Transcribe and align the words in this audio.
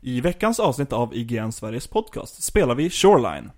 I 0.00 0.20
veckans 0.20 0.60
avsnitt 0.60 0.92
av 0.92 1.14
IGN 1.14 1.52
Sveriges 1.52 1.86
podcast 1.86 2.42
spelar 2.42 2.74
vi 2.74 2.90
Shoreline. 2.90 3.50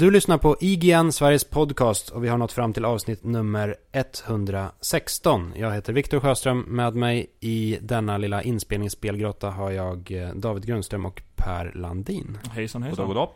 Du 0.00 0.10
lyssnar 0.10 0.38
på 0.38 0.56
IGN, 0.60 1.12
Sveriges 1.12 1.44
podcast 1.44 2.10
och 2.10 2.24
vi 2.24 2.28
har 2.28 2.38
nått 2.38 2.52
fram 2.52 2.72
till 2.72 2.84
avsnitt 2.84 3.24
nummer 3.24 3.76
116. 3.92 5.52
Jag 5.56 5.72
heter 5.72 5.92
Viktor 5.92 6.20
Sjöström. 6.20 6.60
Med 6.60 6.94
mig 6.94 7.26
i 7.40 7.78
denna 7.82 8.18
lilla 8.18 8.42
inspelningsspelgrotta 8.42 9.50
har 9.50 9.70
jag 9.70 10.12
eh, 10.12 10.34
David 10.34 10.66
Grundström 10.66 11.06
och 11.06 11.22
Per 11.34 11.72
Landin. 11.74 12.38
Hejsan 12.50 12.80
Goddag, 12.80 12.88
hejsan. 12.88 13.08
goddag. 13.08 13.28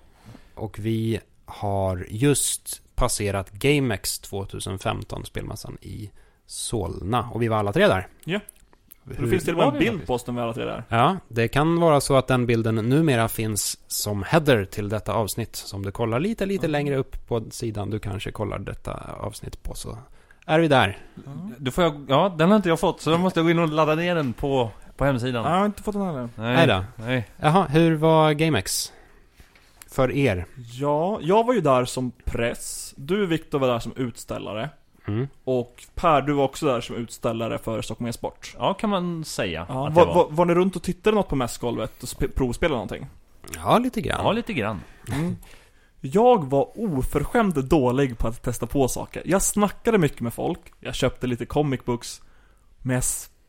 Och 0.54 0.78
vi 0.78 1.20
har 1.44 2.06
just 2.10 2.82
passerat 2.94 3.50
GameX 3.50 4.18
2015, 4.18 5.24
spelmassan 5.24 5.78
i 5.80 6.10
Solna. 6.46 7.28
Och 7.32 7.42
vi 7.42 7.48
var 7.48 7.56
alla 7.56 7.72
tre 7.72 7.86
där. 7.86 8.08
Ja. 8.24 8.40
Hur- 9.06 9.24
Det 9.24 9.30
finns 9.30 9.44
till 9.44 9.54
och 9.54 9.58
med 9.58 9.68
en 9.68 9.78
bild 9.78 10.06
på 10.06 10.14
oss 10.14 10.26
när 10.26 10.34
vi 10.34 10.40
alla 10.40 10.52
tre 10.52 10.64
där. 10.64 10.84
Ja, 10.88 11.16
det 11.28 11.48
kan 11.48 11.80
vara 11.80 12.00
så 12.00 12.16
att 12.16 12.26
den 12.26 12.46
bilden 12.46 12.74
numera 12.74 13.28
finns 13.28 13.78
som 13.86 14.22
header 14.22 14.64
till 14.64 14.88
detta 14.88 15.12
avsnitt. 15.14 15.56
Så 15.56 15.76
om 15.76 15.84
du 15.84 15.90
kollar 15.92 16.20
lite, 16.20 16.46
lite 16.46 16.66
Mm. 16.66 16.72
längre 16.72 16.96
upp 16.96 17.26
på 17.28 17.44
sidan 17.50 17.90
du 17.90 17.98
kanske 17.98 18.30
kollar 18.32 18.58
detta 18.58 19.00
avsnitt 19.20 19.62
på 19.62 19.74
så 19.74 19.98
är 20.46 20.58
vi 20.58 20.68
där. 20.68 20.98
Då 21.58 21.70
får 21.70 21.84
jag, 21.84 22.06
ja, 22.08 22.34
den 22.38 22.48
har 22.50 22.56
inte 22.56 22.68
jag 22.68 22.80
fått, 22.80 23.00
så 23.00 23.10
då 23.10 23.18
måste 23.18 23.40
jag 23.40 23.46
gå 23.46 23.50
in 23.50 23.58
och 23.58 23.68
ladda 23.68 23.94
ner 23.94 24.14
den 24.14 24.32
på, 24.32 24.70
på 24.96 25.04
hemsidan. 25.04 25.44
Ja, 25.44 25.50
jag 25.50 25.58
har 25.58 25.66
inte 25.66 25.82
fått 25.82 25.94
den 25.94 26.06
heller. 26.06 26.28
Nej 26.36 26.66
då. 26.66 26.84
Nej. 26.96 27.28
Jaha, 27.40 27.66
hur 27.66 27.94
var 27.96 28.32
GameX? 28.32 28.92
För 29.90 30.10
er? 30.12 30.46
Ja, 30.72 31.18
jag 31.22 31.46
var 31.46 31.54
ju 31.54 31.60
där 31.60 31.84
som 31.84 32.10
press. 32.24 32.94
Du 32.96 33.26
Viktor 33.26 33.58
var 33.58 33.68
där 33.68 33.78
som 33.78 33.92
utställare. 33.96 34.70
Mm. 35.06 35.28
Och 35.44 35.84
Per, 35.94 36.22
du 36.22 36.32
var 36.32 36.44
också 36.44 36.66
där 36.66 36.80
som 36.80 36.96
utställare 36.96 37.58
för 37.58 37.82
Stockholm 37.82 38.08
E-sport. 38.08 38.54
Ja, 38.58 38.74
kan 38.74 38.90
man 38.90 39.24
säga 39.24 39.66
Ja, 39.68 39.88
att 39.88 39.94
var, 39.94 40.06
var. 40.06 40.14
var, 40.14 40.26
var 40.30 40.44
ni 40.44 40.54
runt 40.54 40.76
och 40.76 40.82
tittade 40.82 41.16
något 41.16 41.28
på 41.28 41.36
mässgolvet 41.36 42.02
och 42.02 42.08
spe- 42.08 42.34
provspelade 42.34 42.74
någonting? 42.74 43.06
Ja, 43.54 43.78
lite 43.78 44.00
grann. 44.00 44.20
Ja, 44.24 44.32
lite 44.32 44.52
grann. 44.52 44.80
Mm. 45.12 45.36
Jag 46.00 46.44
var 46.44 46.78
oförskämt 46.80 47.54
dålig 47.54 48.18
på 48.18 48.28
att 48.28 48.42
testa 48.42 48.66
på 48.66 48.88
saker. 48.88 49.22
Jag 49.24 49.42
snackade 49.42 49.98
mycket 49.98 50.20
med 50.20 50.34
folk, 50.34 50.60
jag 50.80 50.94
köpte 50.94 51.26
lite 51.26 51.46
comic 51.46 51.84
books, 51.84 52.22
men 52.82 52.94
jag 52.94 53.04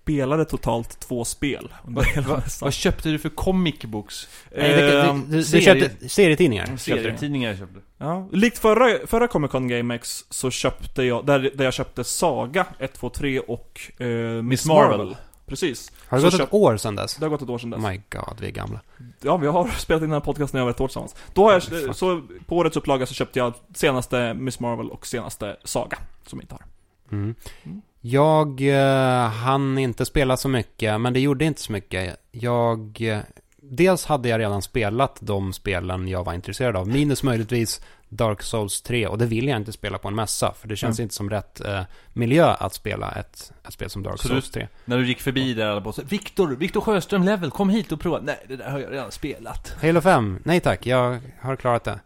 spelade 0.05 0.45
totalt 0.45 0.99
två 0.99 1.25
spel 1.25 1.73
under 1.87 2.03
hela 2.03 2.27
mässan. 2.37 2.65
Vad 2.65 2.73
köpte 2.73 3.09
du 3.09 3.19
för 3.19 3.29
comic 3.29 3.79
books? 3.81 4.27
Nej, 4.57 4.69
det, 4.75 5.01
Ehm, 5.01 5.25
du, 5.29 5.37
du, 5.37 5.61
köpte 5.61 6.09
serietidningar? 6.09 6.67
det. 6.71 6.77
Serietidningar 6.77 7.49
jag 7.49 7.57
köpte. 7.59 7.79
Ja, 7.97 8.27
likt 8.31 8.57
förra, 8.57 9.07
förra 9.07 9.27
Comic 9.27 9.51
Con 9.51 9.67
GameX 9.67 10.25
så 10.29 10.51
köpte 10.51 11.03
jag, 11.03 11.25
där, 11.25 11.51
där 11.55 11.65
jag 11.65 11.73
köpte 11.73 12.03
Saga 12.03 12.65
1, 12.79 12.93
2, 12.93 13.09
3 13.09 13.39
och 13.39 13.81
eh, 13.97 14.07
Miss 14.41 14.65
Marvel. 14.65 14.97
Marvel. 14.97 15.15
Precis. 15.45 15.91
Har 16.07 16.17
det 16.17 16.31
Så 16.31 16.37
gått 16.37 16.47
ett 16.47 16.53
år 16.53 16.77
sedan 16.77 16.95
dess? 16.95 17.15
Det 17.15 17.25
har 17.25 17.29
gått 17.29 17.41
ett 17.41 17.49
år 17.49 17.57
sedan 17.57 17.69
dess. 17.69 17.79
Oh 17.83 17.89
my 17.89 18.01
god, 18.09 18.37
vi 18.39 18.47
är 18.47 18.51
gamla. 18.51 18.79
Ja, 19.21 19.37
vi 19.37 19.47
har 19.47 19.67
spelat 19.79 20.01
in 20.03 20.09
den 20.09 20.13
här 20.13 20.19
podcasten 20.25 20.57
i 20.57 20.61
över 20.61 20.71
ett 20.71 20.81
år 20.81 20.87
tillsammans. 20.87 21.15
Då 21.33 21.43
har 21.43 21.53
jag, 21.53 21.63
Fuck. 21.63 21.95
så 21.95 22.21
på 22.47 22.57
årets 22.57 22.77
upplaga 22.77 23.05
så 23.05 23.13
köpte 23.13 23.39
jag 23.39 23.53
senaste 23.75 24.33
Miss 24.33 24.59
Marvel 24.59 24.89
och 24.91 25.07
senaste 25.07 25.57
Saga, 25.63 25.97
som 26.25 26.39
jag 26.39 26.43
inte 26.43 26.53
har. 26.55 26.63
Mm. 27.11 27.35
Mm. 27.63 27.81
Jag 28.09 28.61
uh, 28.61 29.27
hann 29.29 29.77
inte 29.77 30.05
spela 30.05 30.37
så 30.37 30.47
mycket, 30.49 31.01
men 31.01 31.13
det 31.13 31.19
gjorde 31.19 31.45
inte 31.45 31.61
så 31.61 31.71
mycket. 31.71 32.15
Jag... 32.31 33.01
eh, 33.01 33.19
dels 33.61 34.05
hade 34.05 34.29
jag 34.29 34.39
redan 34.39 34.61
spelat 34.61 35.17
de 35.21 35.53
spelen 35.53 36.07
jag 36.07 36.23
var 36.23 36.33
intresserad 36.33 36.75
av, 36.75 36.87
minus 36.87 37.23
möjligtvis 37.23 37.81
Dark 38.09 38.41
Souls 38.41 38.81
3, 38.81 39.07
och 39.07 39.17
det 39.17 39.25
vill 39.25 39.47
jag 39.47 39.57
inte 39.57 39.71
spela 39.71 39.97
på 39.97 40.07
en 40.07 40.15
mässa, 40.15 40.53
för 40.59 40.67
det 40.67 40.75
känns 40.75 40.99
Mm. 40.99 41.03
inte 41.05 41.15
som 41.15 41.29
rätt 41.29 41.61
eh, 41.65 41.81
miljö 42.13 42.45
att 42.59 42.73
spela 42.73 43.11
ett, 43.11 43.51
ett 43.67 43.73
spel 43.73 43.89
som 43.89 44.03
Dark 44.03 44.19
Så 44.21 44.27
Souls 44.27 44.45
du- 44.51 44.59
3. 44.59 44.67
När 44.85 44.97
du 44.97 45.07
gick 45.07 45.21
förbi 45.21 45.53
där 45.53 45.65
alla 45.67 45.81
på 45.81 45.91
så 45.93 46.01
Viktor, 46.03 46.55
Viktor 46.55 46.81
Sjöström 46.81 47.23
level, 47.23 47.51
kom 47.51 47.69
hit 47.69 47.91
och 47.91 47.99
prova. 47.99 48.19
Nej, 48.23 48.39
det 48.47 48.55
där 48.55 48.69
har 48.71 48.79
jag 48.79 48.91
redan 48.91 49.11
spelat. 49.11 49.75
Halo 49.81 50.01
5, 50.01 50.39
nej 50.43 50.59
tack, 50.59 50.85
jag 50.85 51.19
har 51.41 51.55
klarat 51.55 51.83
det. 51.83 51.99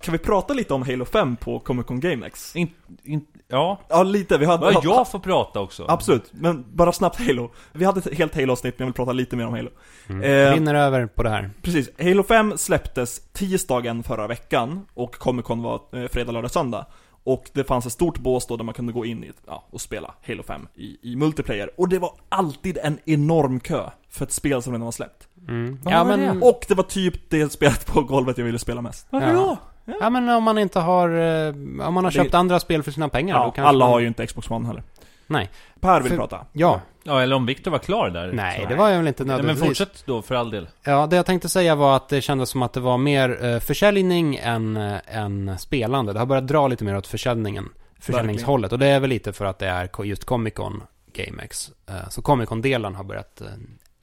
Kan 0.00 0.12
vi 0.12 0.18
prata 0.18 0.54
lite 0.54 0.74
om 0.74 0.82
Halo 0.82 1.04
5 1.04 1.36
på 1.36 1.58
Comic 1.60 1.86
Con 1.86 2.00
GameX? 2.00 2.56
In, 2.56 2.70
in, 3.04 3.26
ja, 3.48 3.80
Ja, 3.88 4.02
lite. 4.02 4.38
Vi 4.38 4.46
hade... 4.46 4.72
ja, 4.72 4.80
jag 4.84 5.10
får 5.10 5.18
prata 5.18 5.60
också. 5.60 5.84
Absolut, 5.88 6.32
men 6.32 6.64
bara 6.72 6.92
snabbt 6.92 7.26
Halo. 7.26 7.50
Vi 7.72 7.84
hade 7.84 7.98
ett 8.00 8.18
helt 8.18 8.34
Halo-avsnitt, 8.34 8.78
men 8.78 8.84
jag 8.84 8.86
vill 8.86 8.94
prata 8.94 9.12
lite 9.12 9.36
mer 9.36 9.46
om 9.46 9.54
Halo. 9.54 9.70
Mm. 10.08 10.66
Eh, 10.66 10.84
över 10.84 11.06
på 11.06 11.22
det 11.22 11.30
här. 11.30 11.50
Precis, 11.62 11.90
Halo 11.98 12.22
5 12.22 12.58
släpptes 12.58 13.20
tisdagen 13.32 14.02
förra 14.02 14.26
veckan 14.26 14.86
och 14.94 15.14
Comic 15.14 15.44
Con 15.46 15.62
var 15.62 15.80
eh, 15.92 16.08
fredag, 16.08 16.32
lördag, 16.32 16.50
söndag. 16.50 16.86
Och 17.24 17.50
det 17.52 17.64
fanns 17.64 17.86
ett 17.86 17.92
stort 17.92 18.18
bås 18.18 18.46
då 18.46 18.56
där 18.56 18.64
man 18.64 18.74
kunde 18.74 18.92
gå 18.92 19.04
in 19.04 19.24
i, 19.24 19.32
ja, 19.46 19.64
och 19.70 19.80
spela 19.80 20.14
Halo 20.26 20.42
5 20.42 20.68
i, 20.74 21.12
i 21.12 21.16
multiplayer. 21.16 21.70
Och 21.76 21.88
det 21.88 21.98
var 21.98 22.12
alltid 22.28 22.78
en 22.82 22.98
enorm 23.04 23.60
kö 23.60 23.90
för 24.10 24.24
ett 24.24 24.32
spel 24.32 24.62
som 24.62 24.72
redan 24.72 24.84
var 24.84 24.92
släppt. 24.92 25.28
Mm. 25.48 25.78
Ja, 25.84 26.04
var 26.04 26.16
men, 26.16 26.40
det? 26.40 26.46
Och 26.46 26.64
det 26.68 26.74
var 26.74 26.84
typ 26.84 27.30
det 27.30 27.52
spelet 27.52 27.86
på 27.86 28.02
golvet 28.02 28.38
jag 28.38 28.44
ville 28.44 28.58
spela 28.58 28.80
mest. 28.80 29.06
Varför 29.10 29.28
Ja. 29.28 29.34
då? 29.34 29.58
Ja, 30.00 30.10
men 30.10 30.28
om 30.28 30.42
man 30.44 30.58
inte 30.58 30.80
har... 30.80 31.08
eh, 31.08 31.48
Om 31.48 31.94
man 31.94 31.96
har 31.96 32.02
Det- 32.02 32.10
köpt 32.10 32.34
andra 32.34 32.60
spel 32.60 32.82
för 32.82 32.90
sina 32.90 33.08
pengar, 33.08 33.34
då 33.34 33.40
Ja, 33.40 33.44
kanske 33.44 33.62
alla 33.68 33.84
man... 33.84 33.92
har 33.92 34.00
ju 34.00 34.06
inte 34.06 34.26
Xbox 34.26 34.50
One 34.50 34.66
heller. 34.66 34.82
Nej. 35.26 35.50
Per 35.80 36.00
vill 36.00 36.10
För- 36.10 36.16
prata. 36.18 36.46
Ja. 36.52 36.80
Ja, 37.02 37.22
eller 37.22 37.36
om 37.36 37.46
Viktor 37.46 37.70
var 37.70 37.78
klar 37.78 38.10
där. 38.10 38.32
Nej, 38.32 38.60
så. 38.62 38.68
det 38.68 38.74
var 38.74 38.88
jag 38.90 38.98
väl 38.98 39.08
inte 39.08 39.22
Ja, 39.22 39.26
men 39.26 39.36
nödvändigtvis. 39.36 39.78
fortsätt 39.78 40.02
då 40.06 40.22
för 40.22 40.34
all 40.34 40.50
del. 40.50 40.68
Ja, 40.84 41.06
det 41.06 41.16
jag 41.16 41.26
tänkte 41.26 41.48
säga 41.48 41.74
var 41.74 41.96
att 41.96 42.08
det 42.08 42.20
kändes 42.20 42.48
som 42.50 42.62
att 42.62 42.72
det 42.72 42.80
var 42.80 42.98
mer 42.98 43.44
eh, 43.44 43.58
försäljning 43.58 44.36
än, 44.36 44.76
eh, 44.76 44.96
än 45.06 45.58
spelande. 45.58 46.12
Det 46.12 46.18
har 46.18 46.26
börjat 46.26 46.46
dra 46.48 46.68
lite 46.68 46.84
mer 46.84 46.96
åt 46.96 47.06
försäljningen. 47.06 47.68
Försäljningshållet. 48.00 48.72
Och 48.72 48.78
det 48.78 48.86
är 48.86 49.00
väl 49.00 49.10
lite 49.10 49.32
för 49.32 49.44
att 49.44 49.58
det 49.58 49.66
är 49.68 50.04
just 50.04 50.24
Comic 50.24 50.54
Con 50.54 50.82
GameX. 51.12 51.70
Eh, 51.88 52.08
så 52.08 52.22
Comic 52.22 52.48
Con-delen 52.48 52.94
har 52.94 53.04
börjat 53.04 53.40
eh, 53.40 53.46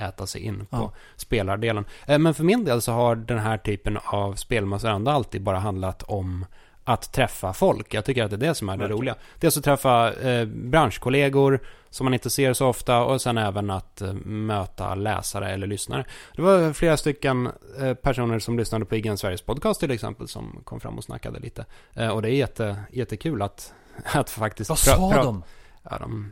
äta 0.01 0.27
sig 0.27 0.41
in 0.41 0.59
på 0.65 0.77
Ja. 0.77 0.91
spelardelen. 1.15 1.85
Eh, 2.07 2.19
men 2.19 2.33
för 2.33 2.43
min 2.43 2.65
del 2.65 2.81
så 2.81 2.91
har 2.91 3.15
den 3.15 3.39
här 3.39 3.57
typen 3.57 3.97
av 4.05 4.33
spelmassor 4.35 4.89
ändå 4.89 5.11
alltid 5.11 5.41
bara 5.43 5.59
handlat 5.59 6.03
om 6.03 6.45
att 6.83 7.13
träffa 7.13 7.53
folk. 7.53 7.93
Jag 7.93 8.05
tycker 8.05 8.23
att 8.23 8.29
det 8.31 8.35
är 8.35 8.47
det 8.49 8.55
som 8.55 8.69
är 8.69 8.77
det 8.77 8.87
roliga. 8.87 9.15
Dels 9.39 9.57
att 9.57 9.63
träffa 9.63 10.13
eh, 10.13 10.45
branschkollegor 10.45 11.59
som 11.89 12.05
man 12.05 12.13
inte 12.13 12.29
ser 12.29 12.53
så 12.53 12.67
ofta 12.67 13.03
och 13.03 13.21
sen 13.21 13.37
även 13.37 13.69
att 13.69 14.01
eh, 14.01 14.13
möta 14.25 14.95
läsare 14.95 15.51
eller 15.51 15.67
lyssnare. 15.67 16.05
Det 16.35 16.41
var 16.41 16.73
flera 16.73 16.97
stycken 16.97 17.49
eh, 17.79 17.93
personer 17.93 18.39
som 18.39 18.57
lyssnade 18.57 18.85
på 18.85 18.95
IGN 18.95 19.17
Sveriges 19.17 19.41
podcast 19.41 19.79
till 19.79 19.91
exempel 19.91 20.27
som 20.27 20.61
kom 20.63 20.79
fram 20.79 20.97
och 20.97 21.03
snackade 21.03 21.39
lite. 21.39 21.65
Och 22.13 22.21
det 22.21 22.29
är 22.29 22.33
jätte, 22.35 22.75
jättekul 22.91 23.41
att, 23.41 23.73
att 24.13 24.29
faktiskt... 24.29 24.69
Vad 24.69 24.77
pra- 24.77 24.95
sa 24.95 25.11
pra- 25.11 25.23
de? 25.23 25.43
Ja, 25.83 25.97
de, 25.99 26.31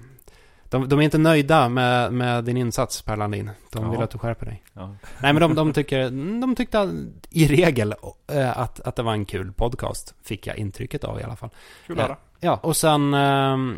de, 0.69 0.89
de 0.89 0.99
är 0.99 1.03
inte 1.03 1.17
nöjda 1.17 1.69
med, 1.69 2.13
med 2.13 2.43
din 2.43 2.57
insats 2.57 3.01
Per 3.01 3.17
Landin. 3.17 3.51
De 3.71 3.83
Ja. 3.83 3.91
vill 3.91 4.01
att 4.01 4.11
du 4.11 4.17
skärper 4.17 4.45
dig. 4.45 4.63
Ja. 4.73 4.95
Nej 5.21 5.33
men 5.33 5.41
de, 5.41 5.55
de, 5.55 5.73
tycker, 5.73 6.09
de 6.41 6.55
tyckte 6.55 6.91
i 7.29 7.47
regel 7.47 7.93
eh, 8.31 8.57
att, 8.59 8.79
att 8.79 8.95
det 8.95 9.03
var 9.03 9.13
en 9.13 9.25
kul 9.25 9.51
podcast. 9.53 10.15
Fick 10.23 10.47
jag 10.47 10.57
intrycket 10.57 11.03
av 11.03 11.19
i 11.19 11.23
alla 11.23 11.35
fall. 11.35 11.49
Kul 11.87 11.99
att 11.99 12.07
höra. 12.07 12.17
Ja, 12.39 12.59
och 12.63 12.77
sen 12.77 13.13
ehm, 13.13 13.77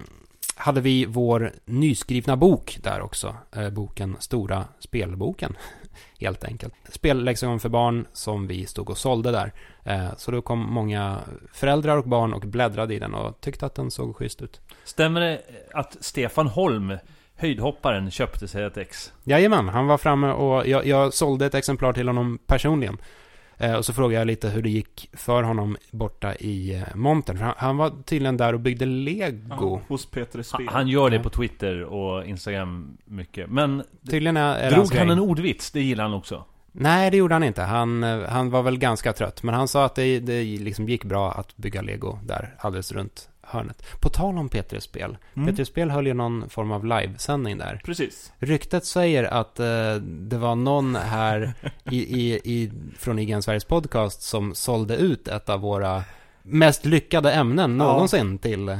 hade 0.55 0.81
vi 0.81 1.05
vår 1.05 1.51
nyskrivna 1.65 2.37
bok 2.37 2.79
där 2.83 3.01
också. 3.01 3.35
Eh, 3.55 3.69
boken 3.69 4.15
Stora 4.19 4.65
spelboken, 4.79 5.57
helt 6.19 6.43
enkelt. 6.43 6.73
Spellexikon 6.89 7.59
för 7.59 7.69
barn 7.69 8.07
som 8.13 8.47
vi 8.47 8.65
stod 8.65 8.89
och 8.89 8.97
sålde 8.97 9.31
där. 9.31 9.53
Eh, 9.83 10.15
så 10.17 10.31
då 10.31 10.41
kom 10.41 10.59
många 10.59 11.19
föräldrar 11.53 11.97
och 11.97 12.07
barn 12.07 12.33
och 12.33 12.41
bläddrade 12.41 12.93
i 12.93 12.99
den 12.99 13.13
och 13.13 13.41
tyckte 13.41 13.65
att 13.65 13.75
den 13.75 13.91
såg 13.91 14.15
schysst 14.15 14.41
ut. 14.41 14.61
Stämmer 14.83 15.21
det 15.21 15.41
att 15.73 15.97
Stefan 15.99 16.47
Holm, 16.47 16.97
höjdhopparen, 17.35 18.11
köpte 18.11 18.47
sig 18.47 18.63
ett 18.63 18.77
ex? 18.77 19.13
Jajamän, 19.23 19.69
han 19.69 19.87
var 19.87 19.97
framme 19.97 20.31
och 20.31 20.67
jag, 20.67 20.85
jag 20.85 21.13
sålde 21.13 21.45
ett 21.45 21.55
exemplar 21.55 21.93
till 21.93 22.07
honom 22.07 22.39
personligen. 22.47 22.97
Eh, 23.61 23.75
och 23.75 23.85
så 23.85 23.93
frågade 23.93 24.21
jag 24.21 24.27
lite 24.27 24.49
hur 24.49 24.61
det 24.61 24.69
gick 24.69 25.09
för 25.13 25.43
honom 25.43 25.77
borta 25.91 26.35
i 26.35 26.75
eh, 26.75 26.95
montern. 26.95 27.37
För 27.37 27.45
han, 27.45 27.53
han 27.57 27.77
var 27.77 27.91
tydligen 28.05 28.37
där 28.37 28.53
och 28.53 28.59
byggde 28.59 28.85
lego. 28.85 29.45
Ja, 29.49 29.81
hos 29.87 30.05
Peter 30.05 30.41
Spel. 30.41 30.67
Han, 30.67 30.75
han 30.75 30.87
gör 30.87 31.09
det 31.09 31.19
på 31.19 31.29
Twitter 31.29 31.83
och 31.83 32.25
Instagram 32.25 32.97
mycket. 33.05 33.49
Men 33.49 33.83
Tydligen 34.09 34.37
är, 34.37 34.55
är 34.55 34.71
drog 34.71 34.95
han 34.95 35.09
en 35.09 35.19
ordvits? 35.19 35.71
Det 35.71 35.81
gillar 35.81 36.03
han 36.03 36.13
också. 36.13 36.45
Nej, 36.71 37.11
det 37.11 37.17
gjorde 37.17 37.35
han 37.35 37.43
inte. 37.43 37.61
Han, 37.61 38.03
eh, 38.03 38.21
han 38.29 38.49
var 38.49 38.63
väl 38.63 38.77
ganska 38.77 39.13
trött. 39.13 39.43
Men 39.43 39.55
han 39.55 39.67
sa 39.67 39.85
att 39.85 39.95
det, 39.95 40.19
det 40.19 40.43
liksom 40.43 40.89
gick 40.89 41.03
bra 41.03 41.31
att 41.31 41.57
bygga 41.57 41.81
lego 41.81 42.19
där 42.23 42.55
alldeles 42.59 42.91
runt 42.91 43.29
hörnet. 43.51 43.83
På 43.99 44.09
tal 44.09 44.37
om 44.37 44.49
P3 44.49 44.79
Spel. 44.79 45.17
Mm. 45.33 45.49
P3 45.55 45.63
Spel 45.63 45.89
höll 45.91 46.07
ju 46.07 46.13
någon 46.13 46.49
form 46.49 46.71
av 46.71 46.85
livesändning 46.85 47.57
där. 47.57 47.81
Precis. 47.85 48.31
Ryktet 48.39 48.85
säger 48.85 49.23
att 49.23 49.59
eh, 49.59 49.95
det 50.03 50.37
var 50.37 50.55
någon 50.55 50.95
här 50.95 51.53
i, 51.91 51.97
i, 51.97 52.33
i, 52.43 52.71
från 52.97 53.19
IGN 53.19 53.41
Sveriges 53.41 53.65
podcast 53.65 54.21
som 54.21 54.55
sålde 54.55 54.95
ut 54.95 55.27
ett 55.27 55.49
av 55.49 55.59
våra 55.59 56.03
mest 56.43 56.85
lyckade 56.85 57.31
ämnen 57.33 57.77
Ja. 57.79 57.85
någonsin 57.85 58.37
till... 58.37 58.77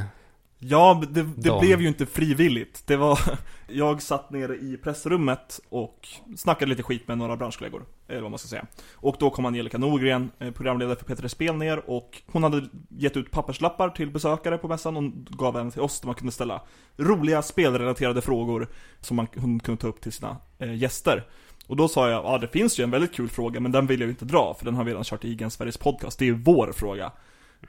Ja, 0.63 1.03
det, 1.09 1.23
det 1.23 1.49
De. 1.49 1.59
blev 1.59 1.81
ju 1.81 1.87
inte 1.87 2.05
frivilligt. 2.05 2.87
Det 2.87 2.95
var, 2.95 3.19
jag 3.67 4.01
satt 4.01 4.29
nere 4.29 4.55
i 4.55 4.77
pressrummet 4.83 5.59
och 5.69 6.07
snackade 6.37 6.69
lite 6.69 6.83
skit 6.83 7.07
med 7.07 7.17
några 7.17 7.37
branschkollegor, 7.37 7.85
eller 8.07 8.21
vad 8.21 8.31
man 8.31 8.37
ska 8.37 8.47
säga. 8.47 8.65
Och 8.93 9.15
då 9.19 9.29
kom 9.29 9.45
Angelica 9.45 9.77
Norgren, 9.77 10.31
eh, 10.39 10.51
programledare 10.51 10.95
för 10.95 11.05
P3 11.05 11.27
Spel 11.27 11.55
ner 11.55 11.89
och 11.89 12.21
hon 12.31 12.43
hade 12.43 12.69
gett 12.89 13.17
ut 13.17 13.31
papperslappar 13.31 13.89
till 13.89 14.11
besökare 14.11 14.57
på 14.57 14.67
mässan 14.67 14.97
och 14.97 15.03
gav 15.37 15.55
även 15.57 15.71
till 15.71 15.81
oss 15.81 15.99
där 16.01 16.05
man 16.07 16.15
kunde 16.15 16.31
ställa 16.31 16.61
roliga 16.97 17.41
spelrelaterade 17.41 18.21
frågor 18.21 18.67
som 18.99 19.17
man, 19.17 19.27
hon 19.35 19.59
kunde 19.59 19.81
ta 19.81 19.87
upp 19.87 20.01
till 20.01 20.11
sina 20.11 20.37
eh, 20.59 20.73
gäster. 20.75 21.27
Och 21.67 21.75
då 21.75 21.87
sa 21.87 22.09
jag, 22.09 22.25
ja 22.25 22.37
det 22.37 22.47
finns 22.47 22.79
ju 22.79 22.83
en 22.83 22.91
väldigt 22.91 23.13
kul 23.13 23.29
fråga 23.29 23.59
men 23.59 23.71
den 23.71 23.87
vill 23.87 23.99
jag 23.99 24.07
ju 24.07 24.11
inte 24.11 24.25
dra 24.25 24.55
för 24.57 24.65
den 24.65 24.75
har 24.75 24.83
vi 24.83 24.91
redan 24.91 25.03
kört 25.03 25.25
i 25.25 25.27
Igen 25.31 25.51
Sveriges 25.51 25.77
podcast, 25.77 26.19
det 26.19 26.25
är 26.25 26.27
ju 26.27 26.43
vår 26.43 26.71
fråga. 26.75 27.11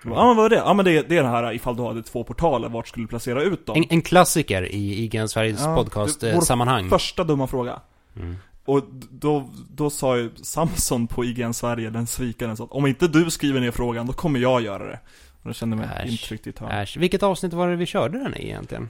Ja 0.05 0.27
men 0.27 0.37
vad 0.37 0.44
är 0.44 0.50
det? 0.50 0.56
Ja 0.56 0.75
men 0.75 0.85
det, 0.85 1.09
det 1.09 1.17
är 1.19 1.23
det 1.23 1.29
här 1.29 1.53
ifall 1.53 1.77
du 1.77 1.83
hade 1.83 2.03
två 2.03 2.25
portaler, 2.25 2.69
vart 2.69 2.89
skulle 2.89 3.05
du 3.05 3.09
placera 3.09 3.43
ut 3.43 3.67
dem? 3.67 3.77
En, 3.77 3.85
en 3.91 4.03
klassiker 4.03 4.62
i 4.73 5.05
IGN 5.05 5.29
Sveriges 5.29 5.61
Ja, 5.61 5.69
det- 5.71 5.75
podcast-sammanhang. 5.77 6.89
Första 6.89 7.25
dumma 7.25 7.47
fråga. 7.47 7.81
Mm. 8.17 8.37
Och 8.65 8.83
då, 9.11 9.50
då 9.71 9.91
sa 9.91 10.17
ju 10.17 10.31
Samson 10.43 11.06
på 11.06 11.25
IGN 11.25 11.53
Sverige, 11.55 11.91
den 11.91 12.06
svikaren, 12.06 12.56
så 12.56 12.65
att 12.65 12.73
om 12.73 12.87
inte 12.87 13.09
du 13.09 13.31
skriver 13.31 13.61
ner 13.61 13.71
frågan, 13.71 14.06
då 14.06 14.12
kommer 14.12 14.41
jag 14.41 14.62
göra 14.62 14.85
det. 14.87 15.00
Och 15.43 15.49
då 15.49 15.53
kände 15.53 15.77
jag 15.77 15.87
mig 15.89 16.11
intryckt 16.11 16.47
i. 16.47 16.53
Äsch, 16.71 16.97
vilket 16.97 17.23
avsnitt 17.23 17.53
var 17.53 17.69
det 17.69 17.77
vi 17.77 17.87
körde 17.87 18.19
den 18.19 18.37
i 18.37 18.45
egentligen? 18.47 18.88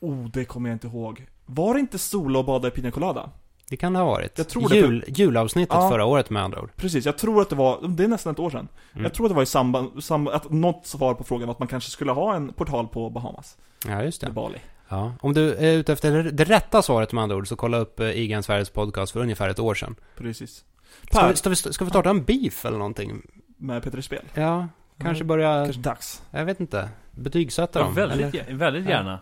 Oh, 0.00 0.28
det 0.28 0.44
kommer 0.44 0.68
jag 0.68 0.74
inte 0.74 0.86
ihåg. 0.86 1.26
Var 1.46 1.74
det 1.74 1.80
inte 1.80 1.98
sola 1.98 2.38
och 2.38 2.44
bada 2.44 2.68
i 2.68 2.70
Pina 2.70 2.90
Colada? 2.90 3.30
Det 3.70 3.76
kan 3.76 3.92
det 3.92 3.98
ha 3.98 4.06
varit. 4.06 4.38
Jag 4.38 4.48
tror 4.48 4.68
det, 4.68 4.76
Jul, 4.76 5.04
julavsnittet 5.08 5.74
Ja. 5.74 5.88
förra 5.90 6.04
året 6.04 6.30
med 6.30 6.42
andra 6.42 6.60
ord. 6.62 6.70
Precis, 6.76 7.06
jag 7.06 7.18
tror 7.18 7.42
att 7.42 7.48
det 7.50 7.56
var, 7.56 7.88
det 7.88 8.04
är 8.04 8.08
nästan 8.08 8.32
ett 8.32 8.38
år 8.38 8.50
sedan. 8.50 8.68
Mm. 8.92 9.04
Jag 9.04 9.14
tror 9.14 9.26
att 9.26 9.30
det 9.30 9.34
var 9.36 9.42
i 9.42 9.46
samband, 9.46 10.04
samband, 10.04 10.36
att 10.36 10.50
något 10.50 10.86
svar 10.86 11.14
på 11.14 11.24
frågan 11.24 11.46
var 11.48 11.52
att 11.52 11.58
man 11.58 11.68
kanske 11.68 11.90
skulle 11.90 12.12
ha 12.12 12.34
en 12.36 12.52
portal 12.52 12.88
på 12.88 13.10
Bahamas, 13.10 13.56
Ja, 13.88 14.02
just 14.02 14.20
det. 14.20 14.30
Bali. 14.30 14.58
Ja. 14.88 15.12
Om 15.20 15.34
du 15.34 15.54
är 15.54 15.72
ute 15.72 15.92
efter 15.92 16.22
det 16.22 16.44
rätta 16.44 16.82
svaret 16.82 17.12
med 17.12 17.22
andra 17.22 17.36
ord, 17.36 17.48
så 17.48 17.56
kolla 17.56 17.78
upp 17.78 18.00
eh, 18.00 18.10
IGN 18.10 18.42
Sveriges 18.42 18.70
podcast 18.70 19.12
för 19.12 19.20
ungefär 19.20 19.48
ett 19.48 19.58
år 19.58 19.74
sedan. 19.74 19.94
Precis. 20.16 20.64
Ska 21.10 21.28
vi, 21.28 21.36
ska, 21.36 21.48
vi, 21.50 21.56
ska 21.56 21.84
vi 21.84 21.90
starta 21.90 22.10
en 22.10 22.24
beef 22.24 22.64
eller 22.64 22.78
någonting? 22.78 23.22
med 23.56 23.82
Petri 23.82 24.02
Spel. 24.02 24.24
Ja, 24.34 24.68
kanske 24.98 25.22
Mm, 25.24 25.26
börja, 25.26 25.64
Kanske 25.64 25.82
dags. 25.82 26.22
jag 26.30 26.44
vet 26.44 26.60
inte, 26.60 26.88
betygsätta 27.10 27.78
Ja, 27.78 27.84
dem? 27.84 27.94
väldigt, 27.94 28.34
eller? 28.34 28.54
väldigt 28.54 28.88
gärna. 28.88 29.10
Ja, 29.10 29.18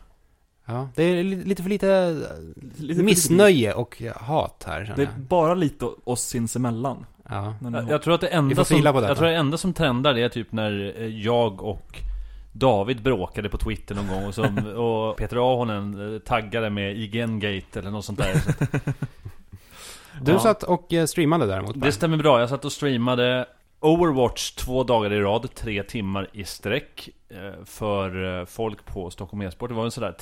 det 0.95 1.03
är 1.03 1.25
li- 1.25 1.45
lite 1.45 1.63
för 1.63 1.71
lite 1.71 2.17
Lite- 2.79 3.03
missnöje 3.03 3.73
och 3.75 4.03
hat 4.17 4.65
här 4.67 4.81
Det 4.81 4.87
känner 4.87 4.99
är 5.03 5.09
jag. 5.17 5.21
bara 5.21 5.55
lite 5.55 5.85
oss 6.05 6.23
sinsemellan. 6.23 7.07
Ja. 7.31 7.55
Jag, 7.91 8.03
tror 8.03 8.15
att 8.15 8.21
det 8.21 8.29
enda 8.29 8.65
som, 8.65 8.77
jag 8.83 9.17
tror 9.17 9.27
det 9.27 9.37
enda 9.37 9.57
som 9.57 9.73
trendar 9.73 10.15
det 10.15 10.23
är 10.23 10.29
typ 10.29 10.53
när 10.53 10.95
eh, 11.01 11.07
jag 11.07 11.63
och 11.63 11.99
David 12.53 13.03
bråkade 13.03 13.49
på 13.49 13.59
Twitter 13.59 13.95
någon 13.95 14.09
gång 14.09 14.25
och, 14.27 14.35
som, 14.35 14.59
och 14.77 15.17
Peter 15.17 15.37
Ahonen 15.37 16.15
eh, 16.15 16.19
taggade 16.21 16.71
med 16.71 16.97
IGN-gate 16.97 17.79
eller 17.79 17.91
något 17.91 18.05
sånt 18.05 18.19
där. 18.19 18.35
Så 18.39 18.51
att 18.51 18.85
Du 20.23 20.33
Ja. 20.33 20.39
satt 20.39 20.63
och 20.63 20.93
eh, 20.93 21.07
streamade 21.07 21.47
däremot 21.47 21.81
det 21.81 21.93
stämmer 21.93 22.17
bra, 22.17 22.41
jag 22.41 22.49
satt 22.49 22.65
och 22.65 22.73
streamade 22.73 23.47
Overwatch 23.81 24.51
två 24.51 24.85
dagar 24.85 25.13
i 25.13 25.21
rad, 25.21 25.55
tre 25.55 25.83
timmar 25.83 26.29
i 26.33 26.45
sträck 26.45 27.09
För 27.65 28.45
folk 28.45 28.85
på 28.85 29.11
Stockholm 29.11 29.43
e-sport 29.43 29.69
Det 29.71 29.75
var 29.77 29.85
en 29.85 29.91
sådär 29.91 30.13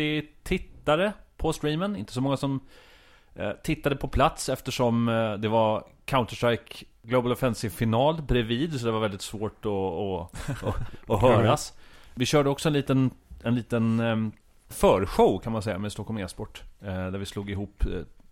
30 0.00 0.28
tittare 0.42 1.12
på 1.36 1.52
streamen, 1.52 1.96
inte 1.96 2.12
så 2.12 2.20
många 2.20 2.36
som 2.36 2.60
eh, 3.34 3.50
tittade 3.62 3.96
på 3.96 4.08
plats 4.08 4.48
eftersom 4.48 5.08
eh, 5.08 5.32
det 5.32 5.48
var 5.48 5.84
Counter-Strike 6.06 6.84
Global 7.02 7.32
Offensive-final 7.32 8.22
bredvid 8.22 8.80
Så 8.80 8.86
det 8.86 8.92
var 8.92 9.00
väldigt 9.00 9.22
svårt 9.22 9.66
att, 9.66 9.72
att, 10.62 11.10
att, 11.10 11.20
höras. 11.20 11.72
Vi 12.14 12.26
körde 12.26 12.50
också 12.50 12.68
en 12.68 12.72
liten, 12.72 13.10
en 13.42 13.54
liten 13.54 14.00
eh, 14.00 14.16
förshow 14.68 15.38
kan 15.38 15.52
man 15.52 15.62
säga 15.62 15.78
med 15.78 15.92
Stockholm 15.92 16.18
e-sport 16.18 16.62
eh, 16.80 16.86
Där 16.86 17.18
vi 17.18 17.26
slog 17.26 17.50
ihop 17.50 17.84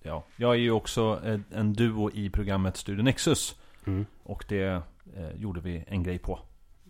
Ja, 0.03 0.25
jag 0.37 0.51
är 0.51 0.59
ju 0.59 0.71
också 0.71 1.21
en, 1.25 1.45
en 1.51 1.73
duo 1.73 2.11
i 2.15 2.31
programmet 2.31 2.77
Studio 2.77 3.03
Nexus. 3.03 3.57
Mm. 3.87 4.07
Och 4.23 4.45
det 4.49 4.83
eh, 5.17 5.31
gjorde 5.37 5.61
vi 5.61 5.85
en 5.89 6.03
grej 6.03 6.19
på 6.19 6.39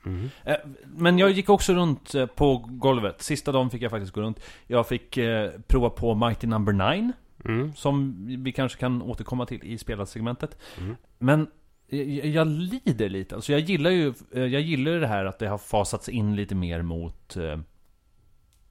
Mm. 0.06 0.30
eh, 0.44 0.56
Men 0.96 1.18
jag 1.18 1.30
gick 1.30 1.48
också 1.48 1.74
runt 1.74 2.14
eh, 2.14 2.26
på 2.26 2.56
golvet 2.68 3.22
Sista 3.22 3.52
dagen 3.52 3.70
fick 3.70 3.82
jag 3.82 3.90
faktiskt 3.90 4.12
gå 4.12 4.20
runt 4.20 4.40
Jag 4.66 4.88
fick 4.88 5.16
eh, 5.16 5.50
prova 5.66 5.90
på 5.90 6.14
Mighty 6.14 6.46
Number 6.46 6.72
9 6.96 7.12
Mm. 7.44 7.74
Som 7.74 8.24
vi 8.44 8.52
kanske 8.52 8.78
kan 8.78 9.02
återkomma 9.02 9.46
till 9.46 9.60
i 9.62 9.78
spelarsegmentet 9.78 10.58
Mm. 10.78 10.96
Men 11.18 11.46
jag, 12.24 12.46
lider 12.46 13.08
lite, 13.08 13.34
alltså 13.34 13.52
jag 13.52 13.60
gillar 13.60 13.90
ju 13.90 14.14
Jag 14.32 14.60
gillar 14.60 14.92
det 14.92 15.06
här 15.06 15.24
att 15.24 15.38
det 15.38 15.48
har 15.48 15.58
fasats 15.58 16.08
in 16.08 16.36
lite 16.36 16.54
mer 16.54 16.82
mot 16.82 17.36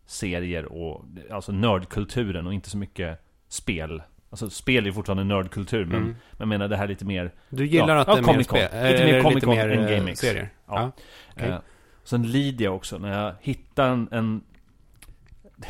Serier 0.05 0.65
och 0.65 1.05
Alltså 1.31 1.51
nördkulturen 1.51 2.47
och 2.47 2.53
inte 2.53 2.69
så 2.69 2.77
mycket 2.77 3.19
spel 3.47 4.01
Alltså 4.29 4.49
spel 4.49 4.87
är 4.87 4.91
fortfarande 4.91 5.23
nördkultur 5.23 5.85
men 5.85 5.95
Mm. 6.01 6.15
Men 6.31 6.49
menar 6.49 6.67
det 6.67 6.77
här 6.77 6.87
lite 6.87 7.05
mer 7.05 7.33
Du 7.49 7.65
gillar 7.65 7.95
Ja, 7.95 8.01
att 8.01 8.07
ja, 8.07 8.13
det 8.13 8.19
är 8.19 8.21
mer 8.23 8.33
Comic 8.33 8.47
Con. 8.47 8.57
spel, 8.59 8.91
Lite 8.91 9.03
mer 9.05 9.13
eller 9.13 9.21
Comic 9.23 9.43
Con 9.43 9.55
mer 9.55 9.69
än 9.69 9.83
eh, 9.85 9.97
GameX. 9.97 10.19
serier? 10.19 10.49
Ja. 10.67 10.73
Ja. 10.81 10.91
okej. 11.35 11.49
eh, 11.49 11.57
Sen 12.03 12.31
lider 12.31 12.65
jag 12.65 12.75
också 12.75 12.97
när 12.97 13.23
jag 13.23 13.33
hittar 13.41 13.89
en, 13.89 14.07
en 14.11 14.41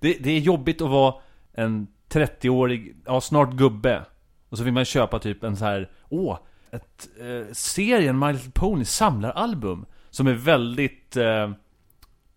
det, 0.00 0.16
det 0.20 0.30
är 0.30 0.38
jobbigt 0.38 0.80
att 0.82 0.90
vara 0.90 1.14
en 1.52 1.86
30-årig, 2.10 2.96
ja 3.06 3.20
snart 3.20 3.52
gubbe 3.52 4.02
Och 4.48 4.58
så 4.58 4.64
vill 4.64 4.72
man 4.72 4.84
köpa 4.84 5.18
typ 5.18 5.42
en 5.44 5.56
så 5.56 5.64
här 5.64 5.90
åh 6.08 6.38
ett, 6.70 7.08
eh, 7.20 7.52
serien 7.52 8.18
My 8.18 8.32
Little 8.32 8.50
Pony 8.54 8.84
samlaralbum 8.84 9.86
Som 10.10 10.26
är 10.26 10.32
väldigt 10.34 11.16
eh, 11.16 11.50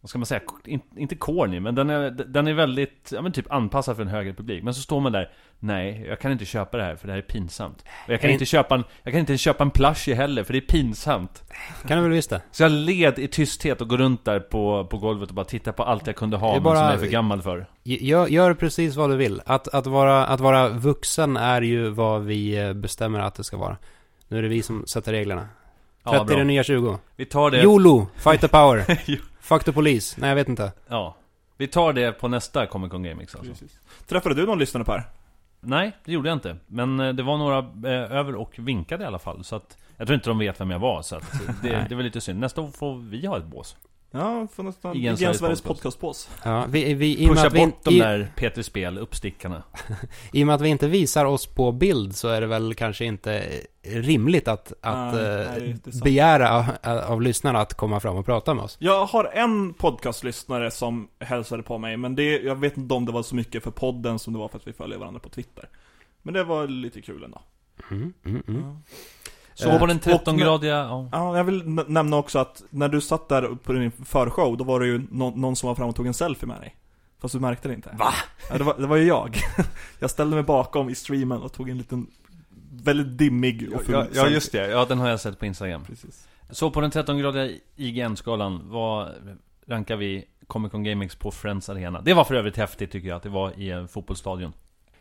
vad 0.06 0.10
ska 0.10 0.20
man 0.20 0.26
säga? 0.26 0.42
In, 0.66 0.82
inte 0.98 1.16
corny, 1.16 1.60
men 1.60 1.76
den 1.76 1.90
är, 1.90 2.12
den 2.12 2.48
är 2.48 2.54
väldigt, 2.54 3.12
ja 3.16 3.22
men 3.22 3.32
typ 3.32 3.52
anpassad 3.52 3.96
för 3.96 4.04
en 4.04 4.10
högre 4.10 4.34
publik 4.34 4.64
Men 4.64 4.74
så 4.74 4.82
står 4.82 5.00
man 5.00 5.12
där 5.12 5.32
Nej, 5.60 6.06
jag 6.08 6.20
kan 6.20 6.32
inte 6.32 6.46
köpa 6.46 6.78
det 6.78 6.84
här 6.84 6.96
för 6.96 7.08
det 7.08 7.14
här 7.14 7.18
är 7.18 7.24
pinsamt 7.24 7.86
Och 8.08 8.14
jag 8.14 8.22
kan 8.22 8.30
inte 8.30 8.46
köpa 8.46 8.76
en, 8.76 8.84
jag 9.04 9.14
kan 9.14 9.20
inte 9.20 9.38
köpa 9.38 9.64
en 9.64 9.72
plushie 9.72 10.16
heller 10.16 10.44
för 10.44 10.54
det 10.54 10.60
är 10.60 10.62
pinsamt 10.62 11.44
Kan 11.88 11.98
du 11.98 12.04
väl 12.04 12.12
visst 12.12 12.30
det? 12.30 12.42
Så 12.52 12.64
jag 12.64 12.72
led 12.72 13.20
i 13.20 13.28
tysthet 13.28 13.82
och 13.82 13.90
går 13.90 13.98
runt 13.98 14.26
där 14.26 14.40
på, 14.40 14.88
på 14.90 14.98
golvet 14.98 15.30
och 15.30 15.36
bara 15.36 15.46
tittar 15.46 15.72
på 15.72 15.84
allt 15.84 16.08
jag 16.08 16.16
kunde 16.16 16.38
ha 16.38 16.54
men 16.54 16.64
bara- 16.64 16.76
som 16.76 16.86
jag 16.86 16.94
är 16.94 16.98
för 16.98 17.08
gammal 17.08 17.42
för 17.42 17.66
Gör, 17.84 18.28
gör 18.28 18.54
precis 18.54 18.96
vad 18.96 19.10
du 19.10 19.16
vill. 19.16 19.42
Att, 19.46 19.68
att, 19.68 19.88
vara, 19.88 20.26
att 20.26 20.40
vara 20.40 20.70
vuxen 20.70 21.38
är 21.38 21.62
ju 21.62 21.90
vad 21.90 22.24
vi 22.24 22.58
eh, 22.58 22.74
bestämmer 22.74 23.20
att 23.20 23.36
det 23.36 23.44
ska 23.44 23.58
vara. 23.58 23.78
Nu 24.28 24.38
är 24.38 24.42
det 24.42 24.48
vi 24.48 24.62
som 24.62 24.88
sätter 24.88 25.12
reglerna. 25.12 25.42
30 25.42 26.18
Ja, 26.18 26.34
är 26.34 26.38
det 26.38 26.44
nya 26.44 26.64
20. 26.64 27.00
Vi 27.16 27.26
tar 27.26 27.52
det 27.52 27.62
YOLO! 27.62 28.08
Fight 28.16 28.42
the 28.42 28.48
power! 28.48 28.86
Fuck 29.46 29.64
the 29.64 29.72
police! 29.72 30.22
Nej, 30.22 30.30
jag 30.30 30.36
vet 30.36 30.50
inte. 30.50 30.72
Ja 30.88 31.16
Vi 31.58 31.68
tar 31.68 31.94
det 31.94 32.12
på 32.12 32.28
nästa 32.28 32.66
Comic 32.66 32.92
Con 32.92 33.04
Gamix 33.04 33.36
alltså. 33.36 33.52
Precis. 33.52 33.80
Träffade 34.08 34.36
du 34.36 34.46
någon 34.46 34.60
lyssnare 34.60 34.84
Per? 34.84 35.04
Nej, 35.60 35.92
det 36.06 36.12
gjorde 36.12 36.30
jag 36.30 36.36
inte 36.36 36.58
Men 36.68 37.00
eh, 37.00 37.14
det 37.14 37.24
var 37.24 37.38
några 37.38 37.58
eh, 37.58 38.18
över 38.18 38.36
och 38.36 38.60
vinkade 38.60 39.04
i 39.04 39.08
alla 39.08 39.20
fall 39.20 39.44
Så 39.44 39.56
att 39.56 39.78
Jag 39.98 40.08
tror 40.08 40.16
inte 40.16 40.30
de 40.30 40.38
vet 40.40 40.62
vem 40.62 40.72
jag 40.72 40.80
var 40.80 41.02
så 41.02 41.16
att 41.16 41.34
det, 41.62 41.86
det 41.90 41.96
var 41.96 42.04
lite 42.04 42.22
synd 42.22 42.40
Nästa 42.40 42.62
år 42.62 42.68
får 42.68 42.96
vi 42.96 43.26
ha 43.26 43.38
ett 43.38 43.46
bås 43.46 43.78
Ja, 44.16 44.48
får 44.54 44.64
nästan... 44.64 44.96
Igen 44.96 45.04
Igen 45.04 45.18
Sveriges 45.18 45.38
Sveriges 45.38 45.62
podcast. 45.62 46.00
podcastpås. 46.00 46.30
Ja, 46.44 46.66
vi, 46.70 46.94
vi, 46.94 47.24
i, 47.24 47.28
Pusha 47.28 47.48
att 47.48 47.54
vi, 47.54 47.60
bort 47.60 47.84
de 47.84 47.96
i, 47.96 48.00
där 48.00 48.32
Peter 48.36 48.62
Spel 48.62 48.98
uppstickarna 48.98 49.64
I 50.34 50.44
och 50.44 50.48
med 50.48 50.56
att 50.56 50.62
vi 50.62 50.70
inte 50.70 50.88
visar 50.88 51.26
oss 51.26 51.46
på 51.46 51.72
bild 51.72 52.16
så 52.16 52.28
är 52.28 52.42
det 52.42 52.48
väl 52.48 52.74
kanske 52.74 53.06
inte 53.06 53.44
rimligt 53.84 54.48
att, 54.48 54.74
att 54.82 55.14
Nej, 55.14 55.24
eh, 55.24 55.48
nej, 55.58 56.02
begära 56.04 56.52
av, 56.52 56.66
av 56.98 57.22
lyssnarna 57.22 57.60
att 57.60 57.74
komma 57.74 58.00
fram 58.00 58.18
och 58.18 58.26
prata 58.26 58.54
med 58.54 58.64
oss. 58.64 58.78
Jag 58.80 59.06
har 59.06 59.26
en 59.26 59.74
podcastlyssnare 59.74 60.72
som 60.72 61.08
hälsade 61.20 61.64
på 61.64 61.78
mig, 61.78 61.98
men 61.98 62.16
det, 62.16 62.40
jag 62.42 62.56
vet 62.56 62.78
inte 62.78 62.94
om 62.94 63.06
det 63.06 63.12
var 63.12 63.24
så 63.24 63.36
mycket 63.36 63.64
för 63.64 63.72
podden 63.72 64.20
som 64.20 64.34
det 64.34 64.40
var 64.40 64.48
för 64.48 64.58
att 64.58 64.68
vi 64.68 64.74
följer 64.74 64.98
varandra 64.98 65.20
på 65.20 65.30
Twitter. 65.30 65.70
Men 66.22 66.34
det 66.34 66.44
var 66.44 66.68
lite 66.68 67.02
kul 67.02 67.24
ändå. 67.24 67.42
Mm, 67.92 68.14
mm, 68.26 68.44
mm. 68.48 68.62
Ja. 68.62 68.76
Så 69.56 69.70
Eh, 69.70 69.80
på 69.80 69.86
den 69.86 69.98
och 69.98 70.04
13-gradiga, 70.04 70.76
ja. 70.76 71.10
Ja, 71.12 71.38
jag 71.38 71.44
vill 71.44 71.64
nämna 71.88 72.18
också 72.18 72.40
att 72.40 72.64
när 72.70 72.90
du 72.90 73.02
satt 73.02 73.30
där 73.30 73.56
på 73.64 73.74
din 73.74 73.92
förshow, 73.92 74.58
då 74.58 74.64
var 74.64 74.80
det 74.80 74.86
ju 74.86 75.08
nå- 75.12 75.34
någon 75.36 75.56
som 75.56 75.68
var 75.68 75.76
fram 75.76 75.90
och 75.90 75.96
tog 75.96 76.08
en 76.08 76.14
selfie 76.14 76.48
med 76.48 76.62
dig. 76.62 76.76
Fast 77.22 77.34
du 77.34 77.40
märkte 77.40 77.68
det 77.68 77.74
inte. 77.74 77.96
Va? 78.00 78.14
Ja, 78.50 78.58
det 78.58 78.64
var, 78.64 78.76
det 78.78 78.88
var 78.88 78.96
ju 78.96 79.04
jag. 79.04 79.38
Jag 80.00 80.10
ställde 80.10 80.36
mig 80.36 80.44
bakom 80.44 80.90
i 80.90 80.96
streamen 80.96 81.42
och 81.42 81.54
tog 81.54 81.70
en 81.70 81.78
liten, 81.78 82.08
väldigt 82.72 83.18
dimmig 83.18 83.74
och 83.76 83.84
ful 83.84 83.96
Ja, 83.96 84.06
ja 84.14 84.28
just 84.28 84.52
det, 84.52 84.68
ja 84.68 84.86
den 84.86 85.00
har 85.00 85.10
jag 85.10 85.20
sett 85.20 85.40
på 85.40 85.46
Instagram 85.46 85.84
Precis. 85.86 86.28
Så 86.50 86.72
på 86.72 86.82
den 86.82 86.92
13-gradiga 86.92 87.50
IGN-skalan, 87.76 88.62
vad 88.66 89.10
rankar 89.68 89.96
vi 89.96 90.26
Comic 90.48 90.72
Con 90.72 90.84
GameX 90.84 91.16
på 91.16 91.32
Friends 91.32 91.70
Arena? 91.70 92.02
Det 92.02 92.14
var 92.14 92.24
för 92.24 92.36
övrigt 92.36 92.58
häftigt 92.58 92.92
tycker 92.92 93.08
jag, 93.08 93.16
att 93.16 93.24
det 93.24 93.30
var 93.30 93.60
i 93.60 93.72
en 93.72 93.88
fotbollsstadion 93.88 94.54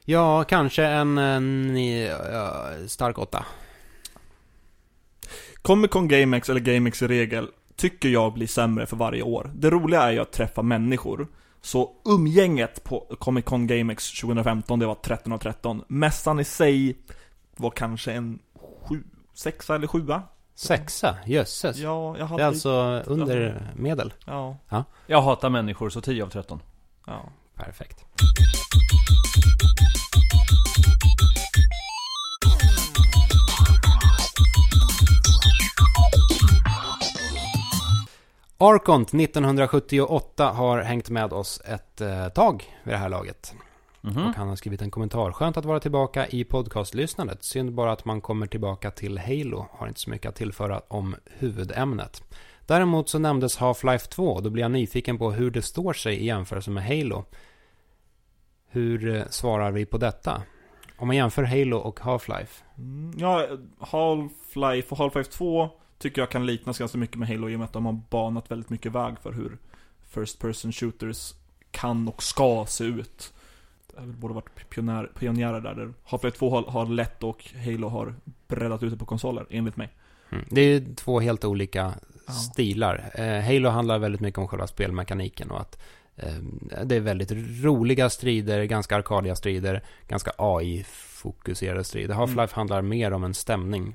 Ja, 0.05 0.45
kanske 0.45 0.85
en, 0.85 1.19
en 1.19 1.77
ja, 2.33 2.67
stark 2.87 3.19
åtta. 3.19 3.45
Comic 5.67 5.91
Con 5.91 6.09
GameX, 6.09 6.51
eller 6.51 6.61
GameX 6.61 7.03
i 7.03 7.07
regel, 7.09 7.49
tycker 7.77 8.09
jag 8.09 8.33
blir 8.33 8.47
sämre 8.47 8.87
för 8.87 8.97
varje 8.97 9.23
år. 9.23 9.51
Det 9.55 9.71
roliga 9.71 10.03
är 10.03 10.11
ju 10.11 10.19
att 10.19 10.33
träffa 10.33 10.63
människor. 10.63 11.29
Så 11.61 11.93
umgänget 12.05 12.85
på 12.85 13.17
Comic 13.19 13.45
Con 13.45 13.67
GameX 13.67 14.21
2015, 14.21 14.79
det 14.79 14.87
var 14.87 14.95
13 14.95 15.33
av 15.33 15.39
13. 15.39 15.83
Mässan 15.89 16.41
i 16.41 16.45
sig 16.45 16.97
var 17.57 17.71
kanske 17.71 18.13
en 18.13 18.39
sju, 18.83 19.03
sexa 19.35 19.75
eller 19.75 19.87
sjua. 19.87 20.23
Sexa, 20.55 21.17
jösses. 21.27 21.77
Ja, 21.77 22.19
jag 22.19 22.27
hade... 22.27 22.43
Det 22.43 22.45
är 22.45 22.49
alltså 22.49 23.03
under 23.07 23.73
medel. 23.77 24.13
Ja, 24.27 24.57
Jag 25.07 25.23
hatar 25.23 25.51
människor, 25.51 25.91
så 25.91 26.01
10 26.01 26.25
av 26.25 26.29
13. 26.29 26.61
ja. 27.07 27.33
Perfekt. 27.57 28.05
Arkont 38.59 39.15
1978 39.15 40.51
har 40.51 40.79
hängt 40.83 41.11
med 41.11 41.33
oss 41.33 41.61
ett 41.65 42.01
eh, 42.01 42.29
tag 42.29 42.65
vid 42.83 42.95
det 42.95 42.99
här 42.99 43.09
laget. 43.09 43.55
Mhm. 44.01 44.27
Och 44.27 44.35
han 44.35 44.49
har 44.49 44.57
skrivit 44.57 44.83
en 44.83 44.91
kommentar. 44.91 45.33
Skönt 45.33 45.57
att 45.57 45.65
vara 45.65 45.81
tillbaka 45.81 46.27
i 46.27 46.45
podcastlyssnandet. 46.45 47.45
Synd 47.45 47.75
bara 47.75 47.93
att 47.93 48.05
man 48.05 48.21
kommer 48.21 48.47
tillbaka 48.47 48.91
till 48.91 49.19
Halo. 49.19 49.67
Har 49.71 49.89
inte 49.89 50.01
så 50.01 50.11
mycket 50.11 50.29
att 50.29 50.35
tillföra 50.35 50.83
om 50.89 51.17
huvudämnet. 51.39 52.23
Däremot 52.67 53.09
så 53.09 53.19
nämndes 53.19 53.59
Half-Life 53.59 54.09
2. 54.09 54.41
Då 54.41 54.51
blir 54.51 54.63
jag 54.63 54.71
nyfiken 54.71 55.19
på 55.19 55.33
hur 55.33 55.51
det 55.51 55.63
står 55.63 55.93
sig 55.93 56.17
i 56.17 56.27
jämförelse 56.27 56.71
med 56.71 56.85
Halo. 56.85 57.25
Hur 58.69 59.17
eh, 59.17 59.25
svarar 59.31 59.71
vi 59.71 59.87
på 59.87 59.99
detta? 59.99 60.43
Om 60.97 61.07
man 61.07 61.17
jämför 61.17 61.43
Halo 61.43 61.77
och 61.77 62.01
Half-Life. 62.01 62.63
Mm, 62.79 63.15
ja, 63.19 63.47
Half-Life 63.79 64.89
och 64.89 64.99
Half-Life 64.99 65.31
2 65.31 65.71
tycker 66.05 66.23
jag 66.23 66.31
kan 66.31 66.47
liknas 66.47 66.79
ganska 66.79 66.99
mycket 66.99 67.17
med 67.19 67.29
Halo 67.29 67.49
i 67.51 67.55
och 67.55 67.59
med 67.59 67.65
att 67.65 67.73
de 67.73 67.87
har 67.87 68.01
banat 68.11 68.51
väldigt 68.51 68.71
mycket 68.71 68.93
väg 68.93 69.15
för 69.23 69.33
hur 69.33 69.59
First 70.11 70.39
person 70.39 70.73
shooters 70.73 71.35
kan 71.71 72.09
och 72.09 72.23
ska 72.23 72.65
se 72.69 72.85
ut. 72.85 73.33
Det 73.93 74.01
har 74.01 74.07
väl 74.07 74.17
både 74.17 74.35
varit 74.35 74.69
pionjär, 74.71 75.11
pionjärer 75.19 75.61
där, 75.61 75.75
där 75.75 75.93
Half-Life 76.09 76.31
2 76.31 76.51
har, 76.51 76.63
har 76.63 76.87
lett 76.87 77.23
och 77.23 77.45
Halo 77.65 77.89
har 77.89 78.15
breddat 78.49 78.83
ut 78.83 78.91
det 78.93 78.97
på 78.99 79.05
konsoler, 79.05 79.47
enligt 79.51 79.77
mig. 79.77 79.89
Mm. 80.31 80.45
Det 80.51 80.61
är 80.61 80.69
ju 80.81 80.95
två 80.95 81.21
helt 81.21 81.45
olika 81.45 81.95
Ja. 82.27 82.33
stilar. 82.33 83.11
Eh, 83.15 83.41
Halo 83.45 83.69
handlar 83.69 83.99
väldigt 83.99 84.21
mycket 84.21 84.39
om 84.39 84.49
själva 84.49 84.67
spelmekaniken 84.67 85.51
och 85.51 85.61
att 85.61 85.83
eh, 86.17 86.35
det 86.85 86.97
är 86.97 87.01
väldigt 87.01 87.33
roliga 87.65 88.11
strider, 88.11 88.65
ganska 88.65 88.97
arkadiga 88.97 89.37
strider, 89.37 89.83
ganska 90.09 90.33
AI-fokuserade 90.39 91.85
strider. 91.85 92.15
Half-Life 92.15 92.33
Mm. 92.43 92.49
handlar 92.53 92.83
mer 92.83 93.13
om 93.13 93.25
en 93.25 93.35
stämning 93.35 93.95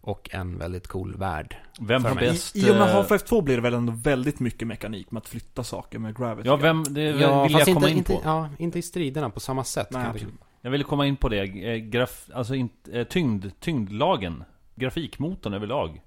och 0.00 0.28
en 0.32 0.58
väldigt 0.58 0.86
cool 0.86 1.16
värld. 1.16 1.56
Vem 1.80 2.04
har 2.04 2.14
bäst... 2.14 2.56
I, 2.56 2.66
I 2.66 2.70
och 2.70 2.74
med 2.74 2.88
eh, 2.88 2.94
Half-Life 2.94 3.26
2 3.26 3.40
blir 3.42 3.56
det 3.56 3.62
väl 3.62 3.74
ändå 3.74 3.92
väldigt 3.92 4.40
mycket 4.40 4.68
mekanik 4.68 5.10
med 5.10 5.20
att 5.20 5.28
flytta 5.28 5.64
saker 5.64 5.98
med 5.98 6.16
Gravity. 6.16 6.48
Ja, 6.48 6.56
vem... 6.56 6.84
Det 6.84 7.12
vill 7.12 7.22
fast 7.22 7.52
jag 7.52 7.64
komma 7.64 7.76
inte, 7.76 7.90
in 7.90 7.98
inte, 7.98 8.12
på. 8.12 8.20
Ja, 8.24 8.48
inte 8.58 8.78
i 8.78 8.82
striderna 8.82 9.30
på 9.30 9.40
samma 9.40 9.64
sätt. 9.64 9.88
Nej, 9.90 10.04
kan 10.04 10.18
jag. 10.20 10.30
Jag 10.60 10.70
ville 10.70 10.84
komma 10.84 11.06
in 11.06 11.16
på 11.16 11.28
det. 11.28 11.40
Eh, 11.40 11.76
Graf, 11.76 12.30
alltså 12.34 12.54
in, 12.54 12.68
eh, 12.92 13.04
tyngd, 13.04 13.46
tyngdlagen. 13.60 14.44
Grafikmotorn 14.74 15.54
överlag. 15.54 16.00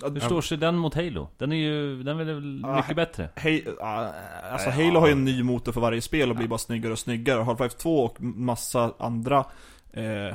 Ja, 0.00 0.08
Hur 0.08 0.20
står 0.20 0.40
sig 0.40 0.58
den 0.58 0.76
mot 0.76 0.94
Halo? 0.94 1.28
Den 1.38 1.52
är 1.52 1.56
ju, 1.56 2.02
den 2.02 2.20
är 2.20 2.24
väl 2.24 2.60
Ja, 2.64 2.76
mycket 2.76 2.96
bättre? 2.96 3.28
Hej, 3.34 3.64
ja, 3.78 4.12
alltså 4.52 4.70
Halo 4.70 5.00
har 5.00 5.06
ju 5.06 5.12
ja. 5.12 5.18
en 5.18 5.24
ny 5.24 5.42
motor 5.42 5.72
för 5.72 5.80
varje 5.80 6.00
spel 6.00 6.30
och 6.30 6.36
blir 6.36 6.48
bara 6.48 6.58
snyggare 6.58 6.92
och 6.92 6.98
snyggare. 6.98 7.42
Half-Life 7.42 7.76
2 7.76 8.04
och 8.04 8.20
massa 8.20 8.94
andra 8.98 9.44
eh, 9.92 10.34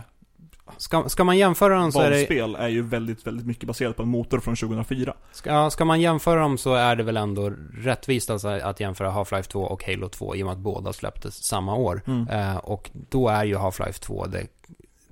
Ska, 0.78 1.10
ska 1.10 1.24
man 1.24 1.38
jämföra 1.38 1.76
dem 1.76 1.92
så 1.92 2.00
är 2.02 2.10
det... 2.12 2.16
valspel 2.18 2.56
är 2.56 2.68
ju 2.68 2.82
väldigt, 2.82 3.28
väldigt 3.28 3.46
mycket 3.46 3.68
baserat 3.68 3.96
på 3.96 4.04
en 4.04 4.10
motor 4.10 4.40
från 4.40 4.56
2004. 4.56 5.14
Ska, 5.32 5.70
ska 5.70 5.86
man 5.86 6.02
jämföra 6.02 6.40
dem 6.40 6.58
så 6.58 6.74
är 6.74 6.96
det 6.96 7.04
väl 7.04 7.18
ändå 7.18 7.54
rättvist 7.74 8.30
alltså 8.30 8.48
att 8.48 8.80
jämföra 8.80 9.12
Half-Life 9.12 9.50
2 9.50 9.62
och 9.62 9.86
Halo 9.86 10.10
2 10.10 10.36
i 10.36 10.44
och 10.44 10.46
med 10.46 10.54
att 10.54 10.60
båda 10.60 10.94
släpptes 10.94 11.44
samma 11.44 11.76
år. 11.76 12.02
Mm. 12.08 12.28
Eh, 12.28 12.58
och 12.58 12.90
då 12.94 13.30
är 13.30 13.44
ju 13.44 13.56
Half-Life 13.56 14.02
2 14.02 14.26
det, 14.26 14.48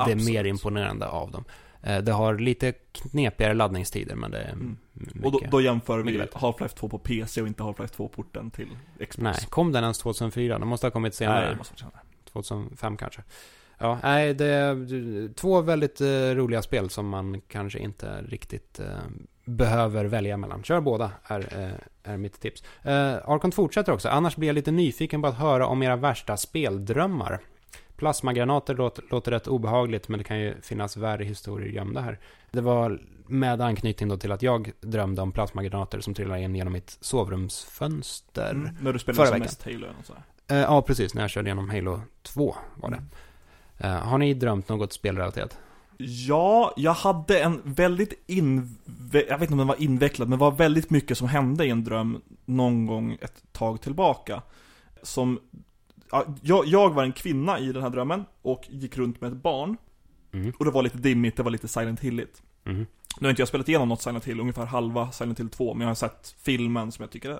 det 0.06 0.16
mer 0.16 0.44
imponerande 0.44 1.08
av 1.08 1.32
dem. 1.32 1.44
Eh, 1.84 1.98
det 1.98 2.12
har 2.12 2.40
lite 2.40 2.72
knepigare 2.92 3.54
laddningstider 3.54 4.16
men 4.16 4.32
det 4.32 4.38
är 4.38 4.52
Mm. 4.52 4.78
mycket... 4.94 5.26
Och 5.26 5.32
då, 5.32 5.40
då 5.52 5.62
jämför 5.62 6.00
vi. 6.00 6.22
Half-Life 6.34 6.76
2 6.76 6.90
på 6.90 7.00
PC 7.00 7.42
och 7.42 7.48
inte 7.48 7.64
Half-Life 7.64 7.96
2-porten 7.96 8.52
till 8.52 8.68
Xbox. 8.96 9.18
Nej, 9.18 9.36
kom 9.50 9.72
den 9.72 9.84
ens 9.84 9.98
2004? 9.98 10.60
Den 10.60 10.68
måste 10.68 10.88
ha 10.88 10.92
kommit 10.92 11.16
senare. 11.16 11.42
Nej, 11.42 11.50
det 11.50 11.58
måste 11.58 11.74
vara 11.74 11.92
senare. 11.92 12.06
2005 12.34 12.98
kanske. 12.98 13.22
Ja, 13.80 14.00
nej, 14.04 14.34
det 14.34 14.46
är 14.46 15.34
två 15.34 15.62
väldigt 15.62 16.02
eh, 16.02 16.08
roliga 16.08 16.62
spel 16.62 16.90
som 16.90 17.08
man 17.08 17.42
kanske 17.48 17.80
inte 17.80 18.22
riktigt 18.22 18.80
eh, 18.80 18.86
behöver 19.46 20.06
välja 20.06 20.38
mellan. 20.38 20.64
Kör 20.64 20.82
båda, 20.82 21.12
är, 21.24 21.40
eh, 21.40 22.12
är 22.14 22.18
mitt 22.18 22.42
tips. 22.42 22.64
Eh, 22.82 23.14
Arkon 23.26 23.52
fortsätter 23.52 23.92
också. 23.92 24.10
Annars 24.10 24.36
blir 24.36 24.48
jag 24.48 24.54
lite 24.54 24.72
nyfiken 24.72 25.22
på 25.22 25.28
att 25.28 25.38
höra 25.38 25.68
om 25.68 25.84
era 25.84 25.96
värsta 25.96 26.38
speldrömmar. 26.38 27.40
Plasmagranater 27.96 28.76
låter, 28.76 29.04
låter 29.10 29.32
rätt 29.32 29.48
obehagligt, 29.48 30.08
men 30.08 30.18
det 30.18 30.24
kan 30.24 30.40
ju 30.40 30.62
finnas 30.62 30.98
värre 30.98 31.24
historier 31.24 31.70
gömda 31.70 32.02
här. 32.02 32.20
Det 32.52 32.62
var 32.62 33.02
med 33.28 33.62
anknytning 33.62 34.10
då 34.10 34.18
till 34.18 34.32
att 34.32 34.42
jag 34.42 34.72
drömde 34.82 35.22
om 35.22 35.32
plasmagranater 35.32 36.00
som 36.00 36.14
trillade 36.14 36.42
in 36.42 36.56
genom 36.56 36.74
mitt 36.74 36.98
sovrumsfönster. 37.02 38.52
Mm. 38.52 38.76
När 38.82 38.94
du 38.94 39.00
spelade 39.00 39.18
Förra 39.18 39.26
som 39.26 39.34
veckan. 39.34 39.44
mest 39.44 39.66
Halo 39.66 39.88
och 40.00 40.06
sådär. 40.06 40.24
Eh, 40.48 40.58
ja, 40.58 40.82
precis. 40.82 41.14
När 41.14 41.22
jag 41.22 41.30
körde 41.30 41.48
igenom 41.48 41.70
Halo 41.70 42.02
2 42.24 42.56
var 42.76 42.90
det. 42.90 42.98
Mm. 42.98 43.10
Eh, 43.80 43.92
har 43.92 44.18
ni 44.18 44.34
drömt 44.34 44.70
något 44.70 44.94
spelrelaterat? 44.94 45.58
Ja, 45.98 46.74
jag 46.78 46.94
hade 46.94 47.40
en 47.40 47.62
väldigt 47.64 48.14
inve- 48.28 49.26
jag 49.30 49.38
vet 49.38 49.42
inte 49.42 49.52
om 49.54 49.58
den 49.58 49.68
var 49.68 49.82
invecklad, 49.82 50.30
men 50.30 50.40
det 50.40 50.46
var 50.46 50.52
väldigt 50.52 50.90
mycket 50.90 51.18
som 51.18 51.28
hände 51.28 51.66
i 51.66 51.70
en 51.70 51.84
dröm 51.84 52.22
någon 52.46 52.86
gång 52.86 53.18
ett 53.22 53.44
tag 53.52 53.82
tillbaka. 53.82 54.42
Som, 55.04 55.40
ja, 56.12 56.26
jag, 56.42 56.66
jag 56.66 56.90
var 56.94 57.04
en 57.04 57.12
kvinna 57.12 57.60
i 57.60 57.72
den 57.72 57.84
här 57.84 57.90
drömmen 57.90 58.26
och 58.42 58.68
gick 58.70 58.98
runt 58.98 59.22
med 59.22 59.32
ett 59.32 59.38
barn. 59.44 59.78
Mm. 60.32 60.54
Och 60.60 60.66
det 60.66 60.72
var 60.72 60.84
lite 60.84 60.98
dimmigt, 60.98 61.38
det 61.38 61.44
var 61.44 61.52
lite 61.52 61.68
Silent 61.68 62.00
Hilligt. 62.00 62.44
Mhm. 62.64 62.86
Nu 63.20 63.26
har 63.26 63.30
inte 63.30 63.42
jag 63.42 63.50
spelat 63.50 63.70
igenom 63.70 63.90
något 63.90 64.02
Silent 64.02 64.26
Hill, 64.26 64.40
ungefär 64.40 64.66
halva 64.66 65.12
Silent 65.12 65.40
Hill 65.40 65.50
2, 65.50 65.74
men 65.74 65.82
jag 65.82 65.90
har 65.90 65.96
sett 65.96 66.36
filmen 66.42 66.92
som 66.92 67.04
jag 67.04 67.12
tycker 67.12 67.30
är 67.30 67.40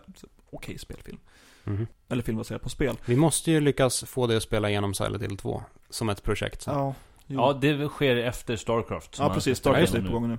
okej 0.52 0.78
spelfilm. 0.78 1.18
Mhm. 1.64 1.88
Eller 2.10 2.24
film 2.24 2.38
baserad 2.38 2.62
på 2.62 2.70
spel. 2.70 2.98
Vi 3.06 3.16
måste 3.16 3.52
ju 3.52 3.62
lyckas 3.62 4.04
få 4.04 4.28
dig 4.28 4.38
att 4.38 4.44
spela 4.44 4.70
igenom 4.70 4.94
Silent 4.94 5.24
Hill 5.24 5.38
2 5.38 5.64
som 5.90 6.10
ett 6.10 6.24
projekt. 6.24 6.62
sen. 6.62 6.74
Ja, 6.74 6.94
jo. 7.28 7.40
Ja, 7.40 7.54
det 7.62 7.88
sker 7.90 8.16
efter 8.16 8.56
Starcraft. 8.56 9.16
Ja 9.20 9.34
precis, 9.34 9.58
Starcraft 9.58 9.96
är 9.96 10.02
på 10.02 10.12
gång 10.12 10.28
nu. 10.30 10.38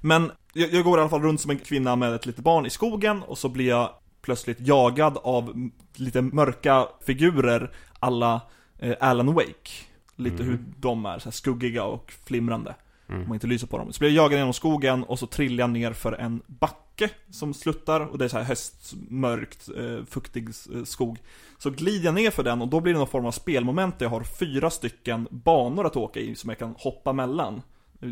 Men 0.00 0.30
jag, 0.52 0.72
jag 0.72 0.84
går 0.84 0.98
i 0.98 1.00
alla 1.00 1.10
fall 1.10 1.22
runt 1.22 1.40
som 1.40 1.50
en 1.50 1.58
kvinna 1.58 1.96
med 1.96 2.14
ett 2.14 2.26
litet 2.26 2.44
barn 2.44 2.66
i 2.66 2.70
skogen 2.70 3.22
och 3.22 3.38
så 3.38 3.48
blir 3.48 3.68
jag 3.68 3.90
plötsligt 4.22 4.60
jagad 4.60 5.18
av 5.22 5.70
lite 5.94 6.22
mörka 6.22 6.88
figurer 7.06 7.70
alla 7.98 8.40
eh, 8.78 8.94
Alan 9.00 9.34
Wake. 9.34 9.70
Lite 10.16 10.42
Mhm. 10.42 10.50
hur 10.50 10.58
de 10.76 11.06
är, 11.06 11.18
så 11.18 11.24
här 11.24 11.30
skuggiga 11.32 11.84
och 11.84 12.12
flimrande. 12.26 12.74
Om 13.08 13.14
Mm. 13.14 13.28
man 13.28 13.34
inte 13.36 13.46
lyser 13.46 13.66
på 13.66 13.78
dem. 13.78 13.92
Så 13.92 13.98
blir 13.98 14.10
jag 14.10 14.24
jagad 14.24 14.38
genom 14.38 14.52
skogen 14.52 15.04
och 15.04 15.18
så 15.18 15.26
trillar 15.26 15.62
jag 15.62 15.70
ner 15.70 15.92
för 15.92 16.12
en 16.12 16.42
backe 16.46 17.10
som 17.30 17.54
sluttar 17.54 18.00
och 18.00 18.18
det 18.18 18.24
är 18.24 18.28
så 18.28 18.36
här 18.38 18.44
höstmörkt, 18.44 19.68
eh, 19.76 20.04
fuktig 20.10 20.48
eh, 20.48 20.84
skog. 20.84 21.18
Så 21.62 21.70
glider 21.70 22.04
jag 22.04 22.14
ner 22.14 22.30
för 22.30 22.42
den 22.42 22.62
och 22.62 22.68
då 22.68 22.80
blir 22.80 22.92
det 22.92 22.98
någon 22.98 23.08
form 23.08 23.26
av 23.26 23.30
spelmoment 23.32 23.98
där 23.98 24.06
jag 24.06 24.10
har 24.10 24.22
fyra 24.22 24.70
stycken 24.70 25.28
banor 25.30 25.86
att 25.86 25.96
åka 25.96 26.20
i 26.20 26.34
som 26.34 26.50
jag 26.50 26.58
kan 26.58 26.74
hoppa 26.78 27.12
mellan. 27.12 27.62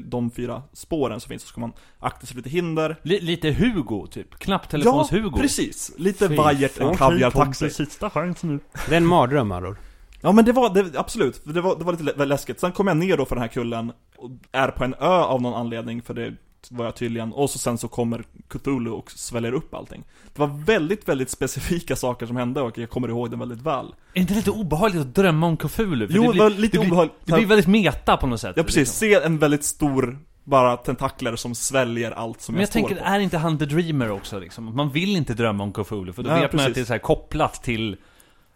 De 0.06 0.30
fyra 0.30 0.62
spåren 0.72 1.20
som 1.20 1.28
finns, 1.28 1.42
så 1.42 1.48
ska 1.48 1.60
man 1.60 1.72
akta 1.98 2.20
sig 2.26 2.28
för 2.28 2.36
lite 2.36 2.50
hinder. 2.50 2.96
Li- 3.02 3.20
lite 3.20 3.50
Hugo, 3.50 4.06
typ. 4.10 4.34
Knapptelefons-Hugo. 4.38 5.40
precis! 5.40 5.92
Lite 5.98 6.28
vajert 6.28 6.78
en 6.80 6.96
kaviartaxi. 6.96 7.70
sista 7.70 8.10
chansen 8.10 8.50
nu. 8.50 8.60
Det 8.88 8.92
är 8.94 8.96
en 8.96 9.06
mardröm, 9.06 9.52
Aror. 9.52 9.76
Ja 10.20 10.32
men 10.32 10.44
det 10.44 10.52
var, 10.52 10.74
det, 10.74 10.98
absolut, 10.98 11.40
det 11.44 11.60
var, 11.60 11.76
det 11.78 11.84
var 11.84 11.92
lite 11.92 12.04
lä- 12.04 12.24
läskigt. 12.24 12.60
Sen 12.60 12.72
kom 12.72 12.86
jag 12.86 12.96
ner 12.96 13.16
då 13.16 13.24
för 13.24 13.34
den 13.34 13.42
här 13.42 13.48
kullen 13.48 13.92
och 14.16 14.30
är 14.52 14.68
på 14.68 14.84
en 14.84 14.94
ö 14.94 15.06
av 15.22 15.42
någon 15.42 15.54
anledning, 15.54 16.02
för 16.02 16.14
det 16.14 16.34
var 16.70 16.84
jag 16.84 16.94
tydligen. 16.96 17.32
Och 17.32 17.50
så 17.50 17.58
sen 17.58 17.78
så 17.78 17.88
kommer 17.88 18.24
Cthulhu 18.48 18.90
och 18.90 19.10
sväljer 19.10 19.52
upp 19.52 19.74
allting. 19.74 20.04
Det 20.34 20.40
var 20.40 20.46
väldigt, 20.64 21.08
väldigt 21.08 21.30
specifika 21.30 21.96
saker 21.96 22.26
som 22.26 22.36
hände 22.36 22.60
och 22.60 22.78
jag 22.78 22.90
kommer 22.90 23.08
ihåg 23.08 23.30
det 23.30 23.36
väldigt 23.36 23.62
väl. 23.62 23.86
Är 24.14 24.20
inte 24.20 24.32
det 24.32 24.36
lite 24.38 24.50
obehagligt 24.50 25.00
att 25.00 25.14
drömma 25.14 25.46
om 25.46 25.56
Cthulhu? 25.56 26.06
För 26.08 26.14
Jo, 26.14 26.22
det 26.22 26.28
det 26.28 26.32
blir, 26.32 26.42
var 26.42 26.50
lite 26.50 26.76
det 26.76 26.80
blir, 26.80 26.90
obehagligt. 26.90 27.14
Det 27.24 27.32
blir 27.32 27.46
väldigt 27.46 27.66
meta 27.66 28.16
på 28.16 28.26
något 28.26 28.40
sätt. 28.40 28.52
Ja 28.56 28.62
precis, 28.62 28.76
liksom. 28.76 28.94
se 29.08 29.14
en 29.26 29.38
väldigt 29.38 29.64
stor, 29.64 30.18
bara 30.44 30.76
tentakler 30.76 31.36
som 31.36 31.54
sväljer 31.54 32.10
allt 32.10 32.40
som 32.40 32.54
Men 32.54 32.60
jag, 32.60 32.62
jag 32.62 32.68
står 32.68 32.80
tänker, 32.80 32.96
på. 33.04 33.08
är 33.10 33.18
inte 33.18 33.38
han 33.38 33.58
the 33.58 33.64
dreamer 33.66 34.10
också 34.10 34.38
liksom? 34.38 34.76
Man 34.76 34.90
vill 34.90 35.16
inte 35.16 35.34
drömma 35.34 35.62
om 35.64 35.72
Cthulhu, 35.72 36.12
för 36.12 36.22
då 36.22 36.30
Nej, 36.30 36.40
vet 36.40 36.52
man 36.52 36.60
att 36.60 36.66
precis. 36.66 36.74
det 36.74 36.80
är 36.80 36.84
så 36.84 36.92
här 36.92 36.98
kopplat 36.98 37.62
till 37.62 37.96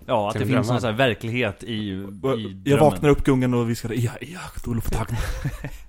Ja, 0.06 0.28
att 0.30 0.34
det 0.38 0.46
finns 0.46 0.68
någon 0.68 0.80
sån 0.80 0.90
här 0.90 0.96
verklighet 0.96 1.62
i, 1.64 1.74
i 1.74 1.94
drömmen. 2.22 2.62
jag 2.64 2.78
vaknar 2.78 3.08
upp 3.10 3.24
gungen 3.24 3.54
och 3.54 3.70
viskade 3.70 3.94
ja, 3.94 4.12
ja, 4.20 4.38
Cthulhu 4.56 4.80
får 4.80 4.90
tag 4.90 5.06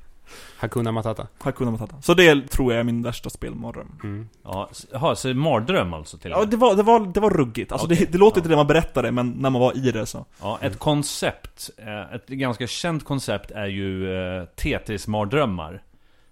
Hakuna 0.65 0.91
Matata. 0.91 1.27
Hakuna 1.39 1.72
Matata. 1.72 2.01
Så 2.01 2.13
det 2.13 2.48
tror 2.50 2.74
jag 2.74 2.79
är 2.79 2.84
min 2.84 3.03
värsta 3.03 3.29
spelmardröm. 3.29 4.00
Mm. 4.03 4.29
Ja, 4.43 4.69
jaha, 4.91 5.15
så 5.15 5.34
mardröm 5.34 5.93
alltså 5.93 6.17
till 6.17 6.31
och 6.31 6.38
Ja, 6.38 6.41
med. 6.41 6.50
det 6.50 6.57
var, 6.57 6.75
det 6.75 6.84
var, 6.84 7.00
det 7.00 7.19
var 7.19 7.29
ruggigt. 7.29 7.72
Alltså 7.72 7.88
Okej. 7.88 7.98
det, 8.00 8.12
det 8.12 8.17
låter 8.17 8.38
Ja. 8.38 8.39
inte 8.39 8.50
det 8.50 8.55
man 8.55 8.67
berättade, 8.67 9.12
men 9.12 9.29
när 9.29 9.50
man 9.50 9.62
var 9.62 9.77
i 9.77 9.91
det 9.91 10.05
så. 10.05 10.25
Ja, 10.41 10.60
ett 10.62 10.79
koncept, 10.79 11.69
eh, 11.77 12.13
ett 12.15 12.27
ganska 12.27 12.67
känt 12.67 13.05
koncept 13.05 13.51
är 13.51 13.65
ju 13.67 14.15
eh, 14.17 14.43
Tetris-mardrömmar. 14.45 15.72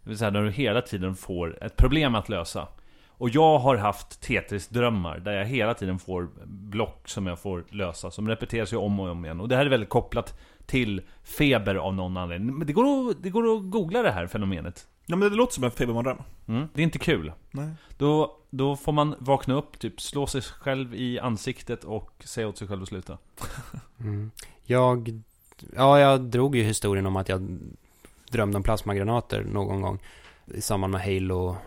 Det 0.03 0.09
vill 0.09 0.17
säga 0.17 0.29
när 0.31 0.43
du 0.43 0.51
hela 0.51 0.81
tiden 0.81 1.15
får 1.15 1.63
ett 1.63 1.75
problem 1.77 2.15
att 2.15 2.29
lösa. 2.29 2.67
Och 3.17 3.29
jag 3.29 3.59
har 3.59 3.75
haft 3.77 4.21
Tetris-drömmar 4.21 5.17
där 5.19 5.31
jag 5.31 5.45
hela 5.45 5.73
tiden 5.73 5.99
får 5.99 6.29
block 6.45 7.01
som 7.09 7.27
jag 7.27 7.39
får 7.39 7.63
lösa, 7.69 8.11
som 8.11 8.27
repeterar 8.29 8.65
sig 8.65 8.77
om 8.77 8.99
och 8.99 9.09
om 9.09 9.25
igen. 9.25 9.41
Och 9.41 9.47
det 9.47 9.55
här 9.55 9.65
är 9.65 9.69
väldigt 9.69 9.89
kopplat 9.89 10.39
till 10.65 11.01
feber 11.23 11.75
av 11.75 11.93
någon 11.93 12.17
anledning. 12.17 12.57
Men 12.57 12.67
det 12.67 12.73
går 12.73 13.09
att, 13.09 13.23
det 13.23 13.29
går 13.29 13.55
att 13.57 13.71
googla 13.71 14.01
det 14.01 14.11
här 14.11 14.27
fenomenet. 14.27 14.87
Ja 15.05 15.15
men 15.15 15.29
det 15.29 15.35
låter 15.35 15.53
som 15.53 15.63
en 15.63 15.71
febermardröm. 15.71 16.17
Mm. 16.47 16.67
Det 16.73 16.81
är 16.81 16.83
inte 16.83 16.99
kul. 16.99 17.31
Nej. 17.51 17.69
Då, 17.97 18.37
då 18.49 18.75
får 18.75 18.91
man 18.91 19.15
vakna 19.19 19.53
upp, 19.53 19.79
typ 19.79 20.01
slå 20.01 20.27
sig 20.27 20.41
själv 20.41 20.95
i 20.95 21.19
ansiktet 21.19 21.83
och 21.83 22.23
säga 22.25 22.47
åt 22.47 22.57
sig 22.57 22.67
själv 22.67 22.81
att 22.81 22.89
sluta. 22.89 23.17
Mm. 23.99 24.31
Jag, 24.63 25.21
ja, 25.75 25.99
jag 25.99 26.21
drog 26.21 26.55
ju 26.55 26.63
historien 26.63 27.05
om 27.05 27.15
att 27.15 27.29
jag 27.29 27.59
drömde 28.31 28.57
om 28.57 28.63
plasmagranater 28.63 29.43
någon 29.43 29.81
gång 29.81 29.99
i 30.45 30.61
samband 30.61 30.91
med 30.91 31.01
Halo 31.01 31.57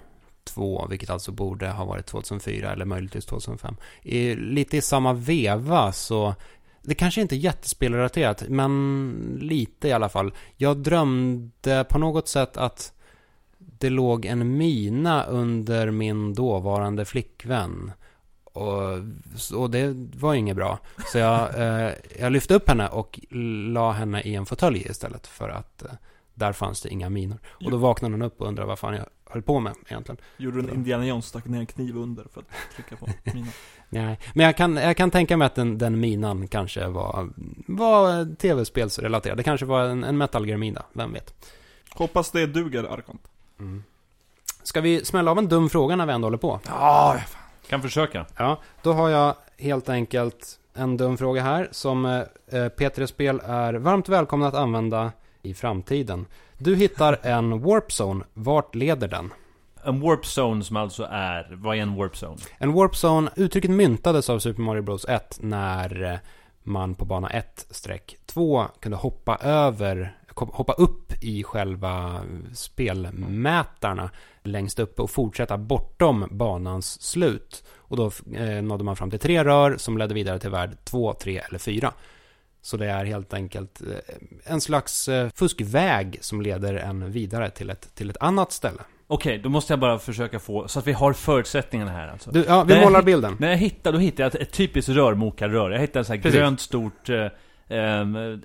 2, 0.44 0.86
vilket 0.90 1.10
alltså 1.10 1.32
borde 1.32 1.68
ha 1.68 1.84
varit 1.84 2.06
2004 2.06 2.72
eller 2.72 2.84
möjligtvis 2.84 3.26
2005. 3.26 3.76
I, 4.02 4.34
lite 4.34 4.76
i 4.76 4.82
samma 4.82 5.12
veva 5.12 5.92
så, 5.92 6.34
det 6.86 6.94
kanske 6.94 7.20
inte 7.20 7.36
är 7.36 7.38
jättespelrelaterat, 7.38 8.44
men 8.48 9.38
lite 9.40 9.88
i 9.88 9.92
alla 9.92 10.08
fall. 10.08 10.32
Jag 10.56 10.76
drömde 10.76 11.84
på 11.88 11.98
något 11.98 12.28
sätt 12.28 12.56
att 12.56 12.92
det 13.58 13.90
låg 13.90 14.24
en 14.24 14.56
mina 14.56 15.24
under 15.24 15.90
min 15.90 16.34
dåvarande 16.34 17.04
flickvän. 17.04 17.92
Och, 18.44 18.98
och 19.54 19.70
det 19.70 19.94
var 20.14 20.32
ju 20.32 20.38
inget 20.38 20.56
bra. 20.56 20.78
Så 21.12 21.18
jag, 21.18 21.60
eh, 21.60 21.92
jag 22.20 22.32
lyfte 22.32 22.54
upp 22.54 22.68
henne 22.68 22.88
och 22.88 23.20
la 23.72 23.92
henne 23.92 24.20
i 24.22 24.34
en 24.34 24.46
fåtölj 24.46 24.86
istället 24.90 25.26
för 25.26 25.48
att 25.48 25.82
eh, 25.82 25.90
där 26.36 26.52
fanns 26.52 26.80
det 26.80 26.88
inga 26.88 27.10
minor. 27.10 27.38
Och 27.46 27.70
då 27.70 27.76
vaknade 27.76 28.14
hon 28.14 28.22
upp 28.22 28.40
och 28.40 28.48
undrade 28.48 28.68
vad 28.68 28.78
fan 28.78 28.94
jag 28.94 29.06
höll 29.30 29.42
på 29.42 29.60
med 29.60 29.74
egentligen. 29.86 30.20
Gjorde 30.36 30.62
du 30.62 30.68
en 30.68 30.74
Indiana 30.74 31.06
Jones, 31.06 31.26
stack 31.26 31.44
ner 31.44 31.58
en 31.58 31.66
kniv 31.66 31.96
under 31.96 32.24
för 32.32 32.40
att 32.40 32.46
trycka 32.74 32.96
på 32.96 33.08
mina. 33.34 33.46
Nej, 33.88 34.18
men 34.34 34.46
jag 34.46 34.56
kan, 34.56 34.76
jag 34.76 34.96
kan 34.96 35.10
tänka 35.10 35.36
mig 35.36 35.46
att 35.46 35.54
den, 35.54 35.78
den 35.78 36.00
minan 36.00 36.48
kanske 36.48 36.86
var, 36.88 37.28
var 37.66 38.34
tv-spelsrelaterad. 38.36 39.36
Det 39.36 39.42
kanske 39.42 39.66
var 39.66 39.84
en, 39.84 40.04
en 40.04 40.18
Metal 40.18 40.48
Gear-mina, 40.48 40.82
vem 40.92 41.12
vet. 41.12 41.52
Hoppas 41.94 42.30
det 42.30 42.46
duger, 42.46 42.84
Arkont. 42.84 43.22
Mm. 43.60 43.84
Ska 44.62 44.80
vi 44.80 45.04
smälla 45.04 45.30
av 45.30 45.38
en 45.38 45.48
dum 45.48 45.68
fråga 45.68 45.96
när 45.96 46.06
vi 46.06 46.12
ändå 46.12 46.26
håller 46.26 46.38
på? 46.38 46.60
Ja, 46.66 47.16
Kan 47.68 47.82
försöka. 47.82 48.26
Ja, 48.36 48.60
då 48.82 48.92
har 48.92 49.08
jag 49.08 49.34
helt 49.58 49.88
enkelt 49.88 50.58
en 50.74 50.96
dum 50.96 51.16
fråga 51.16 51.42
här 51.42 51.68
som 51.70 52.04
eh, 52.06 52.22
P3 52.50 53.06
Spel 53.06 53.40
är 53.44 53.74
varmt 53.74 54.08
välkomna 54.08 54.48
att 54.48 54.54
använda 54.54 55.12
i 55.46 55.54
framtiden. 55.54 56.26
Du 56.58 56.76
hittar 56.76 57.18
en 57.22 57.62
warp 57.62 57.90
zone. 58.00 58.24
Vart 58.34 58.74
leder 58.74 59.08
den? 59.08 59.32
En 59.84 60.00
warp 60.00 60.24
zone 60.38 60.64
som 60.64 60.76
alltså 60.76 61.08
är, 61.10 61.56
vad 61.56 61.76
är 61.76 61.80
en 61.80 61.94
warp 61.94 62.14
zone? 62.14 62.36
En 62.58 62.72
warp 62.72 62.92
zone, 63.04 63.30
uttrycket 63.36 63.70
myntades 63.70 64.30
av 64.30 64.38
Super 64.38 64.62
Mario 64.62 64.82
Bros 64.82 65.04
1 65.04 65.38
när 65.40 66.12
eh, 66.12 66.18
man 66.62 66.94
på 66.94 67.04
bana 67.04 67.28
1-2 67.28 68.66
kunde 68.80 68.96
hoppa 68.96 69.36
över, 69.36 70.16
hoppa 70.34 70.72
upp 70.72 71.12
i 71.22 71.42
själva 71.42 72.20
spelmätarna 72.54 74.10
längst 74.42 74.78
uppe 74.78 75.02
och 75.02 75.10
fortsätta 75.10 75.58
bortom 75.58 76.28
banans 76.30 77.02
slut. 77.02 77.64
Och 77.76 77.96
då 77.96 78.10
eh, 78.34 78.62
nådde 78.62 78.84
man 78.84 78.96
fram 78.96 79.10
till 79.10 79.18
tre 79.18 79.44
rör 79.44 79.76
som 79.76 79.98
ledde 79.98 80.14
vidare 80.14 80.38
till 80.38 80.50
värld 80.50 80.76
2, 80.84 81.12
3 81.12 81.38
eller 81.38 81.58
4. 81.58 81.92
Så 82.66 82.76
det 82.76 82.86
är 82.86 83.04
helt 83.04 83.34
enkelt 83.34 83.80
eh, 83.80 84.14
en 84.52 84.60
slags 84.60 85.08
eh, 85.08 85.28
fuskväg 85.34 86.18
som 86.20 86.42
leder 86.42 86.74
en 86.74 87.12
vidare 87.12 87.50
till 87.50 87.70
ett, 87.70 87.94
till 87.94 88.10
ett 88.10 88.16
annat 88.20 88.52
ställe. 88.52 88.78
Okej, 89.06 89.38
då 89.38 89.48
måste 89.48 89.72
jag 89.72 89.80
bara 89.80 89.98
försöka 89.98 90.38
få, 90.38 90.68
så 90.68 90.78
att 90.78 90.86
vi 90.86 90.92
har 90.92 91.12
förutsättningarna 91.12 91.90
här 91.90 92.08
alltså. 92.08 92.30
Du, 92.30 92.44
ja, 92.48 92.64
vi 92.64 92.74
Nej, 92.74 92.84
målar 92.84 92.98
hit- 93.00 93.06
bilden. 93.06 93.36
När 93.40 93.48
jag 93.50 93.56
hittar, 93.56 93.92
då 93.92 93.98
hittar 93.98 94.24
jag 94.24 94.34
ett, 94.34 94.40
ett 94.40 94.52
typiskt 94.52 94.88
rörmokarrör. 94.88 95.70
Jag 95.70 95.80
hittar 95.80 96.00
ett 96.00 96.06
så 96.06 96.12
här 96.14 96.20
Precis. 96.20 96.38
grönt 96.40 96.60
stort, 96.60 97.08
eh, 97.08 97.26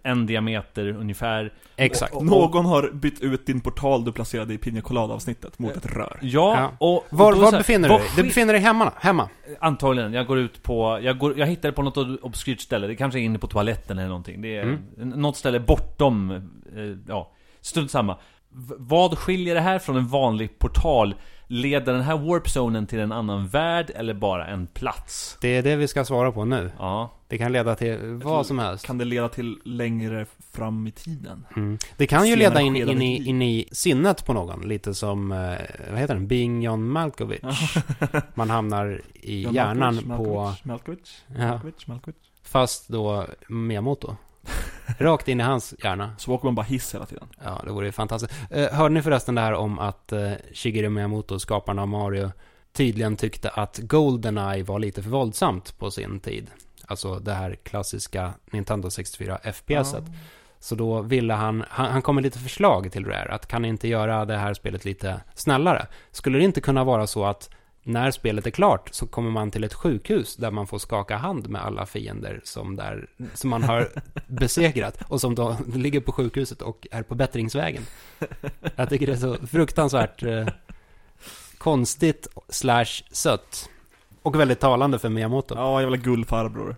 en 0.04 0.26
diameter 0.26 0.88
ungefär. 0.88 1.54
Exakt. 1.76 2.14
Och- 2.14 2.26
Någon 2.26 2.66
har 2.66 2.90
bytt 2.94 3.22
ut 3.22 3.46
din 3.46 3.62
portal 3.62 4.06
du 4.06 4.12
placerade 4.12 4.54
i 4.54 4.58
Pina 4.58 4.82
Colada-avsnittet 4.82 5.60
mot 5.60 5.76
ett 5.78 5.86
rör. 5.86 6.20
Ja, 6.22 6.56
Ja. 6.60 6.72
och... 6.78 6.96
och 6.96 7.06
Var, 7.10 7.34
var 7.36 7.52
här, 7.52 7.58
befinner 7.58 7.90
du 7.90 7.96
dig? 7.98 8.08
Du 8.16 8.24
befinner 8.24 8.54
dig 8.54 8.62
hemma? 8.62 8.94
hemma. 9.00 9.30
Antagligen, 9.60 10.14
jag 10.14 10.28
går 10.28 10.40
ut 10.40 10.64
på, 10.64 11.00
jag, 11.02 11.18
går, 11.18 11.40
jag 11.40 11.48
hittar 11.48 11.70
det 11.70 11.74
på 11.74 11.82
något 11.84 11.98
obskyrt 12.22 12.62
ställe, 12.62 12.88
det 12.88 12.96
kanske 12.96 13.20
är 13.20 13.22
inne 13.24 13.40
på 13.40 13.48
toaletten 13.48 13.98
eller 13.98 14.08
någonting. 14.10 14.42
Det 14.42 14.58
är 14.58 14.64
Mm. 14.64 14.80
något 15.10 15.38
ställe 15.38 15.60
bortom, 15.60 16.32
eh, 16.32 16.40
ja, 17.08 17.32
strunt 17.62 17.92
samma. 17.92 18.14
V- 18.54 18.76
vad 18.78 19.18
skiljer 19.18 19.56
det 19.56 19.62
här 19.62 19.80
från 19.80 19.96
en 19.98 20.08
vanlig 20.08 20.60
portal? 20.60 21.16
Leder 21.54 21.94
den 21.94 22.02
här 22.02 22.18
warp-zonen 22.18 22.88
till 22.88 23.00
en 23.00 23.12
annan 23.12 23.48
värld 23.48 23.92
eller 23.96 24.14
bara 24.14 24.48
en 24.48 24.68
plats? 24.68 25.38
Det 25.42 25.48
är 25.58 25.64
det 25.64 25.76
vi 25.76 25.88
ska 25.88 26.06
svara 26.06 26.32
på 26.32 26.46
nu. 26.46 26.72
Ja. 26.78 27.12
Det 27.28 27.38
kan 27.38 27.52
leda 27.52 27.76
till 27.76 27.98
vad 28.24 28.46
som 28.46 28.60
helst. 28.60 28.86
Kan 28.86 28.98
det 28.98 29.06
leda 29.06 29.30
till 29.30 29.60
längre 29.66 30.26
fram 30.54 30.88
i 30.88 30.92
tiden? 30.92 31.46
Mm. 31.56 31.78
Det 31.98 32.08
kan 32.08 32.28
ju 32.28 32.36
leda 32.36 32.62
in, 32.62 32.76
in, 32.76 33.02
i, 33.02 33.28
in 33.30 33.42
i 33.42 33.68
sinnet 33.72 34.26
på 34.26 34.34
någon. 34.34 34.62
Lite 34.62 34.94
som, 34.94 35.32
eh, 35.32 35.38
vad 35.92 36.00
heter 36.00 36.14
den? 36.14 36.28
Being 36.28 36.62
John 36.62 36.88
Malkovich. 36.88 37.42
Man 38.34 38.50
hamnar 38.50 39.02
i 39.14 39.42
John 39.44 39.54
hjärnan 39.54 39.96
Malkovich, 39.96 40.18
på... 40.18 40.34
Malkovich, 40.34 40.66
Malkovich, 40.66 41.24
Ja, 41.28 41.48
Malkovich, 41.48 41.88
Malkovich. 41.88 42.18
fast 42.44 42.88
då 42.88 43.26
Miyamoto. 43.50 44.16
Rakt 44.98 45.28
in 45.28 45.40
i 45.40 45.44
hans 45.44 45.74
hjärna. 45.84 46.16
Så 46.18 46.32
åker 46.32 46.46
man 46.46 46.56
bara 46.56 46.66
hiss 46.66 46.96
hela 46.96 47.06
tiden. 47.06 47.28
Ja, 47.44 47.62
det 47.66 47.72
vore 47.72 47.86
ju 47.86 47.92
fantastiskt. 47.92 48.34
Eh, 48.50 48.72
hörde 48.72 48.94
ni 48.94 49.02
förresten 49.02 49.36
det 49.36 49.42
här 49.42 49.54
om 49.54 49.80
att 49.80 50.12
eh, 50.12 50.32
Shigeru 50.54 50.90
Miyamoto, 50.90 51.40
skaparen 51.40 51.80
av 51.80 51.88
Mario, 51.88 52.32
tydligen 52.74 53.16
tyckte 53.16 53.50
att 53.50 53.78
Goldeneye 53.78 54.64
var 54.64 54.80
lite 54.80 55.04
för 55.04 55.10
våldsamt 55.10 55.80
på 55.80 55.92
sin 55.92 56.20
tid. 56.20 56.52
Alltså 56.86 57.20
det 57.20 57.34
här 57.34 57.56
klassiska 57.64 58.34
Nintendo 58.52 58.90
64 58.90 59.38
FPSet. 59.38 60.04
Så 60.60 60.76
då 60.76 61.02
ville 61.02 61.34
han, 61.34 61.64
han, 61.70 61.92
han 61.92 62.02
kom 62.02 62.16
med 62.16 62.24
lite 62.24 62.40
förslag 62.40 62.92
till 62.92 63.06
Rare, 63.06 63.34
att 63.34 63.48
kan 63.48 63.62
ni 63.62 63.68
inte 63.68 63.88
göra 63.88 64.26
det 64.26 64.38
här 64.38 64.54
spelet 64.54 64.86
lite 64.86 65.22
snällare? 65.36 65.88
Skulle 66.12 66.38
det 66.38 66.44
inte 66.44 66.62
kunna 66.62 66.84
vara 66.84 67.08
så 67.08 67.26
att 67.26 67.50
när 67.84 68.12
spelet 68.12 68.48
är 68.48 68.52
klart 68.52 68.90
så 68.92 69.08
kommer 69.08 69.32
man 69.32 69.52
till 69.52 69.64
ett 69.64 69.74
sjukhus 69.74 70.36
där 70.36 70.52
man 70.52 70.68
får 70.68 70.80
skaka 70.80 71.18
hand 71.18 71.50
med 71.50 71.62
alla 71.62 71.86
fiender 71.86 72.42
som, 72.44 72.76
där, 72.76 73.08
som 73.34 73.50
man 73.50 73.64
har 73.64 73.90
besegrat 74.28 74.98
och 75.08 75.22
som 75.22 75.36
då 75.36 75.58
ligger 75.76 76.00
på 76.00 76.12
sjukhuset 76.12 76.62
och 76.62 76.88
är 76.92 77.04
på 77.04 77.16
bättringsvägen. 77.16 77.84
Jag 78.76 78.90
tycker 78.90 79.08
det 79.08 79.14
är 79.14 79.18
så 79.18 79.48
fruktansvärt 79.48 80.24
eh, 80.24 80.48
konstigt 81.58 82.28
slash 82.50 83.04
sött. 83.12 83.70
Och 84.22 84.40
väldigt 84.40 84.60
talande 84.60 85.00
för 85.00 85.10
Miyamoto. 85.10 85.56
Ja, 85.56 85.82
jävla 85.82 85.98
gullfarbror. 85.98 86.76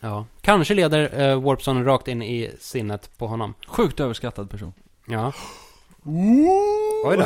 Ja. 0.00 0.26
Kanske 0.40 0.74
leder 0.74 1.20
eh, 1.20 1.42
Warpzone 1.42 1.84
rakt 1.84 2.08
in 2.08 2.22
i 2.22 2.50
sinnet 2.60 3.18
på 3.18 3.26
honom. 3.26 3.54
Sjukt 3.66 4.00
överskattad 4.00 4.50
person. 4.50 4.72
Ja. 5.06 5.32
Oj 7.04 7.16
då. 7.16 7.24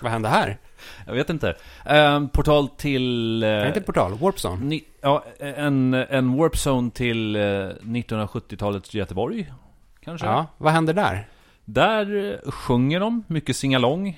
Vad 0.00 0.12
hände 0.12 0.28
här? 0.28 0.58
Jag 1.06 1.14
vet 1.14 1.30
inte. 1.30 1.56
Ehm, 1.84 2.28
portal 2.28 2.68
till... 2.68 3.40
Det 3.40 3.46
Eh, 3.48 3.62
är 3.62 3.66
inte 3.66 3.80
portal, 3.80 4.14
Warpzone. 4.18 4.64
ni, 4.64 4.84
ja, 5.00 5.24
en, 5.38 5.94
en 5.94 6.36
warp 6.36 6.54
zone 6.54 6.90
till 6.90 7.36
eh, 7.36 7.40
1970-talets 7.40 8.94
Göteborg. 8.94 9.52
Kanske? 10.00 10.26
Ja, 10.26 10.46
vad 10.58 10.72
händer 10.72 10.94
där? 10.94 11.28
Där 11.64 12.32
eh, 12.44 12.50
sjunger 12.50 13.00
de, 13.00 13.24
mycket 13.26 13.56
singalong. 13.56 14.08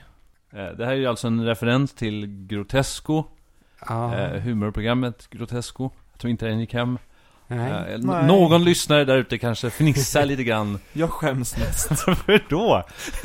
Eh, 0.52 0.68
Det 0.68 0.84
här 0.84 0.92
är 0.92 0.96
ju 0.96 1.06
alltså 1.06 1.26
en 1.26 1.44
referens 1.44 1.94
till 1.94 2.26
Grotesco, 2.46 3.24
Ja, 3.88 4.14
eh, 4.16 4.40
humorprogrammet 4.40 5.30
Grotesco. 5.30 5.90
Jag 6.12 6.20
tror 6.20 6.30
inte 6.30 6.46
den 6.46 6.60
gick 6.60 6.74
hem. 6.74 6.98
Nej. 7.48 7.70
Eh, 7.94 7.98
Nej. 7.98 8.26
Någon 8.26 8.64
lyssnare 8.64 9.04
där 9.04 9.16
ute 9.18 9.38
kanske 9.38 9.70
fnissar 9.70 10.24
lite 10.24 10.44
grann. 10.44 10.78
Jag 10.92 11.10
skäms 11.10 11.56
mest. 11.58 11.90
Varför 12.06 12.44
då? 12.48 12.82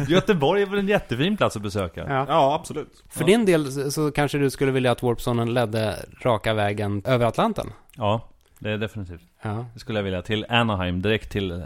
Göteborg 0.07 0.61
är 0.61 0.65
väl 0.65 0.79
en 0.79 0.87
jättefin 0.87 1.37
plats 1.37 1.55
att 1.55 1.61
besöka? 1.61 2.05
Ja. 2.09 2.25
Ja, 2.27 2.55
absolut. 2.55 3.03
För 3.09 3.21
ja. 3.21 3.25
din 3.25 3.45
del 3.45 3.91
så- 3.91 4.11
kanske 4.11 4.37
du 4.37 4.49
skulle 4.49 4.71
vilja 4.71 4.91
att 4.91 5.03
Warpzonen 5.03 5.53
ledde 5.53 5.95
raka 6.21 6.53
vägen 6.53 7.01
över 7.05 7.25
Atlanten? 7.25 7.67
Ja, 7.95 8.27
det 8.59 8.69
är 8.71 8.77
definitivt. 8.77 9.21
Ja. 9.41 9.65
Det 9.73 9.79
skulle 9.79 9.99
jag 9.99 10.03
vilja. 10.03 10.21
Till 10.21 10.45
Anaheim, 10.49 11.01
direkt 11.01 11.31
till 11.31 11.51
eh, 11.51 11.61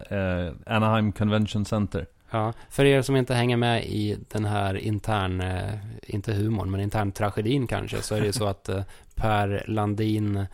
Anaheim 0.76 1.12
Convention 1.12 1.66
Center. 1.66 2.06
Ja, 2.32 2.54
för 2.70 2.86
er 2.86 3.02
som 3.02 3.16
inte 3.16 3.34
hänger 3.34 3.58
med 3.58 3.86
i 3.86 4.18
den 4.32 4.46
här 4.46 4.76
intern, 4.78 5.42
eh, 5.42 5.74
inte 6.08 6.34
humorn, 6.34 6.72
men 6.72 6.82
intern 6.82 7.12
tragedin 7.12 7.68
kanske, 7.68 8.02
så 8.02 8.16
är 8.16 8.20
det 8.20 8.26
ju 8.26 8.34
så 8.34 8.46
att 8.48 8.70
eh, 8.70 8.82
Per 9.16 9.64
Landin 9.68 10.46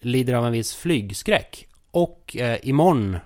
lider 0.00 0.34
av 0.34 0.46
en 0.46 0.52
viss 0.52 0.76
flygskräck. 0.76 1.66
Och 1.90 2.36
eh, 2.36 2.58
imorgon 2.62 3.16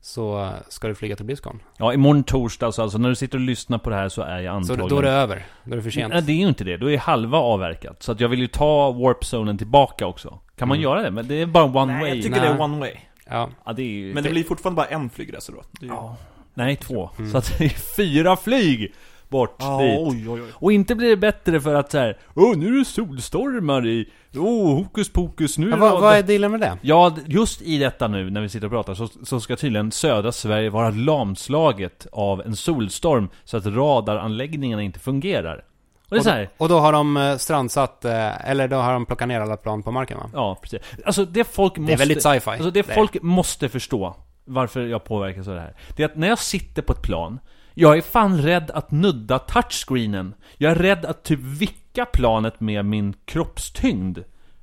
så 0.00 0.52
ska 0.68 0.88
du 0.88 0.94
flyga 0.94 1.16
till 1.16 1.24
Blizzcon. 1.26 1.62
Ja, 1.78 1.94
imorgon 1.94 2.24
torsdag, 2.24 2.72
så 2.72 2.82
alltså 2.82 2.98
när 2.98 3.08
du 3.08 3.14
sitter 3.14 3.38
och 3.38 3.44
lyssnar 3.44 3.78
på 3.78 3.90
det 3.90 3.96
här 3.96 4.08
så 4.08 4.22
är 4.22 4.38
jag 4.40 4.52
Så 4.52 4.56
antagligen... 4.72 4.88
då 4.88 4.98
är 4.98 5.02
det 5.02 5.10
över. 5.10 5.46
Då 5.64 5.72
är 5.72 5.76
det 5.76 5.82
för 5.82 5.90
sent. 5.90 6.12
Nej, 6.12 6.22
det 6.22 6.32
är 6.32 6.36
ju 6.36 6.48
inte 6.48 6.64
det. 6.64 6.76
Då 6.76 6.90
är 6.90 6.98
halva 6.98 7.38
avverkat. 7.38 8.02
Så 8.02 8.12
att 8.12 8.20
jag 8.20 8.28
vill 8.28 8.40
ju 8.40 8.46
ta 8.46 8.90
warp-zonen 8.92 9.58
tillbaka 9.58 10.06
också. 10.06 10.40
Kan 10.56 10.68
man 10.68 10.76
Mm. 10.76 10.82
göra 10.82 11.02
det? 11.02 11.10
Men 11.10 11.28
det 11.28 11.34
är 11.42 11.46
bara 11.46 11.64
one 11.64 11.92
Nej, 11.92 12.00
way. 12.02 12.08
jag 12.14 12.22
tycker 12.22 12.30
Nej. 12.40 12.48
det 12.48 12.54
är 12.54 12.60
one 12.60 12.78
way. 12.78 12.92
Ja, 13.30 13.50
Ja, 13.64 13.72
det 13.72 13.82
är 13.82 13.86
ju... 13.86 14.14
Men 14.14 14.24
det 14.24 14.30
blir 14.30 14.44
fortfarande 14.44 14.76
bara 14.76 14.86
en 14.86 15.10
flygresa 15.10 15.52
då. 15.52 15.62
Det 15.70 15.86
är 15.86 15.88
ju... 15.88 15.94
Ja. 15.94 16.16
Nej, 16.54 16.76
två. 16.76 17.10
Mm. 17.18 17.30
Så 17.30 17.38
att 17.38 17.58
det 17.58 17.64
är 17.64 17.96
fyra 17.96 18.36
flyg! 18.36 18.92
Bort 19.32 19.56
Ja, 19.58 19.78
dit. 19.82 19.98
oj, 20.00 20.30
oj, 20.30 20.42
oj. 20.42 20.48
Och 20.54 20.72
inte 20.72 20.94
blir 20.94 21.08
det 21.08 21.16
bättre 21.16 21.60
för 21.60 21.74
att 21.74 21.90
så 21.90 21.98
här, 21.98 22.18
Åh, 22.34 22.56
nu 22.56 22.74
är 22.74 22.78
det 22.78 22.84
solstormar 22.84 23.86
i... 23.86 24.08
Åh, 24.36 24.74
hokus 24.74 25.12
pokus, 25.12 25.58
nu 25.58 25.70
Ja, 25.70 25.74
det... 25.76 25.80
vad, 25.80 26.00
vad 26.00 26.16
är 26.16 26.22
dealen 26.22 26.50
med 26.50 26.60
det? 26.60 26.78
Ja, 26.82 27.16
just 27.26 27.62
i 27.62 27.78
detta 27.78 28.08
nu 28.08 28.30
när 28.30 28.40
vi 28.40 28.48
sitter 28.48 28.66
och 28.66 28.72
pratar 28.72 28.94
så, 28.94 29.08
så 29.22 29.40
ska 29.40 29.56
tydligen 29.56 29.92
södra 29.92 30.32
Sverige 30.32 30.70
vara 30.70 30.90
lamslaget 30.90 32.06
av 32.12 32.40
en 32.40 32.56
solstorm 32.56 33.28
så 33.44 33.56
att 33.56 33.66
radaranläggningarna 33.66 34.82
inte 34.82 34.98
fungerar. 34.98 35.64
Och 36.08 36.24
det 36.24 36.30
Och 36.30 36.36
då, 36.58 36.64
och 36.64 36.68
då 36.68 36.78
har 36.78 36.92
de 36.92 37.16
eh, 37.16 37.36
strandsatt, 37.36 38.04
eh, 38.04 38.50
eller 38.50 38.68
då 38.68 38.76
har 38.76 38.92
de 38.92 39.06
plockat 39.06 39.28
ner 39.28 39.40
alla 39.40 39.56
plan 39.56 39.82
på 39.82 39.90
marken 39.90 40.18
va? 40.18 40.30
ja 40.34 40.58
precis. 40.62 40.80
Alltså 41.04 41.24
det 41.24 41.44
folk 41.44 41.76
måste... 41.76 41.90
Det 41.90 41.96
är 41.96 41.98
väldigt 41.98 42.22
sci-fi. 42.22 42.50
Alltså 42.50 42.70
det 42.70 42.82
folk 42.82 43.22
måste 43.22 43.68
förstå, 43.68 44.16
varför 44.44 44.80
jag 44.80 45.04
påverkas 45.04 45.48
av 45.48 45.54
det 45.54 45.60
här. 45.60 45.76
Det 45.96 46.02
är 46.02 46.06
att 46.06 46.16
när 46.16 46.28
jag 46.28 46.38
sitter 46.38 46.82
på 46.82 46.92
ett 46.92 47.02
plan, 47.02 47.38
jag 47.74 47.96
är 47.96 48.02
fan 48.02 48.38
rädd 48.42 48.70
att 48.70 48.90
nudda 48.90 49.38
touchscreenen. 49.38 50.34
Jag 50.56 50.70
är 50.72 50.76
rädd 50.76 51.04
att 51.04 51.22
typ 51.22 51.40
vicka 51.40 52.04
planet 52.04 52.60
med 52.60 52.84
min 52.84 53.14
kroppstyngd. 53.24 54.18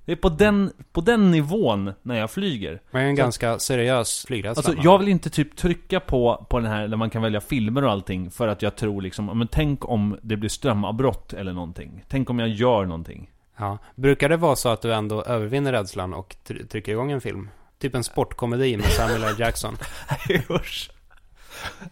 Det 0.05 0.11
är 0.11 0.15
på 0.15 0.29
den, 0.29 0.71
på 0.91 1.01
den 1.01 1.31
nivån 1.31 1.93
när 2.01 2.19
jag 2.19 2.31
flyger. 2.31 2.81
Men 2.91 3.05
en 3.05 3.15
ganska 3.15 3.59
seriös 3.59 4.25
flygrädsla. 4.27 4.63
Alltså 4.69 4.83
jag 4.83 4.99
vill 4.99 5.07
inte 5.07 5.29
typ 5.29 5.55
trycka 5.55 5.99
på, 5.99 6.45
på 6.49 6.59
den 6.59 6.71
här 6.71 6.87
där 6.87 6.97
man 6.97 7.09
kan 7.09 7.21
välja 7.21 7.41
filmer 7.41 7.83
och 7.83 7.91
allting 7.91 8.31
För 8.31 8.47
att 8.47 8.61
jag 8.61 8.75
tror 8.75 9.01
liksom, 9.01 9.25
men 9.25 9.47
tänk 9.47 9.89
om 9.89 10.17
det 10.21 10.37
blir 10.37 10.49
strömavbrott 10.49 11.33
eller 11.33 11.53
någonting 11.53 12.05
Tänk 12.07 12.29
om 12.29 12.39
jag 12.39 12.49
gör 12.49 12.85
någonting 12.85 13.29
Ja. 13.57 13.77
Brukar 13.95 14.29
det 14.29 14.37
vara 14.37 14.55
så 14.55 14.69
att 14.69 14.81
du 14.81 14.93
ändå 14.93 15.23
övervinner 15.23 15.71
rädslan 15.71 16.13
och 16.13 16.35
tr- 16.47 16.67
trycker 16.67 16.91
igång 16.91 17.11
en 17.11 17.21
film? 17.21 17.49
Typ 17.79 17.95
en 17.95 18.03
sportkomedi 18.03 18.77
med 18.77 18.85
Samuel 18.85 19.23
L. 19.23 19.35
Jackson, 19.37 19.77
Usch 20.49 20.91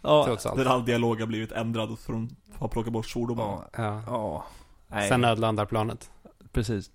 Ja, 0.01 0.23
trots 0.25 0.45
allt. 0.45 0.57
Där 0.57 0.65
all 0.65 0.85
dialog 0.85 1.19
har 1.19 1.27
blivit 1.27 1.51
ändrad 1.51 1.99
för 1.99 2.13
att 2.13 2.59
ha 2.59 2.67
plockat 2.67 2.93
bort 2.93 3.05
svordomar. 3.07 3.69
Ja. 3.77 4.01
ja 4.07 4.45
Nej, 4.87 5.09
Sen 5.09 5.21
nödlandar 5.21 5.65
planet. 5.65 6.11
precis 6.51 6.91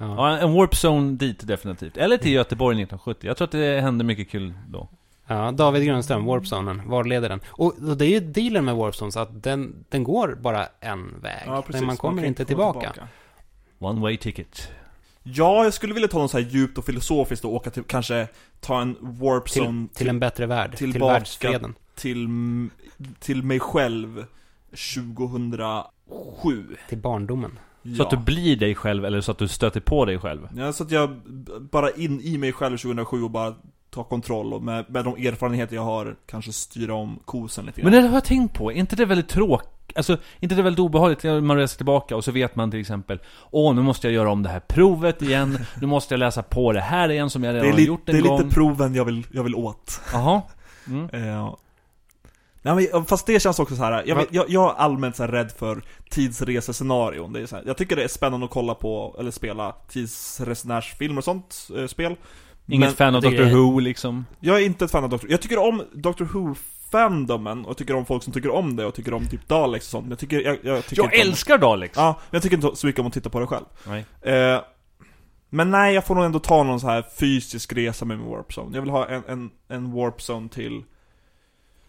Ja. 0.00 0.30
Ja, 0.30 0.38
en 0.38 0.54
warp 0.54 0.74
zone 0.74 1.16
dit 1.16 1.46
definitivt 1.46 1.96
Eller 1.96 2.16
till 2.16 2.32
Göteborg 2.32 2.74
1970 2.82 3.26
Jag 3.26 3.36
tror 3.36 3.46
att 3.46 3.52
det 3.52 3.80
hände 3.80 4.04
mycket 4.04 4.30
kul 4.30 4.54
då 4.68 4.88
ja, 5.28 5.52
David 5.52 5.84
Grundström, 5.86 6.24
Warpzonen. 6.24 6.88
Var 6.88 7.04
leder 7.04 7.28
den? 7.28 7.40
Och, 7.48 7.78
och 7.88 7.96
det 7.96 8.06
är 8.06 8.08
ju 8.08 8.20
dealen 8.20 8.64
med 8.64 8.76
Warpzone, 8.76 9.12
så 9.12 9.20
att 9.20 9.42
den, 9.42 9.84
den 9.88 10.04
går 10.04 10.38
bara 10.40 10.66
en 10.80 11.20
väg. 11.20 11.48
Men 11.68 11.86
man 11.86 11.96
kommer 11.96 12.22
kan 12.22 12.28
inte 12.28 12.44
komma 12.44 12.72
tillbaka. 12.72 13.08
One 13.78 14.00
way 14.00 14.16
ticket 14.16 14.70
Ja, 15.34 15.64
jag 15.64 15.74
skulle 15.74 15.94
vilja 15.94 16.08
ta 16.08 16.18
något 16.18 16.30
så 16.30 16.38
här 16.38 16.44
djupt 16.48 16.78
och 16.78 16.84
filosofiskt 16.84 17.44
och 17.44 17.54
åka 17.54 17.70
till, 17.70 17.82
kanske 17.82 18.28
ta 18.60 18.80
en 18.80 18.96
warp 19.00 19.48
zone 19.48 19.88
Till, 19.88 19.96
till 19.96 20.08
en 20.08 20.20
bättre 20.20 20.46
värld. 20.46 20.76
Till 20.76 20.92
tillbaka 20.92 21.12
världsfreden. 21.12 21.74
till, 21.94 22.28
till 23.18 23.42
mig 23.42 23.60
själv 23.60 24.24
2007. 24.70 26.76
Till 26.88 26.98
barndomen. 26.98 27.58
Så 27.96 28.02
att 28.02 28.10
du 28.10 28.16
blir 28.16 28.56
dig 28.56 28.74
själv 28.74 29.04
eller 29.04 29.20
så 29.20 29.32
att 29.32 29.38
du 29.38 29.48
stöter 29.48 29.80
på 29.80 30.04
dig 30.04 30.18
själv 30.18 30.48
Ja, 30.56 30.72
så 30.72 30.84
att 30.84 30.90
jag 30.90 31.10
bara 31.70 31.90
in 31.90 32.20
i 32.20 32.38
mig 32.38 32.52
själv 32.52 32.76
2007 32.78 33.22
och 33.22 33.30
bara 33.30 33.54
ta 33.90 34.04
kontroll 34.04 34.52
och 34.54 34.62
med, 34.62 34.84
med 34.90 35.04
de 35.04 35.26
erfarenheter 35.26 35.76
jag 35.76 35.82
har 35.82 36.16
kanske 36.26 36.52
styra 36.52 36.94
om 36.94 37.18
kosen 37.24 37.66
lite 37.66 37.82
Men 37.82 37.92
grann. 37.92 38.02
det 38.02 38.08
har 38.08 38.16
jag 38.16 38.24
tänkt 38.24 38.54
på, 38.54 38.72
är 38.72 38.76
inte 38.76 38.96
det 38.96 39.04
väldigt 39.04 39.28
tråkigt? 39.28 39.68
Alltså, 39.98 40.12
är 40.12 40.18
inte 40.40 40.54
det 40.54 40.62
väldigt 40.62 40.80
obehagligt 40.80 41.22
när 41.22 41.40
man 41.40 41.56
reser 41.56 41.76
tillbaka 41.76 42.16
och 42.16 42.24
så 42.24 42.32
vet 42.32 42.56
man 42.56 42.70
till 42.70 42.80
exempel 42.80 43.18
Åh, 43.50 43.74
nu 43.74 43.82
måste 43.82 44.06
jag 44.06 44.14
göra 44.14 44.30
om 44.30 44.42
det 44.42 44.48
här 44.48 44.60
provet 44.60 45.22
igen, 45.22 45.58
nu 45.80 45.86
måste 45.86 46.14
jag 46.14 46.18
läsa 46.18 46.42
på 46.42 46.72
det 46.72 46.80
här 46.80 47.08
igen 47.08 47.30
som 47.30 47.44
jag 47.44 47.54
redan 47.54 47.62
det 47.62 47.68
är, 47.68 47.72
har 47.72 47.80
gjort 47.80 48.06
det 48.06 48.12
en 48.12 48.18
är 48.18 48.22
gång 48.22 48.38
lite 48.38 48.54
proven 48.54 48.94
jag 48.94 49.04
vill, 49.04 49.26
jag 49.32 49.42
vill 49.42 49.54
åt. 49.54 50.00
Jaha 50.12 50.42
mm. 50.86 51.08
Eh, 51.12 51.54
Nej, 52.62 52.88
men, 52.92 53.04
fast 53.04 53.26
det 53.26 53.40
känns 53.40 53.58
också 53.58 53.76
så 53.76 53.82
här. 53.82 54.02
Jag, 54.06 54.26
jag, 54.30 54.44
jag 54.48 54.70
är 54.70 54.74
allmänt 54.74 55.16
så 55.16 55.22
här 55.22 55.30
rädd 55.30 55.52
för 55.58 55.82
tidsresescenarion. 56.10 57.32
Det 57.32 57.40
är 57.40 57.46
så 57.46 57.56
här, 57.56 57.64
jag 57.66 57.76
tycker 57.76 57.96
det 57.96 58.04
är 58.04 58.08
spännande 58.08 58.44
att 58.44 58.52
kolla 58.52 58.74
på, 58.74 59.16
eller 59.18 59.30
spela 59.30 59.74
tidsresenärsfilmer 59.88 61.18
och 61.18 61.24
sånt 61.24 61.68
eh, 61.76 61.86
spel. 61.86 62.16
Inget 62.66 62.88
Men 62.88 62.96
fan 62.96 63.14
av 63.14 63.22
det 63.22 63.28
Doctor 63.28 63.46
är- 63.46 63.54
Who 63.54 63.78
liksom 63.78 64.26
Jag 64.40 64.56
är 64.56 64.66
inte 64.66 64.84
ett 64.84 64.90
fan 64.90 65.04
av 65.04 65.10
Doctor 65.10 65.30
Jag 65.30 65.40
tycker 65.42 65.58
om 65.58 65.82
Doctor 65.92 66.24
Who-fandomen, 66.90 67.64
och 67.64 67.76
tycker 67.76 67.94
om 67.94 68.06
folk 68.06 68.22
som 68.22 68.32
tycker 68.32 68.50
om 68.50 68.76
det, 68.76 68.86
och 68.86 68.94
tycker 68.94 69.14
om 69.14 69.26
typ 69.26 69.48
Daleks 69.48 69.86
och 69.86 69.90
sånt. 69.90 70.04
Men 70.04 70.10
jag 70.10 70.18
tycker, 70.18 70.40
jag, 70.40 70.58
jag 70.62 70.86
tycker 70.86 71.02
Jag 71.02 71.12
inte 71.12 71.22
om, 71.22 71.28
älskar 71.28 71.58
Daleks! 71.58 71.96
Ja, 71.96 72.20
men 72.30 72.36
jag 72.36 72.42
tycker 72.42 72.56
inte 72.56 72.76
så 72.76 72.86
mycket 72.86 73.00
om 73.00 73.06
att 73.06 73.12
titta 73.12 73.30
på 73.30 73.40
det 73.40 73.46
själv. 73.46 73.64
Nej. 73.86 74.04
Eh, 74.34 74.60
men 75.50 75.70
nej, 75.70 75.94
jag 75.94 76.04
får 76.04 76.14
nog 76.14 76.24
ändå 76.24 76.38
ta 76.38 76.62
någon 76.62 76.80
så 76.80 76.86
här 76.86 77.04
fysisk 77.18 77.72
resa 77.72 78.04
med 78.04 78.18
min 78.18 78.28
Warp 78.30 78.52
Zone. 78.58 78.76
Jag 78.76 78.82
vill 78.82 78.90
ha 78.90 79.06
en, 79.08 79.22
en, 79.28 79.50
en 79.68 79.92
Warp 79.92 80.20
Zone 80.20 80.48
till... 80.48 80.82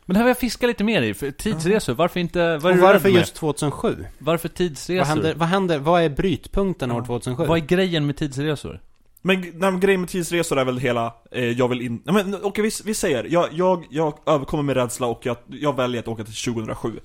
Men 0.05 0.13
det 0.13 0.17
här 0.17 0.23
vill 0.23 0.29
jag 0.29 0.37
fiska 0.37 0.67
lite 0.67 0.83
mer 0.83 1.01
i, 1.01 1.13
för 1.13 1.31
tidsresor, 1.31 1.93
varför 1.93 2.19
inte, 2.19 2.57
vad 2.57 2.65
är 2.65 2.69
Och 2.69 2.75
du 2.75 2.81
varför 2.81 3.09
just 3.09 3.35
2007? 3.35 4.05
Varför 4.17 4.49
tidsresor? 4.49 4.99
Vad 4.99 5.07
händer, 5.07 5.33
vad 5.35 5.47
händer, 5.47 5.79
vad 5.79 6.01
är 6.01 6.09
brytpunkten 6.09 6.91
år 6.91 7.01
Ja. 7.01 7.05
2007? 7.05 7.43
Mm. 7.43 7.49
Vad 7.49 7.57
är 7.57 7.65
grejen 7.65 8.05
med 8.05 8.17
tidsresor? 8.17 8.81
Men, 9.21 9.51
men 9.53 9.79
grejen 9.79 10.01
med 10.01 10.09
tidsresor 10.09 10.59
är 10.59 10.65
väl 10.65 10.77
hela, 10.77 11.13
eh, 11.31 11.43
jag 11.45 11.67
vill 11.67 11.81
in... 11.81 12.01
Nej, 12.05 12.13
men 12.25 12.35
okej, 12.43 12.63
vi, 12.63 12.71
vi 12.85 12.93
säger, 12.93 13.23
jag, 13.29 13.47
jag, 13.51 13.85
jag 13.89 14.17
överkommer 14.25 14.63
med 14.63 14.75
rädsla 14.75 15.07
och 15.07 15.25
jag, 15.25 15.37
jag 15.47 15.75
väljer 15.75 16.01
att 16.01 16.07
åka 16.07 16.23
till 16.23 16.53
2007. 16.53 16.99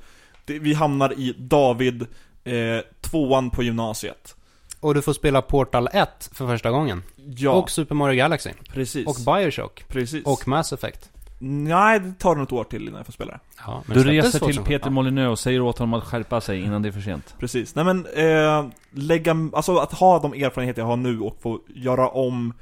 Det, 0.45 0.59
vi 0.59 0.75
hamnar 0.75 1.13
i 1.13 1.35
David, 1.39 2.07
eh, 2.45 2.55
tvåan 3.01 3.51
på 3.51 3.63
gymnasiet. 3.63 4.37
Och 4.81 4.95
du 4.95 5.03
får 5.03 5.13
spela 5.13 5.43
Portal 5.43 5.89
1 5.93 6.31
för 6.33 6.47
första 6.47 6.71
gången. 6.71 7.03
Ja, 7.17 7.51
Och 7.53 7.71
Super 7.71 7.95
Mario 7.95 8.17
Galaxy. 8.17 8.51
precis. 8.73 9.07
Och 9.07 9.17
Bioshock. 9.35 9.85
precis. 9.89 10.25
Och 10.25 10.49
Mass 10.49 10.73
Effect. 10.73 11.11
Nej, 11.47 12.01
det 12.01 12.13
tar 12.19 12.35
något 12.35 12.53
år 12.53 12.65
till 12.65 12.83
innan 12.83 12.97
jag 12.97 13.07
får 13.07 13.13
spela 13.13 13.33
det. 13.33 13.41
Ja, 13.67 13.83
men 13.87 13.97
Du 13.97 14.05
reser 14.05 14.31
till 14.31 14.41
2007. 14.41 14.69
Peter 14.69 14.91
Molyneux 14.91 15.31
och 15.31 15.39
säger 15.39 15.61
åt 15.61 15.79
honom 15.79 15.95
att 15.95 16.05
skärpa 16.05 16.41
sig 16.41 16.61
innan 16.61 16.83
det 16.83 16.89
är 16.89 16.93
för 16.93 17.01
sent 17.01 17.35
Precis. 17.39 17.75
Nej 17.75 17.85
men, 17.85 18.07
eh, 18.07 18.67
lägga, 18.91 19.37
alltså 19.53 19.77
att 19.77 19.93
ha 19.93 20.19
de 20.19 20.33
erfarenheter 20.33 20.83
jag 20.83 20.87
har 20.87 20.97
nu 20.97 21.21
och 21.21 21.39
få 21.43 21.61
göra 21.69 22.09
om 22.09 22.55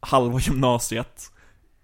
halva 0.00 0.38
gymnasiet. 0.40 1.32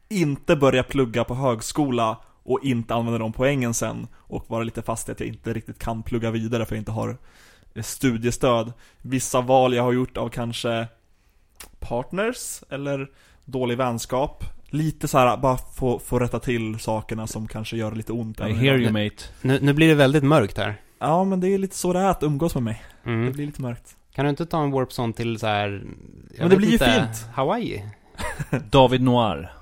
Inte 0.09 0.57
börja 0.57 0.83
plugga 0.83 1.25
på 1.25 1.35
högskola 1.35 2.17
och 2.43 2.61
inte 2.63 2.95
använda 2.95 3.19
de 3.19 3.33
poängen 3.33 3.75
sen 3.75 4.07
och 4.15 4.51
vara 4.51 4.63
lite 4.63 4.83
fast 4.83 5.09
i 5.09 5.13
att 5.13 5.21
jag 5.21 5.29
inte 5.29 5.53
riktigt 5.53 5.79
kan 5.79 6.03
plugga 6.03 6.31
vidare 6.31 6.67
för 6.67 6.75
jag 6.75 6.81
inte 6.81 6.93
har 6.93 7.17
eh, 7.75 7.83
studiestöd. 7.83 8.73
Vissa 9.03 9.41
val 9.41 9.75
jag 9.75 9.83
har 9.83 9.93
gjort 9.93 10.17
av 10.17 10.29
kanske 10.29 10.87
partners 11.79 12.63
eller 12.71 13.11
dålig 13.45 13.79
vänskap. 13.79 14.45
Lite 14.75 15.09
så 15.09 15.19
här, 15.19 15.37
bara 15.37 15.57
få, 15.57 15.99
få 15.99 16.19
rätta 16.19 16.39
till 16.41 16.79
sakerna 16.79 17.27
som 17.27 17.49
kanske 17.49 17.77
gör 17.77 17.93
lite 17.93 18.13
ont. 18.13 18.41
I 18.41 18.43
hear 18.43 18.79
you 18.79 18.93
mate 18.93 19.25
Nu, 19.43 19.59
nu 19.63 19.73
blir 19.73 19.89
det 19.89 19.95
väldigt 19.95 20.25
mörkt 20.25 20.59
här. 20.59 20.81
Ja, 20.99 21.25
men 21.25 21.41
det 21.41 21.49
är 21.49 21.59
lite 21.59 21.77
så 21.77 21.93
det 21.93 21.99
är 21.99 22.09
att 22.11 22.23
umgås 22.23 22.55
med 22.55 22.63
mig. 22.63 22.83
Det 23.05 23.11
Mm. 23.11 23.33
blir 23.33 23.47
lite 23.47 23.63
mörkt. 23.63 23.97
Kan 24.15 24.25
du 24.25 24.31
inte 24.31 24.47
ta 24.47 24.63
en 24.63 24.71
Warpzone 24.71 25.13
till 25.13 25.39
så 25.39 25.47
här... 25.47 25.69
jag 26.31 26.41
Men 26.41 26.51
det 26.51 26.57
blir 26.57 26.69
ju 26.69 26.73
inte, 26.73 26.93
fint. 27.15 27.27
Hawaii? 27.35 27.85
David 28.71 29.03
Noir 29.03 29.53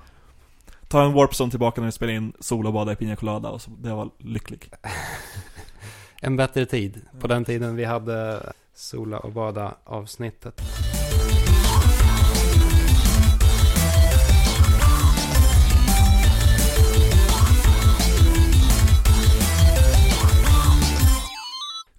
Ta 0.87 1.03
en 1.05 1.13
Warpzone 1.13 1.49
tillbaka 1.51 1.81
när 1.81 1.85
vi 1.85 1.91
spelar 1.91 2.13
in 2.13 2.33
Sol 2.39 2.67
och 2.67 2.73
bada 2.73 2.91
i 2.91 2.95
Pina 2.95 3.15
Colada 3.15 3.49
och 3.49 3.61
så, 3.61 3.71
det 3.71 3.93
var 3.93 4.09
lycklig. 4.17 4.69
En 6.21 6.35
bättre 6.37 6.65
tid. 6.65 7.01
På 7.19 7.27
den 7.27 7.45
tiden 7.45 7.75
vi 7.75 7.85
hade 7.85 8.43
Sola 8.75 9.19
och 9.19 9.31
bada 9.31 9.75
avsnittet. 9.83 10.61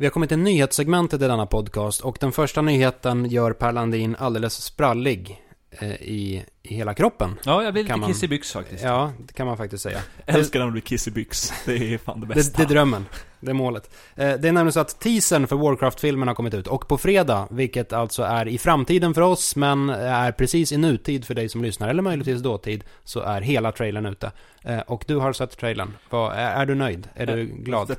Vi 0.04 0.06
har 0.06 0.12
kommit 0.12 0.28
till 0.30 0.38
nyhetssegmentet 0.38 1.22
i 1.22 1.26
denna 1.26 1.46
podcast 1.46 2.00
och 2.00 2.16
den 2.20 2.32
första 2.32 2.62
nyheten 2.62 3.24
gör 3.30 3.52
Per 3.52 3.72
Landin 3.72 4.16
alldeles 4.18 4.54
sprallig 4.54 5.42
eh, 5.70 5.90
i, 5.92 6.44
i 6.62 6.74
hela 6.74 6.94
kroppen. 6.94 7.38
Ja, 7.44 7.62
jag 7.64 7.72
blir 7.72 7.82
lite 7.82 7.96
man- 7.96 8.08
kiss 8.08 8.22
i 8.22 8.28
byx 8.28 8.52
faktiskt 8.52 8.84
Ja, 8.84 9.12
det 9.18 9.32
kan 9.32 9.46
man 9.46 9.56
faktiskt 9.56 9.82
säga. 9.82 9.98
Jag 10.26 10.36
älskar 10.36 10.58
när 10.58 10.66
man 10.66 10.72
blir 10.72 10.82
kiss 10.82 11.08
i 11.08 11.10
byx. 11.10 11.52
Det 11.66 11.94
är 11.94 11.98
fan 11.98 12.20
det 12.20 12.26
Det, 12.26 12.34
bästa. 12.34 12.56
det 12.58 12.64
är 12.64 12.68
drömmen. 12.68 13.06
Det 13.40 13.50
är 13.50 13.54
målet. 13.54 13.94
Eh, 14.14 14.26
det 14.26 14.48
är 14.48 14.52
nämligen 14.52 14.72
så 14.72 14.80
att 14.80 15.00
teasern 15.00 15.46
för 15.46 15.56
Warcraft-filmen 15.56 16.28
har 16.28 16.34
kommit 16.34 16.54
ut. 16.54 16.66
Och 16.66 16.88
på 16.88 16.98
fredag, 16.98 17.48
vilket 17.50 17.92
alltså 17.92 18.22
är 18.22 18.48
i 18.48 18.58
framtiden 18.58 19.14
för 19.14 19.20
oss, 19.22 19.56
men 19.56 19.90
är 19.90 20.32
precis 20.32 20.72
i 20.72 20.76
nutid 20.76 21.24
för 21.24 21.34
dig 21.34 21.48
som 21.48 21.62
lyssnar, 21.62 21.88
eller 21.88 22.02
möjligtvis 22.02 22.42
dåtid, 22.42 22.84
så 23.04 23.20
är 23.20 23.40
hela 23.40 23.72
trailern 23.72 24.06
ute. 24.06 24.32
Eh, 24.62 24.78
och 24.78 25.04
du 25.06 25.16
har 25.16 25.32
sett 25.32 25.58
trailern. 25.58 25.92
Är 26.10 26.66
du 26.66 26.74
nöjd? 26.74 27.08
Är 27.14 27.26
du 27.26 27.44
glad? 27.44 27.96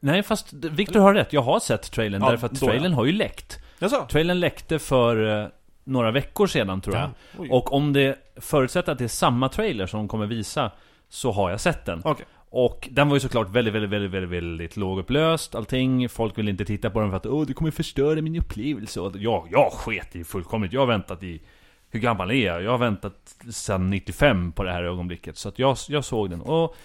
Nej, 0.00 0.22
fast 0.22 0.52
Victor 0.52 1.00
har 1.00 1.14
rätt. 1.14 1.32
Jag 1.32 1.42
har 1.42 1.60
sett 1.60 1.92
trailern, 1.92 2.22
Ja, 2.22 2.30
därför 2.30 2.46
att 2.46 2.62
ja. 2.62 2.68
trailern 2.68 2.92
har 2.92 3.04
ju 3.04 3.12
läckt. 3.12 3.58
Jaså? 3.78 4.06
Trailern 4.10 4.40
läckte 4.40 4.78
för 4.78 5.42
eh, 5.42 5.48
några 5.84 6.10
veckor 6.10 6.46
sedan, 6.46 6.80
tror 6.80 6.96
jag. 6.96 7.10
Oj. 7.38 7.48
Och 7.50 7.72
om 7.72 7.92
det 7.92 8.18
förutsätter 8.36 8.92
att 8.92 8.98
det 8.98 9.04
är 9.04 9.08
samma 9.08 9.48
trailer 9.48 9.86
som 9.86 10.00
de 10.00 10.08
kommer 10.08 10.26
visa, 10.26 10.70
så 11.08 11.32
har 11.32 11.50
jag 11.50 11.60
sett 11.60 11.84
den. 11.84 12.02
Okej. 12.04 12.26
Och 12.52 12.88
den 12.90 13.08
var 13.08 13.16
ju 13.16 13.20
såklart 13.20 13.48
väldigt, 13.50 13.74
väldigt, 13.74 13.90
väldigt, 13.90 14.10
väldigt, 14.10 14.30
väldigt 14.30 14.76
lågupplöst, 14.76 15.54
allting. 15.54 16.08
Folk 16.08 16.38
vill 16.38 16.48
inte 16.48 16.64
titta 16.64 16.90
på 16.90 17.00
den 17.00 17.10
för 17.10 17.16
att 17.16 17.26
åh, 17.26 17.46
det 17.46 17.52
kommer 17.52 17.70
förstöra 17.70 18.22
min 18.22 18.36
upplevelse. 18.36 19.00
Och 19.00 19.16
jag, 19.16 19.48
jag 19.50 19.72
sket 19.72 20.16
i 20.16 20.24
fullkomligt. 20.24 20.72
Jag 20.72 20.80
har 20.80 20.86
väntat 20.86 21.22
i... 21.22 21.42
Hur 21.90 22.00
gammal 22.00 22.30
är 22.30 22.46
jag? 22.46 22.62
Jag 22.62 22.70
har 22.70 22.78
väntat 22.78 23.34
sedan 23.50 23.90
95 23.90 24.52
på 24.52 24.62
det 24.62 24.72
här 24.72 24.82
ögonblicket. 24.82 25.36
Så 25.36 25.48
att 25.48 25.58
jag, 25.58 25.76
jag 25.88 26.04
såg 26.04 26.30
den. 26.30 26.40
Och... 26.40 26.76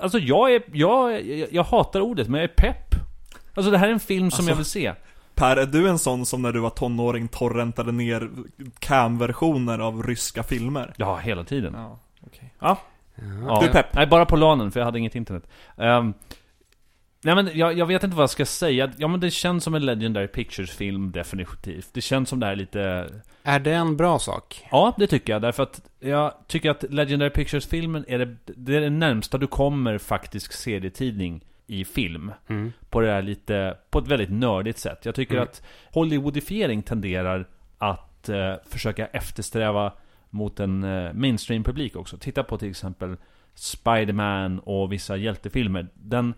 Alltså 0.00 0.18
jag 0.18 0.54
är... 0.54 0.62
Jag, 0.72 1.22
jag, 1.52 1.64
hatar 1.64 2.00
ordet, 2.00 2.28
men 2.28 2.40
jag 2.40 2.50
är 2.50 2.54
pepp. 2.54 2.94
Alltså 3.54 3.70
det 3.70 3.78
här 3.78 3.88
är 3.88 3.92
en 3.92 4.00
film 4.00 4.30
som 4.30 4.36
Alltså- 4.36 4.50
jag 4.50 4.56
vill 4.56 4.64
se. 4.64 4.92
Per, 5.34 5.56
är 5.56 5.66
du 5.66 5.88
en 5.88 5.98
sån 5.98 6.26
som 6.26 6.42
när 6.42 6.52
du 6.52 6.60
var 6.60 6.70
tonåring 6.70 7.28
torrentade 7.28 7.92
ner 7.92 8.30
cam-versioner 8.78 9.78
av 9.78 10.02
ryska 10.02 10.42
filmer? 10.42 10.94
Ja, 10.96 11.16
hela 11.16 11.44
tiden. 11.44 11.74
Ja, 11.76 11.98
okej. 12.26 12.54
Ja, 12.58 12.76
Ja. 13.48 13.58
Du 13.60 13.66
är 13.68 13.72
pepp? 13.72 13.94
Nej, 13.94 14.06
bara 14.06 14.26
på 14.26 14.36
LANen, 14.36 14.70
för 14.70 14.80
jag 14.80 14.84
hade 14.84 14.98
inget 14.98 15.14
internet. 15.14 15.46
Ehm, 15.76 16.14
nej 17.24 17.34
men 17.34 17.50
jag, 17.54 17.78
jag 17.78 17.86
vet 17.86 18.04
inte 18.04 18.16
vad 18.16 18.22
jag 18.22 18.30
ska 18.30 18.46
säga. 18.46 18.92
Ja 18.96 19.08
men 19.08 19.20
det 19.20 19.30
känns 19.30 19.64
som 19.64 19.74
en 19.74 19.86
Legendary 19.86 20.28
Pictures-film, 20.28 21.12
definitivt. 21.12 21.88
Det 21.92 22.00
känns 22.00 22.28
som 22.28 22.40
det 22.40 22.46
här 22.46 22.52
är 22.52 22.56
lite... 22.56 23.10
Är 23.42 23.60
det 23.60 23.72
en 23.74 23.96
bra 23.96 24.18
sak? 24.18 24.66
Ja, 24.70 24.94
det 24.98 25.06
tycker 25.06 25.32
jag. 25.32 25.42
Därför 25.42 25.62
att 25.62 25.90
jag 26.00 26.34
tycker 26.46 26.70
att 26.70 26.84
Legendary 26.90 27.30
Pictures-filmen 27.30 28.04
är 28.08 28.18
det, 28.18 28.36
det 28.44 28.76
är 28.76 28.80
det 28.80 28.90
närmsta 28.90 29.38
du 29.38 29.46
kommer 29.46 29.98
faktisk 29.98 30.52
serietidning 30.52 31.44
i 31.66 31.84
film. 31.84 32.32
Mm. 32.48 32.72
På 32.90 33.00
det 33.00 33.10
här 33.12 33.22
lite, 33.22 33.76
på 33.90 33.98
ett 33.98 34.08
väldigt 34.08 34.30
nördigt 34.30 34.78
sätt. 34.78 35.04
Jag 35.04 35.14
tycker 35.14 35.34
Mm. 35.34 35.42
att 35.44 35.62
Hollywoodifiering 35.92 36.82
tenderar 36.82 37.48
att 37.78 38.28
eh, 38.28 38.54
försöka 38.68 39.06
eftersträva 39.06 39.92
mot 40.30 40.60
en 40.60 40.84
eh, 40.84 41.12
mainstream-publik 41.12 41.96
också. 41.96 42.16
Titta 42.16 42.42
på 42.42 42.58
till 42.58 42.70
exempel 42.70 43.16
Spider-Man 43.54 44.58
och 44.58 44.92
vissa 44.92 45.16
hjältefilmer. 45.16 45.86
Den, 45.94 46.34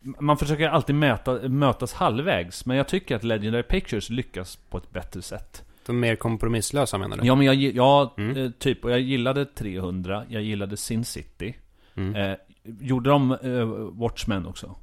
man 0.00 0.36
försöker 0.38 0.68
alltid 0.68 0.94
mäta, 0.94 1.32
mötas 1.48 1.92
halvvägs, 1.92 2.66
men 2.66 2.76
jag 2.76 2.88
tycker 2.88 3.16
att 3.16 3.24
Legendary 3.24 3.62
Pictures 3.62 4.10
lyckas 4.10 4.56
på 4.56 4.78
ett 4.78 4.90
bättre 4.90 5.22
sätt. 5.22 5.64
De 5.86 5.96
är 5.96 6.00
mer 6.00 6.16
kompromisslösa 6.16 6.98
menar 6.98 7.16
du? 7.16 7.26
Ja, 7.26 7.34
men 7.34 7.46
jag, 7.46 7.54
ja 7.56 8.14
Mm. 8.18 8.36
eh, 8.36 8.50
typ. 8.50 8.84
Och 8.84 8.90
jag 8.90 9.00
gillade 9.00 9.44
300, 9.44 10.24
jag 10.28 10.42
gillade 10.42 10.76
Sin 10.76 11.04
City. 11.04 11.56
Mm. 11.94 12.14
Eh, 12.30 12.36
gjorde 12.80 13.10
de 13.10 13.32
eh, 13.32 13.64
Watchmen 14.00 14.46
också? 14.46 14.74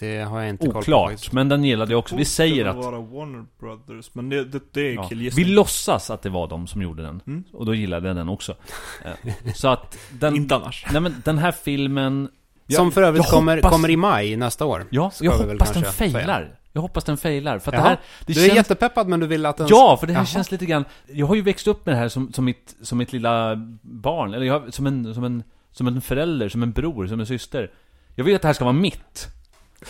Det 0.00 0.18
har 0.20 0.40
jag 0.40 0.48
inte 0.48 0.64
koll 0.66 0.72
på 0.72 0.78
Oklart, 0.78 1.10
faktiskt. 1.10 1.32
men 1.32 1.48
den 1.48 1.64
gillade 1.64 1.92
jag 1.92 1.98
också. 1.98 2.16
Vi 2.16 2.24
säger 2.24 2.64
att... 2.64 2.76
vara 2.76 2.98
Warner 3.00 3.44
Brothers, 3.60 4.14
men 4.14 4.28
det, 4.28 4.44
det, 4.44 4.60
det 4.72 4.80
är 4.80 4.94
Ja. 4.94 5.08
Vi 5.12 5.44
låtsas 5.44 6.10
att 6.10 6.22
det 6.22 6.30
var 6.30 6.48
de 6.48 6.66
som 6.66 6.82
gjorde 6.82 7.02
den. 7.02 7.22
Mm. 7.26 7.44
Och 7.52 7.66
då 7.66 7.74
gillade 7.74 8.06
jag 8.08 8.16
den 8.16 8.28
också. 8.28 8.54
Eh, 9.04 9.34
Så 9.54 9.68
att 9.68 9.98
den... 10.12 10.36
Inte 10.36 10.54
annars. 10.56 10.86
Nej 10.92 11.00
men 11.02 11.14
den 11.24 11.38
här 11.38 11.52
filmen... 11.52 12.28
Som 12.68 12.92
för 12.92 13.02
övrigt 13.02 13.30
kommer, 13.30 13.56
hoppas- 13.56 13.72
kommer 13.72 13.90
i 13.90 13.96
maj 13.96 14.36
nästa 14.36 14.64
år. 14.66 14.86
Ja, 14.90 15.12
jag 15.20 15.32
hoppas 15.32 15.72
den 15.72 15.84
failar. 15.84 16.58
Jag 16.72 16.82
hoppas 16.82 17.04
den 17.04 17.16
failar. 17.16 17.58
För 17.58 17.70
att 17.72 17.74
Jaha. 17.74 17.82
det 17.82 17.88
här... 17.88 17.98
Det 18.26 18.32
Du 18.32 18.40
är 18.40 18.46
känns... 18.46 18.56
jättepeppad 18.56 19.08
men 19.08 19.20
du 19.20 19.26
vill 19.26 19.46
att 19.46 19.56
den... 19.56 19.66
Ja, 19.70 19.96
för 20.00 20.06
det 20.06 20.12
här 20.12 20.20
Jaha. 20.20 20.26
känns 20.26 20.50
lite 20.50 20.66
grann... 20.66 20.84
Jag 21.06 21.26
har 21.26 21.34
ju 21.34 21.42
växt 21.42 21.66
upp 21.66 21.86
med 21.86 21.94
det 21.94 21.98
här 21.98 22.08
som, 22.08 22.32
som, 22.32 22.44
mitt, 22.44 22.76
som 22.82 22.98
mitt 22.98 23.12
lilla 23.12 23.56
barn. 23.82 24.34
Eller 24.34 24.46
jag, 24.46 24.74
som, 24.74 24.86
en, 24.86 25.14
som, 25.14 25.24
en, 25.24 25.42
som 25.72 25.86
en 25.86 26.00
förälder, 26.00 26.48
som 26.48 26.62
en 26.62 26.72
bror, 26.72 27.06
som 27.06 27.20
en 27.20 27.26
syster. 27.26 27.70
Jag 28.14 28.24
vill 28.24 28.36
att 28.36 28.42
det 28.42 28.48
här 28.48 28.52
ska 28.52 28.64
vara 28.64 28.72
mitt. 28.72 29.28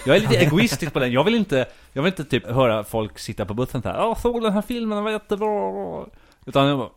Jag 0.07 0.17
är 0.17 0.21
lite 0.21 0.37
egoistisk 0.37 0.93
på 0.93 0.99
den. 0.99 1.13
Jag 1.13 1.25
vill 1.25 1.35
inte, 1.35 1.67
jag 1.93 2.03
vill 2.03 2.13
inte 2.13 2.25
typ 2.25 2.47
höra 2.47 2.85
folk 2.85 3.19
sitta 3.19 3.45
på 3.45 3.55
bussen 3.55 3.83
här. 3.85 4.07
Åh, 4.07 4.19
såg 4.19 4.43
den 4.43 4.53
här 4.53 4.63
filmen, 4.63 4.97
den 4.97 5.05
var 5.05 5.11
jättebra. 5.11 6.05
Utan 6.47 6.67
jag 6.69 6.79
bara, 6.79 6.89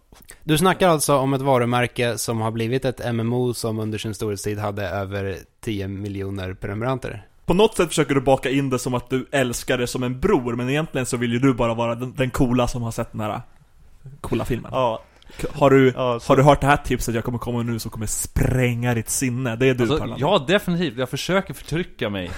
Du 0.44 0.58
snackar 0.58 0.90
alltså 0.90 1.18
om 1.18 1.34
ett 1.34 1.42
varumärke 1.42 2.18
som 2.18 2.42
har 2.42 2.52
blivit 2.52 2.86
ett 2.86 3.14
MMO 3.16 3.54
som 3.54 3.80
under 3.80 3.98
sin 3.98 4.14
storhetstid 4.14 4.60
hade 4.60 4.88
över 4.90 5.38
10 5.62 5.88
miljoner 5.88 6.54
prenumeranter. 6.54 7.26
På 7.46 7.54
något 7.54 7.78
sätt 7.78 7.88
försöker 7.88 8.16
du 8.16 8.22
baka 8.22 8.50
in 8.50 8.70
det 8.70 8.80
som 8.80 8.94
att 8.94 9.10
du 9.10 9.26
älskar 9.32 9.78
det 9.78 9.88
som 9.88 10.04
en 10.04 10.20
bror, 10.20 10.56
men 10.56 10.70
egentligen 10.70 11.06
så 11.06 11.18
vill 11.18 11.32
ju 11.34 11.40
du 11.40 11.54
bara 11.54 11.74
vara 11.74 11.96
den, 11.96 12.14
den 12.18 12.30
coola 12.30 12.68
som 12.68 12.84
har 12.84 12.92
sett 12.92 13.12
den 13.12 13.22
här 13.22 13.42
coola 14.22 14.46
filmen. 14.46 14.72
ja. 14.74 15.02
Har 15.54 15.70
du, 15.70 15.94
Ja, 15.96 16.20
så- 16.20 16.32
har 16.32 16.38
du 16.38 16.44
hört 16.44 16.62
det 16.62 16.68
här 16.68 16.78
tipset 16.78 17.16
jag 17.16 17.24
kommer 17.24 17.38
komma 17.40 17.64
nu 17.64 17.80
som 17.80 17.92
kommer 17.92 18.06
spränga 18.08 18.94
ditt 18.94 19.10
sinne? 19.10 19.56
Det 19.56 19.70
är 19.70 19.74
du 19.74 19.84
Alltså, 19.84 19.98
Parlan. 20.00 20.18
ja, 20.20 20.46
definitivt. 20.48 20.98
Jag 20.98 21.10
försöker 21.10 21.54
förtrycka 21.54 22.10
mig 22.10 22.32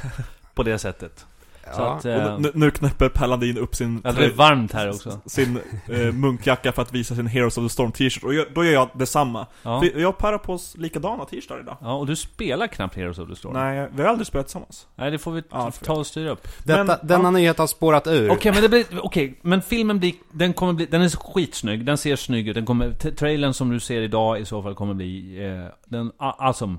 på 0.56 0.63
det 0.63 0.78
sättet. 0.80 1.26
Så 1.75 1.82
Ja. 1.82 1.93
att, 1.97 2.06
eh, 2.06 2.39
nu, 2.39 2.51
nu 2.53 2.71
knäpper 2.71 3.10
Per 3.10 3.27
Landin 3.27 3.58
upp 3.58 3.75
sin, 3.75 4.01
ja, 4.03 4.12
det 4.12 4.25
är 4.25 4.30
varmt 4.34 4.73
här 4.73 4.89
också. 4.89 5.19
sin 5.25 5.60
eh, 5.89 6.12
munkjacka 6.13 6.71
för 6.71 6.82
att 6.82 6.93
visa 6.93 7.15
sin 7.15 7.27
Heroes 7.27 7.58
of 7.58 7.65
the 7.65 7.69
Storm 7.69 7.91
t-shirt, 7.91 8.23
och 8.23 8.34
jag, 8.34 8.45
då 8.56 8.63
gör 8.65 8.71
jag 8.73 8.89
detsamma. 8.93 9.45
Ja. 9.63 9.80
För 9.82 9.99
jag 9.99 10.10
och 10.10 10.17
Per 10.17 10.32
har 10.32 10.38
på 10.39 10.53
oss 10.53 10.75
likadana 10.77 11.25
t-shirtar 11.25 11.60
idag. 11.60 11.77
ja, 11.82 11.93
och 11.93 12.08
du 12.08 12.15
spelar 12.15 12.67
knappt 12.67 12.95
Heroes 12.95 13.19
of 13.19 13.30
the 13.30 13.36
Storm. 13.36 13.53
Nej, 13.53 13.89
vi 13.95 14.01
har 14.01 14.10
aldrig 14.10 14.27
spelat 14.27 14.47
tillsammans. 14.47 14.88
Nej, 14.95 15.12
det 15.12 15.17
får 15.17 15.32
vi 15.32 15.43
Ja, 15.51 15.71
ta 15.84 15.93
och 15.93 16.08
styra 16.08 16.30
upp. 16.32 16.47
Detta, 16.63 16.84
Men, 16.84 16.95
denna 17.03 17.23
ja. 17.23 17.32
nyhet 17.32 17.58
har 17.58 17.67
spårat 17.67 18.08
ur. 18.08 18.32
Okej, 18.32 18.51
men 18.53 18.62
det 18.62 18.69
blir, 18.69 18.86
okej, 19.01 19.39
men 19.41 19.62
filmen 19.62 19.99
blir, 19.99 20.13
den 20.32 20.53
kommer 20.53 20.73
bli, 20.73 20.86
den 20.86 21.01
är 21.01 21.10
skitsnygg, 21.10 21.86
den 21.86 21.97
ser 21.97 22.15
snygg 22.15 22.47
ut, 22.47 22.56
den 22.56 22.65
kommer, 22.65 22.91
trailern 23.12 23.53
som 23.53 23.69
du 23.69 23.80
ser 23.80 24.01
idag 24.01 24.39
i 24.39 24.45
så 24.45 24.63
fall 24.63 24.75
kommer 24.75 24.93
bli, 24.93 25.45
eh, 25.45 25.65
den, 25.86 26.12
awesome. 26.17 26.77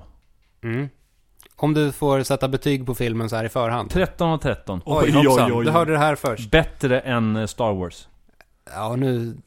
Mm. 0.63 0.89
Om 1.61 1.73
du 1.73 1.91
får 1.91 2.23
sätta 2.23 2.47
betyg 2.47 2.85
på 2.85 2.95
filmen 2.95 3.29
så 3.29 3.35
här 3.35 3.43
i 3.43 3.49
förhand. 3.49 3.89
13 3.89 4.29
av 4.29 4.37
13. 4.37 4.81
Oj, 4.85 4.95
Oj, 5.05 5.17
oj, 5.17 5.27
oj, 5.29 5.51
oj. 5.53 5.65
Du 5.65 5.71
hörde 5.71 5.91
det 5.91 5.97
här 5.97 6.15
först. 6.15 6.51
Bättre 6.51 6.99
än 6.99 7.35
eh, 7.35 7.45
Star 7.45 7.73
Wars. 7.73 8.07
Ja, 8.73 8.95
nu 8.95 9.37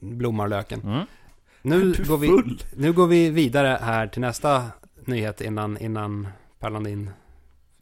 blommar 0.00 0.48
löken. 0.48 0.80
Mm. 0.84 1.06
Nu 1.62 1.94
går, 2.08 2.18
vi, 2.18 2.56
nu 2.76 2.92
går 2.92 3.06
vi 3.06 3.30
vidare 3.30 3.78
här 3.82 4.06
till 4.06 4.20
nästa 4.20 4.62
nyhet 5.04 5.40
innan, 5.40 5.78
innan 5.78 6.28
Per 6.60 6.70
Landin 6.70 7.10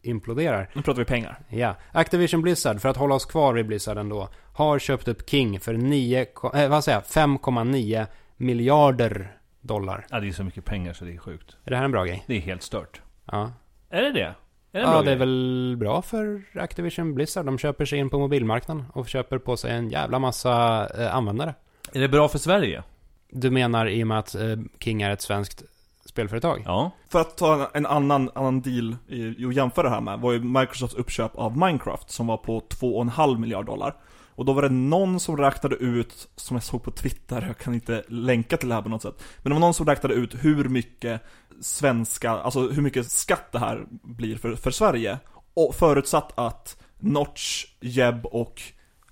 imploderar. 0.01 0.69
Nu 0.73 0.81
pratar 0.81 0.99
vi 0.99 1.05
pengar. 1.05 1.39
Ja, 1.49 1.75
Activision 1.91 2.41
Blizzard, 2.41 2.81
för 2.81 2.89
att 2.89 2.97
hålla 2.97 3.15
oss 3.15 3.25
kvar 3.25 3.53
vid 3.53 3.67
Blizzard 3.67 3.97
ändå, 3.97 4.29
har 4.53 4.79
köpt 4.79 5.07
upp 5.07 5.29
King 5.29 5.59
för 5.59 5.73
9, 5.73 6.25
ko- 6.25 6.53
eh, 6.55 6.69
vad 6.69 6.83
säger 6.83 6.97
jag, 6.97 7.03
5,9 7.05 8.05
miljarder 8.37 9.37
dollar. 9.61 10.05
Ja, 10.09 10.19
det 10.19 10.27
är 10.27 10.31
så 10.31 10.43
mycket 10.43 10.65
pengar 10.65 10.93
så 10.93 11.05
det 11.05 11.13
är 11.13 11.17
sjukt. 11.17 11.57
Är 11.65 11.69
det 11.71 11.77
här 11.77 11.85
en 11.85 11.91
bra 11.91 12.05
grej? 12.05 12.23
Det 12.27 12.35
är 12.37 12.41
helt 12.41 12.63
stört. 12.63 13.01
Ja. 13.31 13.51
Är 13.89 14.01
det 14.01 14.11
det? 14.11 14.35
Är 14.71 14.81
det 14.81 14.81
Ja, 14.81 15.01
det 15.01 15.11
är 15.11 15.15
väl 15.15 15.75
bra 15.79 16.01
för 16.01 16.41
Activision 16.55 17.13
Blizzard. 17.13 17.45
De 17.45 17.57
köper 17.57 17.85
sig 17.85 17.99
in 17.99 18.09
på 18.09 18.19
mobilmarknaden 18.19 18.85
och 18.93 19.07
köper 19.07 19.37
på 19.37 19.57
sig 19.57 19.71
en 19.71 19.89
jävla 19.89 20.19
massa 20.19 20.87
eh, 20.99 21.15
användare. 21.15 21.55
Är 21.93 21.99
det 21.99 22.09
bra 22.09 22.27
för 22.27 22.37
Sverige? 22.37 22.83
Du 23.29 23.51
menar 23.51 23.85
i 23.87 24.03
och 24.03 24.07
med 24.07 24.19
att 24.19 24.35
eh, 24.35 24.57
King 24.79 25.01
är 25.01 25.11
ett 25.11 25.21
svenskt 25.21 25.63
spelföretag? 26.05 26.63
Ja. 26.65 26.91
För 27.09 27.21
att 27.21 27.37
ta 27.37 27.53
en, 27.53 27.67
en 27.73 27.85
annan, 27.85 28.29
annan 28.35 28.61
deal 28.61 28.95
i, 29.07 29.45
och 29.45 29.53
jämföra 29.53 29.83
det 29.83 29.95
här 29.95 30.01
med, 30.01 30.19
var 30.19 30.33
ju 30.33 30.39
Microsofts 30.39 30.95
uppköp 30.95 31.35
av 31.35 31.57
Minecraft 31.57 32.11
som 32.11 32.27
var 32.27 32.37
på 32.37 32.59
2,5 32.59 33.37
miljard 33.37 33.65
dollar. 33.65 33.95
Och 34.37 34.45
då 34.45 34.53
var 34.53 34.61
det 34.61 34.69
någon 34.69 35.19
som 35.19 35.37
räknade 35.37 35.75
ut, 35.75 36.29
som 36.35 36.55
jag 36.55 36.63
såg 36.63 36.83
på 36.83 36.91
Twitter, 36.91 37.45
jag 37.47 37.57
kan 37.57 37.73
inte 37.73 38.03
länka 38.07 38.57
till 38.57 38.69
det 38.69 38.75
här 38.75 38.81
på 38.81 38.89
något 38.89 39.01
sätt. 39.01 39.23
Men 39.37 39.49
det 39.49 39.53
var 39.53 39.59
någon 39.59 39.73
som 39.73 39.85
räknade 39.85 40.13
ut 40.13 40.35
hur 40.43 40.69
mycket 40.69 41.21
svenska, 41.61 42.31
alltså 42.31 42.69
hur 42.69 42.81
mycket 42.81 43.11
skatt 43.11 43.51
det 43.51 43.59
här 43.59 43.85
blir 43.89 44.37
för, 44.37 44.55
för 44.55 44.71
Sverige. 44.71 45.19
Och 45.53 45.75
förutsatt 45.75 46.31
att 46.35 46.81
Notch, 46.99 47.65
Jeb 47.79 48.25
och, 48.25 48.61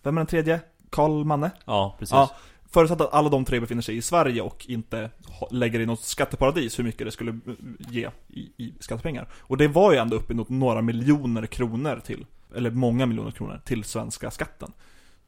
vem 0.03 0.17
är 0.17 0.19
den 0.19 0.27
tredje? 0.27 0.59
Karl 0.89 1.23
Manne? 1.23 1.51
Ja, 1.65 1.95
precis. 1.99 2.13
Ja, 2.13 2.35
förutsatt 2.71 3.01
att 3.01 3.13
alla 3.13 3.29
de 3.29 3.45
tre 3.45 3.59
befinner 3.59 3.81
sig 3.81 3.97
i 3.97 4.01
Sverige 4.01 4.41
och 4.41 4.65
inte 4.69 5.09
lägger 5.51 5.79
i 5.79 5.85
något 5.85 6.03
skatteparadis 6.03 6.79
hur 6.79 6.83
mycket 6.83 7.07
det 7.07 7.11
skulle 7.11 7.39
ge 7.79 8.09
i, 8.27 8.39
i 8.57 8.73
skattepengar. 8.79 9.27
Och 9.39 9.57
det 9.57 9.67
var 9.67 9.91
ju 9.91 9.97
ändå 9.97 10.15
uppemot 10.15 10.49
några 10.49 10.81
miljoner 10.81 11.45
kronor 11.45 12.01
till, 12.05 12.25
eller 12.55 12.71
många 12.71 13.05
miljoner 13.05 13.31
kronor 13.31 13.61
till 13.65 13.83
svenska 13.83 14.31
skatten. 14.31 14.71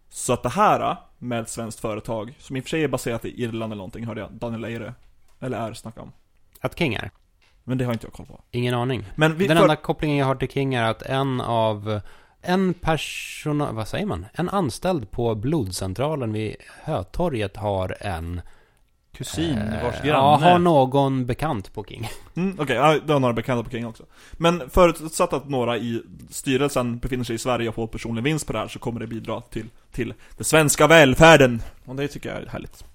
Så 0.10 0.34
att 0.34 0.44
det 0.44 0.50
här 0.50 0.92
eh, 0.92 0.98
med 1.18 1.40
ett 1.40 1.50
svenskt 1.50 1.80
företag, 1.80 2.36
som 2.40 2.56
i 2.56 2.60
och 2.60 2.64
för 2.64 2.70
sig 2.70 2.84
är 2.84 2.88
baserat 2.88 3.26
i 3.26 3.44
Irland 3.44 3.74
eller 3.74 3.78
någonting, 3.78 4.06
hörde 4.06 4.22
jag 4.22 4.32
Daniel 4.32 4.66
Eire, 4.66 4.94
eller 5.40 5.58
är 5.58 5.74
snacka 5.74 6.02
om. 6.02 6.12
Att 6.62 6.80
King 6.80 6.94
är? 6.94 7.12
Men 7.64 7.78
det 7.78 7.86
har 7.86 7.94
inte 7.94 8.06
jag 8.06 8.14
koll 8.14 8.26
på. 8.26 8.42
Ingen 8.52 8.74
aning. 8.74 9.06
Men 9.16 9.38
Den 9.38 9.48
för, 9.48 9.56
enda 9.56 9.76
kopplingen 9.76 10.18
jag 10.18 10.26
har 10.26 10.36
till 10.36 10.50
King 10.50 10.74
är 10.74 10.84
att 10.84 11.02
en 11.02 11.42
av 11.42 12.02
en 12.42 12.74
person, 12.74 13.76
vad 13.76 13.88
säger 13.88 14.06
man? 14.06 14.26
En 14.34 14.50
anställd 14.50 15.12
på 15.12 15.36
blodcentralen 15.36 16.34
vid 16.34 16.56
Hötorget 16.84 17.58
har 17.58 17.98
en... 18.00 18.42
Kusin, 19.18 19.58
eh, 19.58 19.84
vars 19.84 19.96
granne. 19.96 20.08
Ja, 20.08 20.36
har 20.36 20.60
någon 20.60 21.26
bekant 21.26 21.74
på 21.74 21.84
King. 21.84 22.10
Mm, 22.36 22.56
Okej, 22.60 22.76
ja, 22.76 23.00
du 23.06 23.14
har 23.14 23.20
några 23.20 23.34
bekanta 23.34 23.64
på 23.64 23.70
King 23.70 23.86
också. 23.88 24.04
Men 24.32 24.70
förutsatt 24.70 25.34
att 25.34 25.50
några 25.50 25.78
i 25.78 26.04
styrelsen 26.30 27.00
befinner 27.00 27.24
sig 27.24 27.36
i 27.36 27.40
Sverige 27.40 27.70
och 27.70 27.76
får 27.76 27.88
personlig 27.88 28.24
vinst 28.24 28.48
på 28.48 28.54
det 28.54 28.60
här 28.60 28.68
så 28.68 28.80
kommer 28.80 29.00
det 29.00 29.08
bidra 29.08 29.42
till, 29.42 29.70
till 29.92 30.14
den 30.38 30.46
svenska 30.46 30.88
välfärden. 30.88 31.62
Och 31.86 31.96
det 31.96 32.08
tycker 32.08 32.30
jag 32.30 32.42
är 32.42 32.48
härligt. 32.48 32.86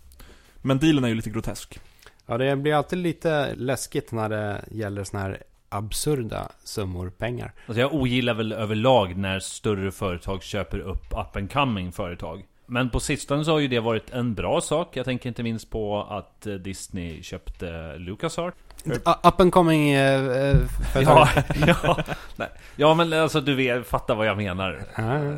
Men 0.57 0.79
dealen 0.79 1.05
är 1.05 1.09
ju 1.09 1.15
lite 1.15 1.31
grotesk. 1.31 1.81
Ja, 2.27 2.39
det 2.39 2.57
blir 2.57 2.75
alltid 2.75 2.99
lite 2.99 3.55
läskigt 3.55 4.13
när 4.13 4.29
det 4.29 4.65
gäller 4.71 5.05
såna 5.05 5.23
här 5.23 5.43
absurda 5.69 6.49
summor 6.65 7.11
pengar. 7.11 7.53
Alltså 7.67 7.81
jag 7.81 7.95
ogillar 7.95 8.35
väl 8.35 8.53
överlag 8.53 9.17
när 9.17 9.41
större 9.41 9.93
företag 9.93 10.43
köper 10.43 10.79
upp 10.79 11.13
up 11.13 11.37
and 11.37 11.53
coming 11.53 11.93
företag. 11.93 12.45
Men 12.73 12.91
på 12.91 13.01
sistone 13.01 13.45
så 13.45 13.53
har 13.53 13.59
ju 13.59 13.69
det 13.69 13.81
varit 13.81 14.11
en 14.11 14.35
bra 14.35 14.61
sak. 14.61 14.97
Jag 14.97 15.05
tänker 15.05 15.29
inte 15.29 15.43
minst 15.43 15.71
på 15.71 16.03
att 16.03 16.47
eh, 16.47 16.55
Disney 16.55 17.23
köpte 17.23 17.99
LucasArts. 17.99 18.57
Uh, 18.87 18.97
up 19.23 19.41
and 19.41 19.53
coming 19.53 19.91
eh, 19.91 20.27
eh. 20.27 20.57
Ja, 20.95 21.29
ja, 21.67 21.99
nej. 22.37 22.49
ja, 22.77 22.95
men 22.95 23.13
alltså 23.13 23.41
du 23.41 23.55
vet, 23.55 23.87
fattar 23.87 24.15
vad 24.15 24.27
jag 24.27 24.37
menar. 24.37 24.83
Ja. 24.97 25.37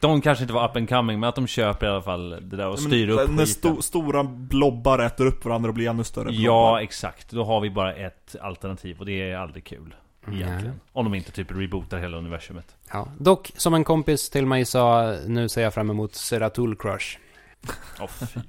De 0.00 0.20
kanske 0.20 0.44
inte 0.44 0.54
var 0.54 0.68
up 0.68 0.76
and 0.76 0.88
coming, 0.88 1.20
men 1.20 1.28
att 1.28 1.34
de 1.34 1.46
köper 1.46 1.86
i 1.86 1.90
alla 1.90 2.02
fall 2.02 2.30
det 2.30 2.56
där 2.56 2.68
och 2.68 2.78
styr 2.78 3.08
upp 3.08 3.30
När 3.30 3.44
sto, 3.44 3.82
stora 3.82 4.24
blobbar 4.24 4.98
äter 4.98 5.26
upp 5.26 5.44
varandra 5.44 5.68
och 5.68 5.74
blir 5.74 5.88
ännu 5.88 6.04
större 6.04 6.32
Ja, 6.32 6.82
exakt. 6.82 7.30
Då 7.30 7.44
har 7.44 7.60
vi 7.60 7.70
bara 7.70 7.94
ett 7.94 8.36
alternativ 8.40 8.98
och 8.98 9.06
det 9.06 9.30
är 9.30 9.36
aldrig 9.36 9.64
kul. 9.64 9.94
Egentligen. 10.26 10.80
Om 10.92 11.04
de 11.04 11.14
inte 11.14 11.32
typ 11.32 11.50
rebootar 11.50 11.98
hela 11.98 12.16
universumet. 12.16 12.76
Ja. 12.92 13.08
Dock, 13.18 13.50
som 13.56 13.74
en 13.74 13.84
kompis 13.84 14.30
till 14.30 14.46
mig 14.46 14.64
sa, 14.64 15.16
nu 15.26 15.48
ser 15.48 15.62
jag 15.62 15.74
fram 15.74 15.90
emot 15.90 16.14
Seratul 16.14 16.76
Crush. 16.76 17.18
Åh 18.00 18.06
fy 18.06 18.40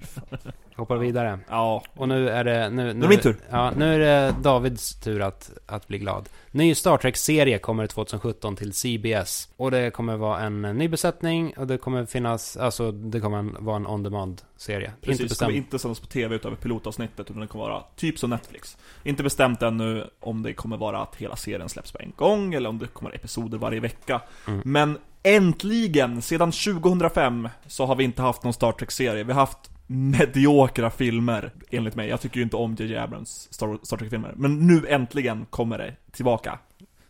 Hoppar 0.76 0.98
vidare. 0.98 1.40
Ja, 1.50 1.84
Och 1.94 2.08
nu 2.08 2.30
är 2.30 2.44
det... 2.44 2.70
Nu, 2.70 2.84
nu, 2.84 2.90
är 2.90 2.94
det 2.94 3.08
min 3.08 3.20
tur. 3.20 3.36
Ja, 3.50 3.72
nu 3.78 3.96
är 3.96 4.00
det 4.00 4.36
Davids 4.42 4.96
tur 4.96 5.22
att, 5.22 5.52
att 5.66 5.88
bli 5.88 5.98
glad. 5.98 6.30
Ny 6.52 6.76
Star 6.76 6.98
Trek-serie 6.98 7.60
kommer 7.60 7.88
2017 7.88 8.56
till 8.56 8.74
CBS. 8.74 9.50
Och 9.58 9.72
det 9.72 9.92
kommer 9.92 10.18
vara 10.18 10.40
en 10.40 10.62
ny 10.62 10.88
besättning 10.88 11.54
och 11.58 11.68
det 11.68 11.78
kommer 11.78 12.06
finnas, 12.06 12.58
alltså 12.58 12.92
det 12.92 13.20
kommer 13.20 13.44
vara 13.60 13.76
en 13.76 13.88
on-demand-serie. 13.88 14.88
Inte 14.88 15.08
precis. 15.08 15.32
Det 15.32 15.46
kommer 15.46 15.58
inte 15.58 15.80
sändas 15.80 16.00
på 16.00 16.08
TV 16.08 16.36
utöver 16.36 16.56
pilotavsnittet, 16.56 17.30
utan 17.30 17.42
det 17.42 17.48
kommer 17.48 17.66
vara 17.66 17.84
typ 17.96 18.20
som 18.20 18.30
Netflix. 18.30 18.78
Inte 19.04 19.24
bestämt 19.24 19.62
ännu 19.62 20.10
om 20.20 20.44
det 20.44 20.54
kommer 20.54 20.78
vara 20.78 21.02
att 21.02 21.16
hela 21.16 21.36
serien 21.36 21.70
släpps 21.70 21.92
på 21.92 22.00
en 22.00 22.14
gång, 22.16 22.54
eller 22.54 22.70
om 22.70 22.80
det 22.80 22.88
kommer 22.88 23.16
episoder 23.16 23.58
varje 23.58 23.80
vecka. 23.80 24.22
Mm. 24.48 24.62
Men 24.66 24.98
äntligen, 25.24 26.22
sedan 26.22 26.52
2005, 26.52 27.50
så 27.68 27.86
har 27.86 27.96
vi 27.96 28.04
inte 28.04 28.22
haft 28.22 28.44
någon 28.44 28.54
Star 28.54 28.72
Trek-serie. 28.72 29.24
Vi 29.24 29.34
har 29.34 29.40
haft 29.40 29.73
mediokra 29.88 30.90
filmer, 30.90 31.52
enligt 31.72 31.96
mig. 31.96 32.10
Jag 32.10 32.22
tycker 32.22 32.38
ju 32.38 32.44
inte 32.44 32.56
om 32.56 32.76
J.J. 32.80 32.98
Abrams 32.98 33.48
Star, 33.52 33.80
Star 33.84 33.98
Trek-filmer. 33.98 34.34
Men 34.36 34.68
nu 34.68 34.88
äntligen 34.88 35.46
kommer 35.50 35.78
det 35.78 35.96
tillbaka. 36.12 36.60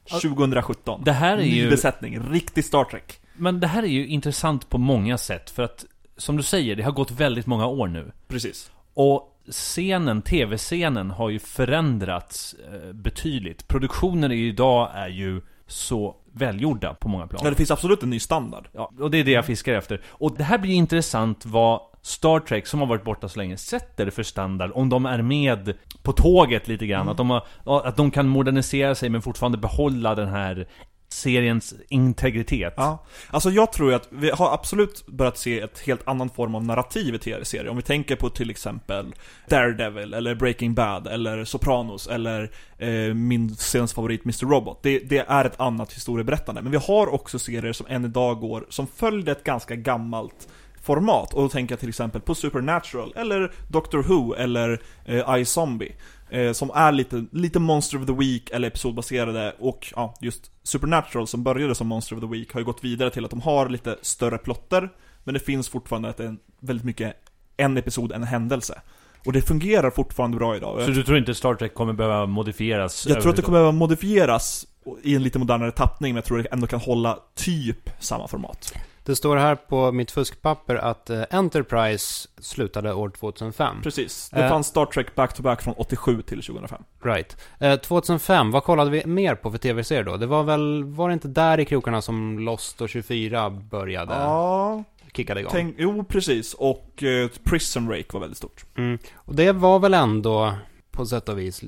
2017. 0.10 1.02
Det 1.06 1.12
här 1.12 1.38
är 1.38 1.42
Ny 1.42 1.62
ju... 1.62 1.70
besättning, 1.70 2.20
riktig 2.20 2.66
Star 2.66 2.84
Trek. 2.84 3.20
Men 3.34 3.60
det 3.60 3.68
här 3.68 3.84
är 3.84 3.88
ju 3.88 4.08
intressant 4.08 4.70
på 4.70 4.78
många 4.78 5.18
sätt, 5.18 5.50
för 5.50 5.64
att 5.64 5.86
som 6.18 6.38
du 6.38 6.44
säger, 6.44 6.76
det 6.76 6.84
har 6.84 6.92
gått 6.92 7.12
väldigt 7.12 7.46
många 7.46 7.68
år 7.68 7.88
nu. 7.88 8.12
Precis. 8.28 8.72
Och 8.94 9.30
scenen, 9.52 10.22
tv-scenen 10.22 11.12
har 11.12 11.30
ju 11.30 11.40
förändrats 11.40 12.56
eh, 12.74 12.94
betydligt. 12.94 13.68
Produktionen 13.68 14.32
idag 14.32 14.92
är 14.94 15.08
ju 15.08 15.42
så 15.68 16.16
välgjorda 16.32 16.94
på 16.94 17.10
många 17.10 17.28
plan. 17.28 17.42
Ja, 17.44 17.50
det 17.50 17.56
finns 17.56 17.72
absolut 17.72 18.04
en 18.04 18.10
ny 18.10 18.20
standard. 18.20 18.68
Ja, 18.72 18.92
och 19.00 19.12
det 19.12 19.18
är 19.18 19.24
det 19.24 19.32
jag 19.32 19.46
fiskar 19.46 19.74
efter. 19.74 20.02
Och 20.06 20.38
det 20.38 20.44
här 20.44 20.58
blir 20.58 20.74
intressant 20.74 21.46
vad 21.46 21.82
Star 22.06 22.39
Trek, 22.39 22.68
som 22.68 22.80
har 22.80 22.88
varit 22.88 23.04
borta 23.04 23.30
så 23.30 23.39
länge, 23.39 23.58
sätter 23.58 24.10
för 24.10 24.24
standard 24.24 24.72
om 24.74 24.89
de 24.89 25.06
är 25.06 25.22
med 25.22 25.74
på 26.02 26.12
tåget 26.12 26.68
lite 26.68 26.86
grann. 26.86 27.10
Att, 27.10 27.18
de 27.18 27.30
har, 27.30 27.44
att 27.66 27.98
de 27.98 28.12
kan 28.12 28.28
modernisera 28.28 28.96
sig 28.96 29.10
men 29.10 29.22
fortfarande 29.22 29.58
behålla 29.58 30.16
den 30.16 30.28
här 30.28 30.68
seriens 31.13 31.74
integritet. 31.89 32.74
Ja, 32.78 33.06
alltså 33.30 33.50
jag 33.50 33.74
tror 33.74 33.89
ju 33.89 33.96
att 33.96 34.08
vi 34.10 34.30
har 34.30 34.54
absolut 34.54 35.08
börjat 35.08 35.38
se 35.38 35.60
ett 35.60 35.80
helt 35.80 36.08
annan 36.08 36.30
form 36.30 36.56
av 36.56 36.63
narrativ 36.63 37.16
i 37.16 37.20
tv-serier. 37.20 37.70
Om 37.70 37.78
vi 37.78 37.84
tänker 37.84 38.16
på 38.16 38.30
till 38.30 38.50
exempel 38.50 39.16
Daredevil, 39.50 40.13
eller 40.13 40.36
Breaking 40.36 40.74
Bad, 40.74 41.08
eller 41.08 41.46
Sopranos, 41.46 42.08
eller 42.08 42.52
eh, 42.78 43.13
min 43.13 43.56
senaste 43.56 43.96
favorit 43.96 44.26
Mr. 44.26 44.46
Robot. 44.46 44.80
Det, 44.84 45.00
det 45.00 45.26
är 45.28 45.46
ett 45.46 45.60
annat 45.60 45.94
historieberättande. 45.94 46.62
Men 46.62 46.72
vi 46.72 46.78
har 46.78 47.13
också 47.13 47.39
serier 47.39 47.74
som 47.74 47.86
än 47.89 48.06
idag 48.06 48.39
går, 48.39 48.66
som 48.70 48.88
följer 48.88 49.32
ett 49.32 49.44
ganska 49.44 49.76
gammalt 49.76 50.48
format. 50.84 51.34
Och 51.34 51.41
då 51.41 51.50
tänker 51.50 51.74
jag 51.74 51.80
till 51.80 51.89
exempel 51.89 52.22
på 52.22 52.36
Supernatural, 52.36 53.13
eller 53.15 53.52
Doctor 53.67 54.04
Who, 54.04 54.36
eller 54.36 54.82
eh, 55.06 55.38
iZombie. 55.39 55.96
Eh, 56.30 56.52
som 56.52 56.72
är 56.76 56.91
lite, 56.91 57.26
lite 57.32 57.60
Monster 57.60 58.02
of 58.02 58.06
the 58.06 58.13
Week 58.13 58.50
eller 58.50 58.67
episodbaserade 58.67 59.56
och 59.60 59.93
ja, 59.96 60.13
just 60.22 60.52
Supernatural 60.63 61.28
som 61.28 61.43
började 61.43 61.76
som 61.76 61.88
Monster 61.88 62.15
of 62.15 62.22
the 62.22 62.28
Week 62.28 62.54
har 62.54 62.60
ju 62.60 62.65
gått 62.65 62.84
vidare 62.84 63.10
till 63.10 63.26
att 63.26 63.32
de 63.32 63.41
har 63.41 63.69
lite 63.69 63.98
större 64.02 64.38
plotter 64.38 64.89
Men 65.24 65.34
det 65.34 65.39
finns 65.39 65.69
fortfarande 65.69 66.10
att 66.10 66.17
det 66.17 66.24
är 66.24 66.36
väldigt 66.60 66.86
mycket 66.86 67.15
en 67.58 67.78
episod, 67.78 68.12
en 68.12 68.24
händelse 68.24 68.82
Och 69.26 69.34
det 69.34 69.41
fungerar 69.41 69.89
fortfarande 69.89 70.38
bra 70.38 70.56
idag. 70.56 70.82
Så 70.82 70.91
du 70.91 71.04
tror 71.04 71.17
inte 71.17 71.36
Star 71.36 71.56
Trek 71.56 71.74
kommer 71.74 71.93
behöva 71.93 72.26
modifieras? 72.26 73.06
Jag 73.08 73.22
tror 73.22 73.30
att 73.30 73.36
det 73.36 73.41
kommer 73.41 73.58
behöva 73.58 73.72
modifieras 73.72 74.67
i 75.04 75.15
en 75.15 75.24
lite 75.24 75.39
modernare 75.39 75.72
tappning, 75.72 76.13
men 76.13 76.17
jag 76.17 76.26
tror 76.26 76.39
att 76.39 76.43
det 76.43 76.54
ändå 76.54 76.67
kan 76.67 76.80
hålla 76.80 77.19
typ 77.36 77.89
samma 78.00 78.28
format. 78.28 78.74
Det 79.06 79.16
står 79.16 79.38
här 79.38 79.56
på 79.56 79.92
mitt 79.92 80.12
fuskpapper 80.12 80.76
att 80.76 81.10
eh, 81.10 81.24
Enterprise 81.32 82.30
slutade 82.39 82.94
år 82.94 83.10
2005. 83.10 83.82
Precis. 83.84 84.30
Det 84.30 84.44
Eh. 84.44 84.50
fanns 84.50 84.68
Star 84.68 84.86
Trek 84.86 85.16
back-to-back 85.16 85.62
från 85.62 85.74
87 85.78 86.22
till 86.22 86.42
2005. 86.44 86.84
Right. 87.04 87.38
Eh, 87.60 87.76
2005, 87.80 88.52
vad 88.52 88.63
kollade 88.63 88.92
vi 88.92 89.06
mer 89.06 89.36
på 89.36 89.52
för 89.52 89.58
tv-serier 89.58 90.04
då? 90.04 90.18
Det 90.18 90.26
var 90.26 90.44
väl, 90.44 90.84
var 90.84 91.08
det 91.10 91.13
inte 91.13 91.28
där 91.28 91.60
i 91.60 91.66
krokarna 91.66 92.02
som 92.02 92.39
Lost 92.39 92.82
och 92.82 92.89
24 92.89 93.50
började? 93.50 94.13
Ja, 94.13 94.84
Kickade 95.16 95.39
igång? 95.39 95.52
tänk, 95.54 95.76
jo 95.80 96.04
precis. 96.04 96.54
Och 96.54 97.04
eh, 97.04 97.30
Prison 97.44 97.88
Break 97.88 98.13
var 98.13 98.20
väldigt 98.22 98.38
stort. 98.38 98.66
Mm. 98.78 98.98
Och 99.16 99.36
det 99.36 99.52
var 99.52 99.80
väl 99.80 99.94
ändå, 99.94 100.54
på 100.92 101.06
sätt 101.06 101.30
och 101.30 101.39
vis, 101.39 101.62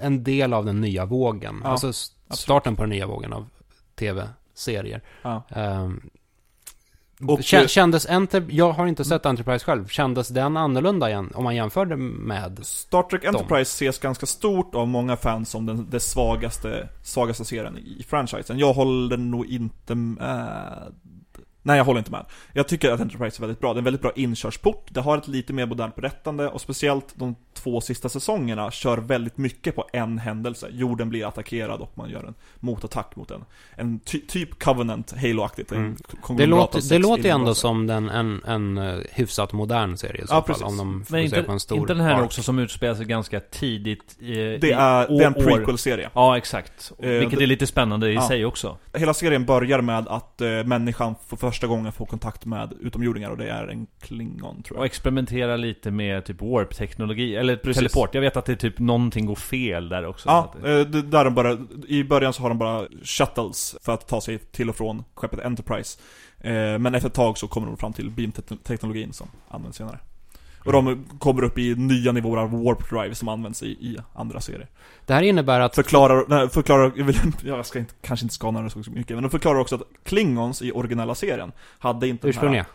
en 0.00 0.24
del 0.24 0.52
av 0.52 0.64
den 0.64 0.80
nya 0.80 1.04
vågen. 1.04 1.60
Ja, 1.64 1.70
alltså 1.70 1.92
starten 2.30 2.76
på 2.76 2.82
den 2.82 2.90
nya 2.90 3.06
vågen 3.06 3.32
av 3.32 3.48
tv-serier. 4.64 5.00
Ja. 5.22 5.42
Ehm, 5.50 6.00
Och, 7.28 7.54
eh, 7.54 7.66
kändes 7.66 8.06
Enter... 8.06 8.44
Jag 8.50 8.72
har 8.72 8.86
inte 8.86 9.04
sett 9.04 9.26
Enterprise 9.26 9.64
själv. 9.64 9.88
Kändes 9.88 10.28
den 10.28 10.56
annorlunda 10.56 11.08
igen, 11.08 11.32
om 11.34 11.44
man 11.44 11.56
jämförde 11.56 11.96
med... 11.96 12.58
Star 12.62 13.02
Trek 13.02 13.24
Enterprise 13.24 13.84
ses 13.84 13.98
ganska 13.98 14.26
stort 14.26 14.74
av 14.74 14.88
många 14.88 15.16
fans 15.16 15.50
som 15.50 15.66
den, 15.66 15.90
den 15.90 16.00
svagaste, 16.00 16.88
svagaste 17.02 17.44
serien 17.44 17.78
i 17.78 18.04
franchisen. 18.08 18.58
Jag 18.58 18.72
håller 18.72 19.16
nog 19.16 19.46
inte 19.46 19.94
med... 19.94 20.92
Nej, 21.64 21.76
jag 21.76 21.84
håller 21.84 21.98
inte 21.98 22.10
med. 22.10 22.24
Jag 22.52 22.68
tycker 22.68 22.90
att 22.92 23.00
Enterprise 23.00 23.38
är 23.38 23.40
väldigt 23.40 23.60
bra. 23.60 23.72
Det 23.74 23.76
är 23.76 23.80
en 23.80 23.84
väldigt 23.84 24.02
bra 24.02 24.12
inkörsport. 24.16 24.86
Det 24.90 25.00
har 25.00 25.18
ett 25.18 25.28
lite 25.28 25.52
mer 25.52 25.66
modernt 25.66 25.94
berättande 25.96 26.48
och 26.48 26.60
speciellt 26.60 27.06
de 27.14 27.34
två 27.54 27.80
sista 27.80 28.08
säsongerna 28.08 28.70
kör 28.70 28.98
väldigt 28.98 29.38
mycket 29.38 29.76
på 29.76 29.88
en 29.92 30.18
händelse. 30.18 30.68
Jorden 30.72 31.08
blir 31.08 31.28
attackerad 31.28 31.80
och 31.80 31.92
man 31.94 32.10
gör 32.10 32.24
en 32.24 32.34
motattack 32.60 33.16
mot 33.16 33.30
en, 33.30 33.44
en 33.76 33.98
ty, 34.00 34.20
typ 34.20 34.62
Covenant, 34.62 35.12
Halo-aktigt. 35.16 35.72
Mm. 35.72 35.96
Det 36.36 36.46
låter, 36.46 36.88
det 36.88 36.98
låter 36.98 37.24
ju 37.24 37.30
ändå 37.30 37.54
som 37.54 37.86
den, 37.86 38.08
en, 38.10 38.42
en 38.46 38.78
eh, 38.78 38.98
hyfsat 39.12 39.52
modern 39.52 39.96
serie 39.96 40.22
i 40.22 40.26
så 40.26 40.34
Ja, 40.34 40.36
fall. 40.36 40.42
precis. 40.46 40.62
Om 40.62 40.76
de 40.76 41.04
Men 41.08 41.20
inte, 41.22 41.42
på 41.42 41.52
en 41.52 41.60
stor 41.60 41.78
inte 41.78 41.94
den 41.94 42.02
här 42.04 42.14
ark. 42.14 42.24
också 42.24 42.42
som 42.42 42.58
utspelar 42.58 42.94
sig 42.94 43.06
ganska 43.06 43.40
tidigt 43.40 44.16
i, 44.18 44.34
Det 44.34 44.64
i 44.68 44.70
är, 44.72 45.10
å- 45.12 45.18
det 45.18 45.24
är 45.24 45.26
en 45.26 45.34
prequel-serie. 45.34 46.10
Ja, 46.14 46.36
exakt. 46.36 46.92
Eh, 46.98 47.08
Vilket 47.10 47.38
det- 47.38 47.44
är 47.44 47.46
lite 47.46 47.66
spännande 47.66 48.10
i 48.10 48.14
Ja. 48.14 48.28
sig 48.28 48.44
också. 48.44 48.76
Hela 48.92 49.14
serien 49.14 49.44
börjar 49.46 49.80
med 49.80 50.08
att 50.08 50.40
eh, 50.40 50.48
människan 50.64 51.14
för 51.28 51.36
första 51.52 51.66
gången 51.66 51.92
får 51.92 52.06
kontakt 52.06 52.44
med 52.46 52.72
utomjordingar 52.80 53.30
och 53.30 53.36
det 53.36 53.50
är 53.50 53.66
en 53.68 53.86
klingon 54.00 54.62
tror 54.62 54.76
Och 54.78 54.82
jag. 54.84 54.86
experimentera 54.86 55.56
lite 55.56 55.90
med 55.90 56.24
typ 56.24 56.40
warp-teknologi, 56.42 57.36
eller 57.36 57.56
Precis. 57.56 57.76
teleport. 57.76 58.14
Jag 58.14 58.20
vet 58.20 58.36
att 58.36 58.44
det 58.44 58.52
är 58.52 58.56
typ 58.56 58.78
någonting 58.78 59.26
går 59.26 59.34
fel 59.34 59.88
där 59.88 60.06
också. 60.06 60.28
Ja, 60.28 60.54
det- 60.62 60.80
eh, 60.80 60.86
där 60.86 61.24
de 61.24 61.34
bara, 61.34 61.58
i 61.88 62.04
början 62.04 62.32
så 62.32 62.42
har 62.42 62.48
de 62.48 62.58
bara 62.58 62.86
shuttles 63.04 63.76
för 63.82 63.92
att 63.92 64.08
ta 64.08 64.20
sig 64.20 64.38
till 64.38 64.68
och 64.68 64.76
från 64.76 65.04
skeppet 65.14 65.40
Enterprise. 65.40 65.98
Eh, 66.40 66.78
men 66.78 66.94
efter 66.94 67.08
ett 67.08 67.14
tag 67.14 67.38
så 67.38 67.48
kommer 67.48 67.66
de 67.66 67.76
fram 67.76 67.92
till 67.92 68.10
beam-teknologin 68.10 69.12
som 69.12 69.26
används 69.48 69.78
senare. 69.78 69.98
Och 70.64 70.72
de 70.72 71.04
kommer 71.18 71.42
upp 71.44 71.58
i 71.58 71.74
nya 71.74 72.12
nivåer 72.12 72.40
av 72.40 72.64
warp 72.64 72.90
drive 72.90 73.14
som 73.14 73.28
används 73.28 73.62
i, 73.62 73.66
i 73.66 73.96
andra 74.14 74.40
serier. 74.40 74.68
Det 75.06 75.14
här 75.14 75.22
innebär 75.22 75.60
att... 75.60 75.74
Förklarar, 75.74 76.24
nej, 76.28 76.48
förklarar, 76.48 76.92
jag, 76.96 77.04
vill, 77.04 77.16
jag 77.44 77.66
ska 77.66 77.78
inte, 77.78 77.94
kanske 78.02 78.24
inte 78.24 78.34
skana 78.34 78.62
det 78.62 78.70
så 78.70 78.78
mycket, 78.90 79.16
men 79.16 79.22
de 79.22 79.30
förklarar 79.30 79.58
också 79.58 79.74
att 79.74 79.82
Klingons 80.04 80.62
i 80.62 80.72
originella 80.72 81.14
serien 81.14 81.52
hade 81.78 82.08
inte 82.08 82.26
den 82.26 82.28
här- 82.34 82.38
Ursprungliga. 82.38 82.66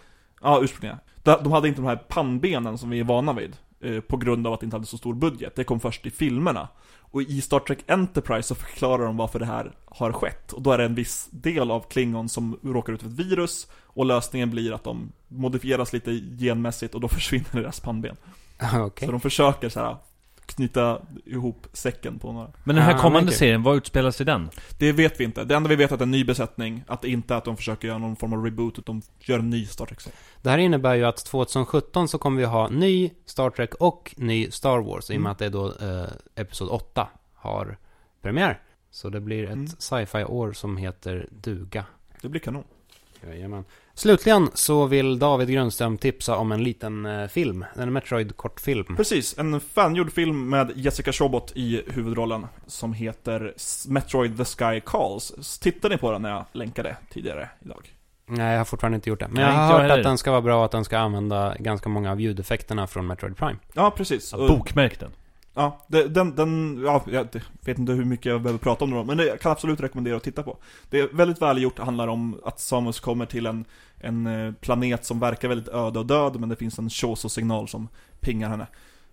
Ja, 0.41 0.59
ursprungliga. 0.63 0.99
De 1.23 1.37
de 1.43 1.51
hade 1.51 1.67
inte 1.67 1.81
de 1.81 1.87
här 1.87 1.95
pannbenen 1.95 2.77
som 2.77 2.89
vi 2.89 2.99
är 2.99 3.03
vana 3.03 3.33
vid. 3.33 3.55
eh, 3.81 3.99
På 3.99 4.17
grund 4.17 4.47
av 4.47 4.53
att 4.53 4.59
de 4.59 4.65
inte 4.65 4.75
hade 4.75 4.85
så 4.85 4.97
stor 4.97 5.13
budget. 5.13 5.55
Det 5.55 5.63
kom 5.63 5.79
först 5.79 6.05
i 6.05 6.09
filmerna. 6.11 6.67
Och 7.11 7.21
i 7.21 7.41
Star 7.41 7.59
Trek 7.59 7.79
Enterprise 7.87 8.47
så 8.47 8.55
förklarar 8.55 9.05
de 9.05 9.17
varför 9.17 9.39
det 9.39 9.45
här 9.45 9.71
har 9.85 10.11
skett. 10.11 10.53
Och 10.53 10.61
då 10.61 10.71
är 10.71 10.77
det 10.77 10.85
en 10.85 10.95
viss 10.95 11.27
del 11.31 11.71
av 11.71 11.81
Klingon 11.89 12.29
som 12.29 12.59
råkar 12.63 12.93
ut 12.93 13.01
för 13.01 13.09
ett 13.09 13.13
virus. 13.13 13.67
Och 13.83 14.05
lösningen 14.05 14.51
blir 14.51 14.73
att 14.73 14.83
de 14.83 15.11
modifieras 15.27 15.93
lite 15.93 16.11
genmässigt 16.39 16.95
och 16.95 17.01
då 17.01 17.07
försvinner 17.17 17.51
deras 17.51 17.79
pannben. 17.79 18.15
Okej. 18.75 19.05
Så 19.05 19.11
de 19.11 19.21
försöker 19.21 19.69
så 19.69 19.79
här 19.79 19.97
knyta 20.47 21.01
ihop 21.25 21.67
säcken 21.73 22.19
på 22.19 22.31
några. 22.31 22.47
Men 22.63 22.75
den 22.75 22.85
här 22.85 22.95
Ah, 22.95 22.97
kommande 22.97 23.25
märker. 23.25 23.37
serien, 23.37 23.63
vad 23.63 23.77
utspelar 23.77 24.11
sig 24.11 24.25
den? 24.25 24.49
Det 24.79 24.91
vet 24.91 25.19
vi 25.19 25.23
inte. 25.23 25.43
Det 25.43 25.55
enda 25.55 25.69
vi 25.69 25.75
vet 25.75 25.89
är 25.91 25.95
att 25.95 25.99
det 25.99 26.03
är 26.03 26.05
en 26.05 26.11
ny 26.11 26.23
besättning. 26.23 26.83
Att 26.87 27.01
det 27.01 27.09
inte 27.09 27.33
är 27.33 27.37
att 27.37 27.45
de 27.45 27.57
försöker 27.57 27.87
göra 27.87 27.97
någon 27.97 28.15
form 28.15 28.33
av 28.33 28.43
reboot, 28.45 28.79
utan 28.79 28.99
de 28.99 29.31
gör 29.31 29.39
en 29.39 29.49
ny 29.49 29.65
Star 29.65 29.85
Trek-serie. 29.85 30.15
Det 30.41 30.49
här 30.49 30.57
innebär 30.57 30.95
ju 30.95 31.05
att 31.05 31.25
2017 31.25 32.07
så 32.07 32.17
kommer 32.17 32.37
vi 32.39 32.45
ha 32.45 32.69
ny 32.69 33.11
Star 33.25 33.49
Trek 33.49 33.73
och 33.75 34.13
ny 34.17 34.51
Star 34.51 34.77
Wars. 34.79 35.09
I 35.09 35.13
och 35.13 35.15
Mm. 35.15 35.23
med 35.23 35.31
att 35.31 35.37
det 35.39 35.45
är 35.45 35.49
då 35.49 35.67
eh, 35.67 36.07
Episod 36.41 36.69
8 36.69 37.07
har 37.35 37.77
premiär. 38.21 38.61
Så 38.91 39.09
det 39.09 39.19
blir 39.21 39.43
ett 39.43 39.53
Mm. 39.53 39.67
sci-fi-år 39.67 40.53
som 40.53 40.77
heter 40.77 41.27
duga. 41.31 41.85
Det 42.21 42.29
blir 42.29 42.41
kanon. 42.41 42.63
Jajamän. 43.27 43.65
Slutligen 43.93 44.49
så 44.53 44.85
vill 44.85 45.19
David 45.19 45.49
Grönström 45.49 45.97
tipsa 45.97 46.37
om 46.37 46.51
en 46.51 46.63
liten 46.63 47.05
eh, 47.05 47.27
film. 47.27 47.65
En 47.75 47.97
Metroid-kortfilm. 47.97 48.95
Precis, 48.95 49.37
en 49.37 49.59
fangjord 49.59 50.11
film 50.11 50.49
med 50.49 50.71
Jessica 50.75 51.11
Chobot 51.11 51.51
i 51.55 51.83
huvudrollen 51.87 52.47
som 52.67 52.93
heter 52.93 53.53
Metroid 53.87 54.37
The 54.37 54.45
Sky 54.45 54.81
Calls. 54.85 55.59
Tittade 55.59 55.95
ni 55.95 55.99
på 55.99 56.11
den 56.11 56.21
när 56.21 56.29
jag 56.29 56.45
länkade 56.51 56.97
tidigare 57.09 57.49
idag? 57.65 57.93
Nej, 58.25 58.51
jag 58.51 58.59
har 58.59 58.65
fortfarande 58.65 58.95
inte 58.95 59.09
gjort 59.09 59.19
det. 59.19 59.27
Men 59.27 59.43
jag 59.43 59.51
har 59.51 59.81
hört 59.81 59.91
att 59.91 60.03
den 60.03 60.17
ska 60.17 60.31
vara 60.31 60.41
bra 60.41 60.59
och 60.59 60.65
att 60.65 60.71
den 60.71 60.85
ska 60.85 60.97
använda 60.97 61.55
ganska 61.59 61.89
många 61.89 62.11
av 62.11 62.21
ljudeffekterna 62.21 62.87
från 62.87 63.07
Metroid 63.07 63.37
Prime. 63.37 63.57
Ja, 63.73 63.91
precis. 63.91 64.31
Ja, 64.31 64.47
Bokmärk 64.47 64.99
den. 64.99 65.11
Ja, 65.57 65.85
det- 65.87 66.07
den, 66.07 66.35
den, 66.35 66.81
ja, 66.85 67.03
jag 67.11 67.27
vet 67.61 67.77
inte 67.79 67.91
hur 67.91 68.05
mycket 68.05 68.25
jag 68.25 68.41
behöver 68.41 68.59
prata 68.59 68.83
om 68.83 68.91
då, 68.91 69.03
men 69.03 69.17
det 69.17 69.25
jag 69.25 69.41
kan 69.41 69.51
absolut 69.51 69.79
rekommendera 69.81 70.17
att 70.17 70.23
titta 70.23 70.43
på. 70.43 70.57
Det 70.89 70.99
är 70.99 71.07
väldigt 71.13 71.41
välgjort, 71.41 71.75
det 71.77 71.83
handlar 71.83 72.07
om 72.07 72.39
att 72.45 72.59
Samus 72.59 72.99
kommer 72.99 73.25
till 73.25 73.45
en, 73.45 73.65
en 73.97 74.27
eh, 74.27 74.53
planet 74.53 75.05
som 75.05 75.19
verkar 75.19 75.47
väldigt 75.47 75.67
öde 75.73 75.99
och 75.99 76.05
död, 76.05 76.39
men 76.39 76.49
det 76.49 76.55
finns 76.55 76.79
en 76.79 76.89
Shoso-signal 76.89 77.67
som 77.67 77.87
pingar 78.19 78.49
henne. 78.49 78.67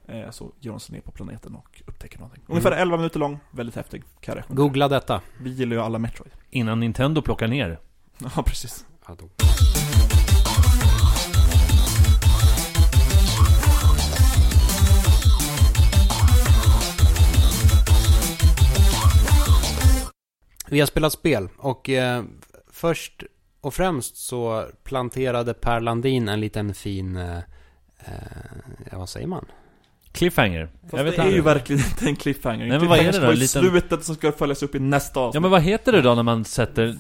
Eh, 0.09 0.31
Så 0.31 0.53
ger 0.61 0.71
hon 0.71 0.81
sig 0.81 0.95
ner 0.95 1.01
på 1.03 1.11
planeten 1.13 1.55
och 1.55 1.83
upptäcker 1.87 2.19
någonting. 2.19 2.43
Ungefär 2.47 2.73
11 2.73 2.97
minuter 2.97 3.21
lång, 3.21 3.39
väldigt 3.51 3.77
häftig, 3.77 4.03
kan. 4.21 4.39
Googla 4.49 4.89
detta. 4.89 5.21
Vi 5.41 5.51
gillar 5.51 5.77
ju 5.77 5.83
alla 5.83 5.99
Metroid. 5.99 6.33
Innan 6.51 6.81
Nintendo 6.81 7.23
plockar 7.23 7.49
ner. 7.49 7.79
Ja, 8.37 8.43
precis. 8.43 8.87
Ja, 9.09 9.17
då. 9.19 9.29
Vi 20.75 20.81
har 20.81 20.87
spelat 20.87 21.13
spel 21.13 21.49
och 21.59 21.91
eh, 21.91 22.23
först 22.73 23.23
och 23.61 23.75
främst 23.75 24.17
så 24.17 24.65
planterade 24.85 25.55
Per 25.55 25.81
Landin 25.81 26.29
en 26.29 26.41
liten 26.41 26.75
fin, 26.75 27.17
eh, 27.17 27.37
eh, 27.99 28.13
ja 28.93 28.99
vad 28.99 29.09
säger 29.09 29.27
man? 29.27 29.45
Cliffhanger. 30.13 30.69
Fast 30.83 30.93
jag 30.97 31.05
vet 31.05 31.17
det 31.17 31.23
är 31.23 31.25
inte. 31.27 31.37
ju 31.37 31.43
verkligen 31.43 31.85
inte 31.85 32.07
en 32.07 32.17
cliffhanger. 32.17 32.67
Nej, 32.67 32.79
men 32.79 32.89
vad 32.89 32.99
är 32.99 33.13
det 33.13 33.19
då? 33.21 33.31
Liten- 33.33 33.63
slutet 33.63 34.05
som 34.05 34.15
ska 34.15 34.33
följas 34.33 34.63
upp 34.63 34.75
i 34.75 34.79
nästa 34.81 35.21
avsnitt. 35.21 35.35
Ja 35.35 35.41
men 35.41 35.51
vad 35.51 35.63
heter 35.63 35.93
det 35.93 36.03
då 36.03 36.15
när 36.15 36.23
man 36.23 36.45
sätter... 36.45 36.97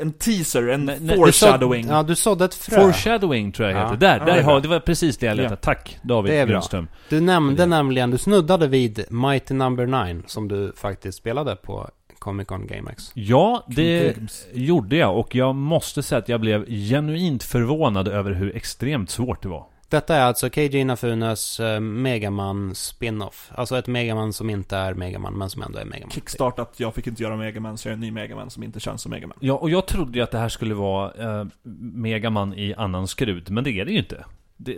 En 0.00 0.12
teaser, 0.12 0.68
en 0.68 0.84
Nej, 0.84 0.98
nej, 1.00 1.08
Du 1.10 1.16
foreshadowing. 1.16 1.86
Ja, 1.88 2.02
du 2.02 2.14
sådde 2.16 2.44
ett 2.44 2.54
frö. 2.54 2.76
Foreshadowing 2.80 3.52
tror 3.52 3.68
jag 3.68 3.78
Ja. 3.78 3.84
heter. 3.84 3.96
Där, 3.96 4.18
Ja, 4.18 4.24
där 4.24 4.42
har, 4.42 4.52
bra. 4.52 4.60
det 4.60 4.68
var 4.68 4.80
precis 4.80 5.16
det 5.18 5.26
jag 5.26 5.36
letade. 5.36 5.52
Ja. 5.54 5.56
Tack 5.56 5.98
David 6.02 6.32
Det 6.32 6.36
är 6.36 6.46
bra. 6.46 6.52
Grundström. 6.52 6.88
Du 7.08 7.20
nämnde 7.20 7.66
nämligen, 7.66 8.10
du 8.10 8.18
snuddade 8.18 8.66
vid 8.68 9.04
Mighty 9.10 9.54
Number 9.54 9.86
9 10.14 10.22
som 10.26 10.48
du 10.48 10.72
faktiskt 10.76 11.18
spelade 11.18 11.56
på 11.56 11.90
Comic 12.26 12.46
Con 12.48 12.66
GameX. 12.66 13.10
Ja, 13.14 13.64
det 13.68 14.16
Games. 14.16 14.46
gjorde 14.52 14.96
jag 14.96 15.18
och 15.18 15.34
jag 15.34 15.54
måste 15.54 16.02
säga 16.02 16.18
att 16.18 16.28
jag 16.28 16.40
blev 16.40 16.66
genuint 16.70 17.42
förvånad 17.42 18.08
över 18.08 18.32
hur 18.32 18.56
extremt 18.56 19.10
svårt 19.10 19.42
det 19.42 19.48
var. 19.48 19.66
Detta 19.88 20.16
är 20.16 20.20
alltså 20.20 20.48
KJ 20.50 20.76
Inafunas 20.78 21.60
uh, 21.60 21.80
Megaman 21.80 22.74
spin-off. 22.74 23.50
Alltså 23.54 23.78
ett 23.78 23.86
Megaman 23.86 24.32
som 24.32 24.50
inte 24.50 24.76
är 24.76 24.94
Megaman, 24.94 25.32
men 25.34 25.50
som 25.50 25.62
ändå 25.62 25.78
är 25.78 25.84
Megaman. 25.84 26.10
Kickstartat, 26.10 26.74
jag 26.76 26.94
fick 26.94 27.06
inte 27.06 27.22
göra 27.22 27.36
Megaman, 27.36 27.78
så 27.78 27.88
jag 27.88 27.90
är 27.90 27.94
en 27.94 28.00
ny 28.00 28.10
Megaman 28.10 28.50
som 28.50 28.62
inte 28.62 28.80
känns 28.80 29.02
som 29.02 29.10
Megaman. 29.10 29.36
Ja, 29.40 29.54
och 29.54 29.70
jag 29.70 29.86
trodde 29.86 30.18
ju 30.18 30.24
att 30.24 30.30
det 30.30 30.38
här 30.38 30.48
skulle 30.48 30.74
vara 30.74 31.40
eh, 31.40 31.46
Megaman 31.92 32.54
i 32.54 32.74
annan 32.74 33.08
skrud, 33.08 33.50
men 33.50 33.64
det 33.64 33.70
är 33.70 33.84
det 33.84 33.92
ju 33.92 33.98
inte. 33.98 34.24
Det, 34.56 34.76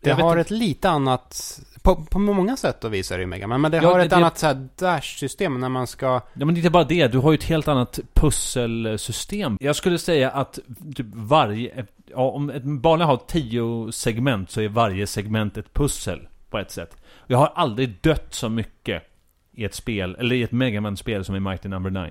Det 0.00 0.10
har 0.12 0.30
inte- 0.38 0.40
ett 0.40 0.50
lite 0.50 0.90
annat... 0.90 1.60
På, 1.84 1.96
på 1.96 2.18
många 2.18 2.56
sätt 2.56 2.84
och 2.84 2.94
vis 2.94 3.10
är 3.12 3.16
det 3.16 3.20
ju 3.20 3.26
Megaman, 3.26 3.60
men 3.60 3.70
det 3.70 3.76
Ja, 3.76 3.88
har 3.92 3.98
det- 3.98 4.04
ett 4.04 4.10
det- 4.10 4.16
annat 4.16 4.38
så 4.38 4.68
dash-system 4.78 5.60
när 5.60 5.68
man 5.68 5.86
ska... 5.86 6.06
Ja 6.06 6.20
men 6.34 6.48
det 6.48 6.54
är 6.54 6.56
inte 6.56 6.70
bara 6.70 6.84
det, 6.84 7.08
du 7.08 7.18
har 7.18 7.32
ju 7.32 7.34
ett 7.38 7.44
helt 7.44 7.68
annat 7.68 7.98
pusselsystem. 8.14 9.56
Jag 9.60 9.76
skulle 9.76 9.98
säga 9.98 10.30
att 10.30 10.58
typ 10.96 11.06
varje, 11.14 11.86
ja 12.10 12.30
om 12.30 12.50
ett 12.50 12.62
vanligt 12.64 13.06
har 13.06 13.16
tio 13.26 13.92
segment 13.92 14.50
så 14.50 14.60
är 14.60 14.68
varje 14.68 15.06
segment 15.06 15.56
ett 15.56 15.74
pussel 15.74 16.28
på 16.50 16.58
ett 16.58 16.70
sätt. 16.70 16.96
Jag 17.26 17.38
har 17.38 17.52
aldrig 17.54 17.94
dött 18.00 18.34
så 18.34 18.48
mycket 18.48 19.02
i 19.52 19.64
ett 19.64 19.74
spel, 19.74 20.16
eller 20.18 20.36
i 20.36 20.42
ett 20.42 20.52
Megaman-spel 20.52 21.24
som 21.24 21.36
i 21.36 21.40
Mighty 21.40 21.68
Number 21.68 21.90
9. 21.90 22.10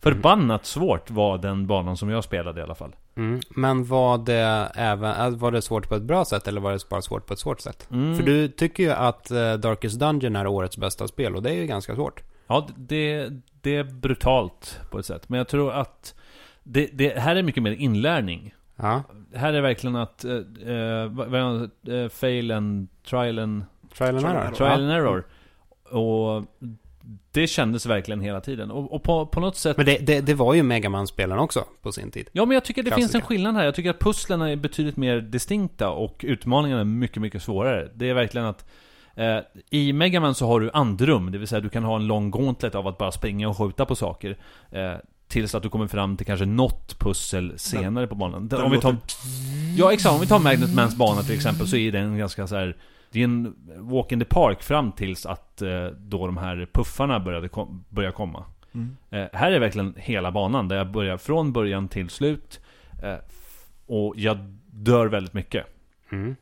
Förbannat 0.00 0.66
svårt 0.66 1.10
var 1.10 1.38
den 1.38 1.66
banan 1.66 1.96
som 1.96 2.08
jag 2.10 2.24
spelade 2.24 2.60
i 2.60 2.62
alla 2.62 2.74
fall. 2.74 2.92
Mm. 3.16 3.40
Men 3.50 3.84
var 3.84 4.18
det 4.18 4.70
även... 4.74 5.32
äh, 5.32 5.38
Var 5.38 5.50
det 5.50 5.62
svårt 5.62 5.88
på 5.88 5.94
ett 5.94 6.02
bra 6.02 6.24
sätt 6.24 6.48
eller 6.48 6.60
var 6.60 6.72
det 6.72 6.88
bara 6.88 7.02
svårt 7.02 7.26
på 7.26 7.32
ett 7.32 7.40
svårt 7.40 7.60
sätt? 7.60 7.88
Mm. 7.92 8.16
För 8.16 8.22
du 8.22 8.48
tycker 8.48 8.82
ju 8.82 8.90
att 8.90 9.30
eh, 9.30 9.54
Darkest 9.54 9.98
Dungeon 10.00 10.36
är 10.36 10.46
årets 10.46 10.76
bästa 10.76 11.08
spel 11.08 11.36
och 11.36 11.42
det 11.42 11.50
är 11.50 11.54
ju 11.54 11.66
ganska 11.66 11.94
svårt. 11.94 12.22
Ja, 12.46 12.68
det, 12.76 13.28
det 13.60 13.76
är 13.76 13.84
brutalt 13.84 14.80
på 14.90 14.98
ett 14.98 15.06
sätt. 15.06 15.28
Men 15.28 15.38
jag 15.38 15.48
tror 15.48 15.72
att 15.72 16.14
det, 16.62 16.90
det 16.92 17.18
här 17.18 17.36
är 17.36 17.42
mycket 17.42 17.62
mer 17.62 17.72
inlärning. 17.72 18.54
Ja. 18.76 19.02
Här 19.34 19.52
är 19.52 19.60
verkligen 19.60 19.96
att, 19.96 20.24
eh, 20.24 20.32
eh, 21.94 22.08
fail 22.08 22.50
and 22.50 22.88
trial 23.08 23.38
and 23.38 23.64
Trial 23.98 24.16
and 24.16 24.26
error. 24.26 24.50
Trial 24.54 24.82
and 24.82 24.90
error. 24.92 25.24
Och 25.90 26.44
det 27.32 27.46
kändes 27.46 27.86
verkligen 27.86 28.20
hela 28.20 28.40
tiden. 28.40 28.70
Och, 28.70 28.92
och 28.92 29.02
på, 29.02 29.26
på 29.26 29.40
något 29.40 29.56
sätt... 29.56 29.76
Men 29.76 29.86
det, 29.86 29.98
det, 29.98 30.20
det 30.20 30.34
var 30.34 30.54
ju 30.54 30.62
Megaman-spelen 30.62 31.38
också 31.38 31.64
på 31.82 31.92
sin 31.92 32.10
tid. 32.10 32.28
Ja, 32.32 32.44
men 32.44 32.54
jag 32.54 32.64
tycker 32.64 32.82
det 32.82 32.90
finns 32.90 33.04
en 33.04 33.20
Klassiker. 33.20 33.26
skillnad 33.26 33.54
här. 33.54 33.64
Jag 33.64 33.74
tycker 33.74 33.90
att 33.90 33.98
pusslen 33.98 34.40
är 34.40 34.56
betydligt 34.56 34.96
mer 34.96 35.20
distinkta 35.20 35.90
och 35.90 36.24
utmaningarna 36.28 36.80
är 36.80 36.84
mycket, 36.84 37.22
mycket 37.22 37.42
svårare. 37.42 37.88
Det 37.94 38.08
är 38.10 38.14
verkligen 38.14 38.46
att 38.46 38.66
eh, 39.14 39.38
i 39.70 39.92
Megaman 39.92 40.34
så 40.34 40.46
har 40.46 40.60
du 40.60 40.70
andrum, 40.70 41.32
det 41.32 41.38
vill 41.38 41.48
säga 41.48 41.60
du 41.60 41.68
kan 41.68 41.84
ha 41.84 41.96
en 41.96 42.06
lång 42.06 42.30
gauntlet 42.30 42.74
av 42.74 42.86
att 42.86 42.98
bara 42.98 43.12
springa 43.12 43.48
och 43.48 43.58
skjuta 43.58 43.84
på 43.86 43.94
saker. 43.94 44.36
Eh, 44.70 44.92
tills 45.28 45.54
att 45.54 45.62
du 45.62 45.68
kommer 45.68 45.86
fram 45.86 46.16
till 46.16 46.26
kanske 46.26 46.46
något 46.46 46.98
pussel 46.98 47.52
senare 47.56 48.06
på 48.06 48.14
banan. 48.14 48.48
Den 48.48 48.60
om 48.60 48.70
vi 48.70 48.80
tar, 48.80 48.92
låter- 48.92 49.16
ja, 49.76 49.92
exakt. 49.92 50.14
Om 50.14 50.20
vi 50.20 50.26
tar 50.26 50.38
Magnet 50.38 50.74
Mans 50.74 50.96
bana 50.96 51.22
till 51.22 51.34
exempel 51.34 51.66
så 51.68 51.76
är 51.76 51.92
den 51.92 52.18
ganska 52.18 52.46
så 52.46 52.56
här. 52.56 52.76
Det 53.16 53.22
är 53.22 53.24
en 53.24 53.54
walk 53.76 54.12
in 54.12 54.18
the 54.18 54.24
park 54.24 54.62
fram 54.62 54.92
tills 54.92 55.26
att 55.26 55.62
eh, 55.62 55.86
då 55.86 56.26
de 56.26 56.36
här 56.36 56.68
puffarna 56.72 57.20
började 57.20 57.48
kom, 57.48 57.84
börja 57.88 58.12
komma. 58.12 58.44
Mm. 58.74 58.96
Eh, 59.10 59.26
här 59.32 59.52
är 59.52 59.60
verkligen 59.60 59.94
hela 59.96 60.32
banan, 60.32 60.68
där 60.68 60.76
jag 60.76 60.90
börjar 60.90 61.16
från 61.16 61.52
början 61.52 61.88
till 61.88 62.10
slut. 62.10 62.60
Eh, 63.02 63.16
och 63.86 64.14
jag 64.16 64.38
dör 64.70 65.06
väldigt 65.06 65.34
mycket. 65.34 65.66
Mm. 66.10 66.36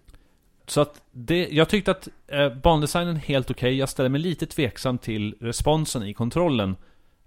Så 0.66 0.80
att 0.80 1.02
det, 1.12 1.48
jag 1.50 1.68
tyckte 1.68 1.90
att 1.90 2.08
eh, 2.26 2.54
bandesignen 2.54 3.16
är 3.16 3.20
helt 3.20 3.50
okej. 3.50 3.78
Jag 3.78 3.88
ställer 3.88 4.08
mig 4.08 4.20
lite 4.20 4.46
tveksam 4.46 4.98
till 4.98 5.36
responsen 5.40 6.02
i 6.02 6.14
kontrollen. 6.14 6.76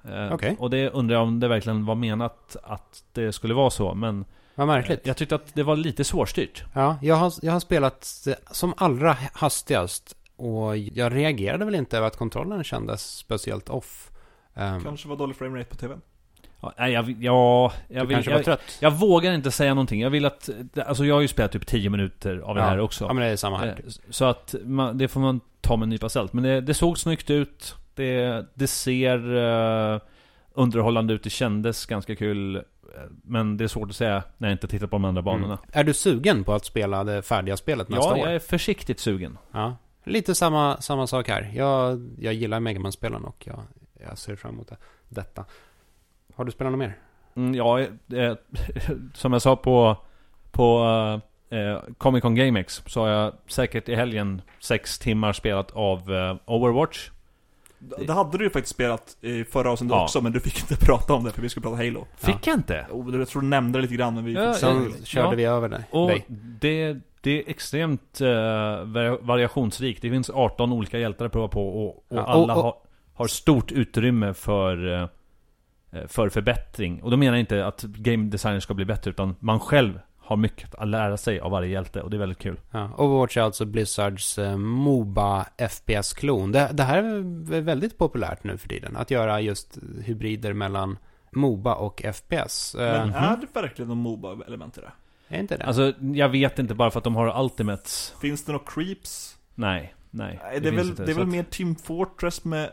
Eh, 0.04 0.34
Okej. 0.34 0.56
Och 0.60 0.70
det 0.70 0.90
undrar 0.90 1.16
jag 1.16 1.24
om 1.24 1.40
det 1.40 1.48
verkligen 1.48 1.86
var 1.86 1.96
menat 1.96 2.56
att 2.64 3.04
det 3.14 3.32
skulle 3.32 3.54
vara 3.54 3.70
så. 3.70 3.94
Men 3.94 4.26
Vad 4.58 4.68
märkligt. 4.68 5.08
jag 5.08 5.18
tyckte 5.18 5.36
att 5.36 5.56
det 5.56 5.64
var 5.64 5.76
lite 5.76 6.04
svårstyrt. 6.04 6.64
Ja, 6.74 6.98
jag 7.02 7.16
har, 7.16 7.34
jag 7.42 7.54
har 7.54 7.60
spelat 7.60 8.28
som 8.52 8.74
allra 8.78 9.18
hastigast 9.34 10.16
och 10.36 10.78
jag 10.78 11.16
reagerade 11.16 11.66
väl 11.66 11.76
inte 11.76 11.98
över 11.98 12.08
att 12.08 12.18
kontrollen 12.18 12.64
kändes 12.64 13.18
speciellt 13.18 13.70
off. 13.70 14.12
Um, 14.54 14.84
Kanske 14.84 15.08
var 15.08 15.16
dålig 15.16 15.36
framerate 15.36 15.70
på 15.70 15.76
TVn. 15.76 16.02
Ja, 16.62 16.74
nej, 16.78 16.94
jag, 16.94 17.16
ja, 17.20 17.74
jag, 17.88 18.04
du 18.04 18.08
vill, 18.08 18.16
kanske 18.16 18.32
var 18.32 18.38
jag, 18.38 18.46
trött? 18.46 18.78
jag 18.80 18.92
vågar 18.92 19.34
inte 19.34 19.52
säga 19.52 19.74
någonting. 19.74 20.02
Jag 20.02 20.10
vill 20.10 20.26
att... 20.26 20.50
Alltså 20.86 21.06
jag 21.06 21.16
har 21.16 21.22
ju 21.22 21.28
spelat 21.28 21.52
typ 21.52 21.68
10 21.68 21.90
minuter 21.90 22.38
av 22.38 22.56
det 22.56 22.62
här 22.62 22.80
också. 22.80 23.06
Ja, 23.06 23.14
men 23.14 23.24
det 23.24 23.30
är 23.30 23.36
samma 23.36 23.58
här. 23.58 23.68
Eh, 23.68 23.92
Så 24.10 24.26
att 24.26 24.56
man, 24.64 24.98
det 24.98 25.08
får 25.08 25.20
man 25.20 25.42
ta 25.62 25.78
med 25.78 25.84
en 25.84 25.90
nypa 25.90 26.10
salt. 26.10 26.34
Men 26.34 26.44
det, 26.44 26.62
det 26.62 26.74
såg 26.74 26.98
snyggt 26.98 27.30
ut. 27.30 27.76
Det, 27.96 28.46
det 28.54 28.68
ser 28.68 29.36
uh, 29.36 30.00
underhållande 30.54 31.14
ut. 31.14 31.24
Det 31.24 31.30
kändes 31.30 31.86
ganska 31.86 32.16
kul. 32.16 32.64
Eh, 32.98 33.04
Men 33.24 33.58
det 33.58 33.64
är 33.64 33.68
svårt 33.68 33.90
att 33.90 33.96
säga 33.96 34.24
när 34.38 34.48
jag 34.48 34.54
inte 34.56 34.68
tittar 34.68 34.88
på 34.88 34.96
de 34.96 35.06
andra 35.06 35.22
banorna. 35.22 35.46
Mm. 35.54 35.60
Är 35.72 35.84
du 35.84 35.94
sugen 35.94 36.44
på 36.44 36.54
att 36.54 36.66
spela 36.66 37.04
det 37.04 37.22
färdiga 37.22 37.58
spelet 37.58 37.90
nästa 37.90 38.06
Ja, 38.06 38.12
år? 38.12 38.18
jag 38.20 38.36
är 38.36 38.40
försiktigt 38.40 39.00
sugen. 39.00 39.38
Ja, 39.52 39.76
lite 40.04 40.36
samma, 40.36 40.82
samma 40.82 41.08
sak 41.08 41.28
här. 41.30 41.52
Jag, 41.56 42.10
jag 42.20 42.34
gillar 42.34 42.60
Megaman-spelen 42.60 43.26
och 43.26 43.44
jag, 43.48 43.60
jag 44.10 44.18
ser 44.18 44.36
fram 44.36 44.54
emot 44.54 44.68
det, 44.68 44.78
detta. 45.10 45.46
Har 46.36 46.46
du 46.46 46.52
spelat 46.52 46.72
något 46.72 46.80
mer? 46.80 46.98
Mm, 47.36 47.56
ja, 47.56 47.80
eh, 47.80 48.36
som 49.14 49.34
jag 49.34 49.42
sa 49.42 49.56
på, 49.56 49.98
på 50.52 50.84
eh, 51.50 51.80
Comic 51.98 52.22
Con 52.22 52.36
GameX 52.36 52.84
så 52.86 53.02
har 53.02 53.08
jag 53.08 53.34
säkert 53.48 53.90
i 53.90 53.96
helgen 53.96 54.42
sex 54.60 55.00
timmar 55.00 55.34
spelat 55.34 55.72
av 55.72 56.14
eh, 56.14 56.36
Overwatch. 56.46 57.10
Det 58.08 58.14
hade 58.14 58.38
du 58.38 58.44
ju 58.44 58.50
faktiskt 58.50 58.74
spelat 58.76 59.18
i 59.22 59.44
förra 59.44 59.72
avsnittet 59.72 59.96
Ja. 59.96 60.04
också, 60.04 60.22
men 60.22 60.32
du 60.32 60.40
fick 60.40 60.60
inte 60.72 60.86
prata 60.86 61.14
om 61.14 61.24
det 61.24 61.32
för 61.32 61.42
vi 61.42 61.50
skulle 61.50 61.62
prata 61.64 61.78
Halo. 61.78 62.08
Fick 62.18 62.48
jag 62.48 62.56
inte? 62.58 62.86
Och 62.92 63.14
jag 63.16 63.28
tror 63.28 63.42
du 63.42 63.48
nämnde 63.48 63.78
det 63.78 63.82
lite 63.82 63.96
grann, 63.96 64.16
men 64.16 64.26
vi 64.26 64.34
Ja, 64.34 64.54
Sen 64.54 64.94
körde 65.04 65.28
ja. 65.30 65.36
vi 65.36 65.44
över 65.46 65.70
dig. 65.70 65.84
Och 65.92 66.12
det, 66.62 66.98
det 67.22 67.32
är 67.44 67.50
extremt 67.50 68.22
eh, 68.22 68.28
vari- 68.28 69.18
variationsrikt. 69.26 70.02
Det 70.02 70.10
finns 70.10 70.30
18 70.30 70.74
olika 70.74 71.00
hjältar 71.00 71.26
att 71.26 71.32
prova 71.32 71.48
på 71.48 71.68
och, 71.86 71.88
och 71.98 72.04
Ja, 72.10 72.22
och- 72.24 72.30
alla 72.30 72.56
och- 72.56 72.64
har, 72.64 72.76
har 73.14 73.28
stort 73.28 73.72
utrymme 73.72 74.34
för, 74.34 74.94
eh, 74.94 75.02
eh, 76.02 76.08
för 76.08 76.30
förbättring. 76.30 77.02
Och 77.04 77.12
då 77.12 77.18
menar 77.18 77.34
jag 77.34 77.40
inte 77.40 77.66
att 77.66 77.82
game 77.84 78.30
designer 78.30 78.60
ska 78.60 78.74
bli 78.74 78.86
bättre, 78.86 79.12
utan 79.12 79.36
man 79.40 79.60
själv 79.60 80.00
har 80.28 80.38
mycket 80.38 80.76
att 80.76 80.88
lära 80.88 81.18
sig 81.18 81.40
av 81.40 81.52
varje 81.52 81.70
hjälte 81.70 82.02
och 82.02 82.10
det 82.10 82.18
är 82.18 82.20
väldigt 82.20 82.38
kul. 82.40 82.60
Ja, 82.72 82.90
Overwatch 82.98 83.38
är 83.38 83.42
alltså 83.42 83.66
Blizzards 83.66 84.38
eh, 84.38 84.58
Moba 84.58 85.46
FPS-klon. 85.70 86.52
Det, 86.52 86.70
det 86.74 86.84
här 86.84 87.04
är 87.04 87.62
väldigt 87.62 87.98
populärt 87.98 88.44
nu 88.44 88.58
för 88.58 88.70
tiden. 88.70 88.96
Att 88.98 89.12
göra 89.12 89.42
just 89.42 89.78
hybrider 90.04 90.54
mellan 90.54 90.98
Moba 91.32 91.74
och 91.76 92.02
FPS. 92.14 92.76
Eh, 92.76 92.82
Men 93.00 93.08
Mhm. 93.08 93.16
är 93.16 93.38
det 93.38 93.62
verkligen 93.62 93.90
någon 93.90 93.98
Moba-element 93.98 94.78
i 94.78 94.82
det? 94.82 94.92
är 95.36 95.40
inte 95.40 95.58
det? 95.58 95.64
Alltså, 95.66 95.94
jag 96.14 96.30
vet 96.30 96.60
inte 96.60 96.74
bara 96.76 96.92
för 96.92 96.98
att 97.00 97.04
de 97.04 97.16
har 97.16 97.44
ultimates. 97.44 98.14
Finns 98.22 98.46
det 98.46 98.52
några 98.52 98.66
creeps? 98.66 99.38
Nej, 99.56 99.94
nej. 100.12 100.40
Nej, 100.44 100.60
det, 100.60 100.68
är 100.68 100.72
väl, 100.74 100.90
inte. 100.90 101.06
det 101.06 101.12
är 101.12 101.16
väl 101.16 101.24
att- 101.24 101.30
mer 101.30 101.44
Team 101.44 101.76
Fortress 101.76 102.46
med 102.46 102.70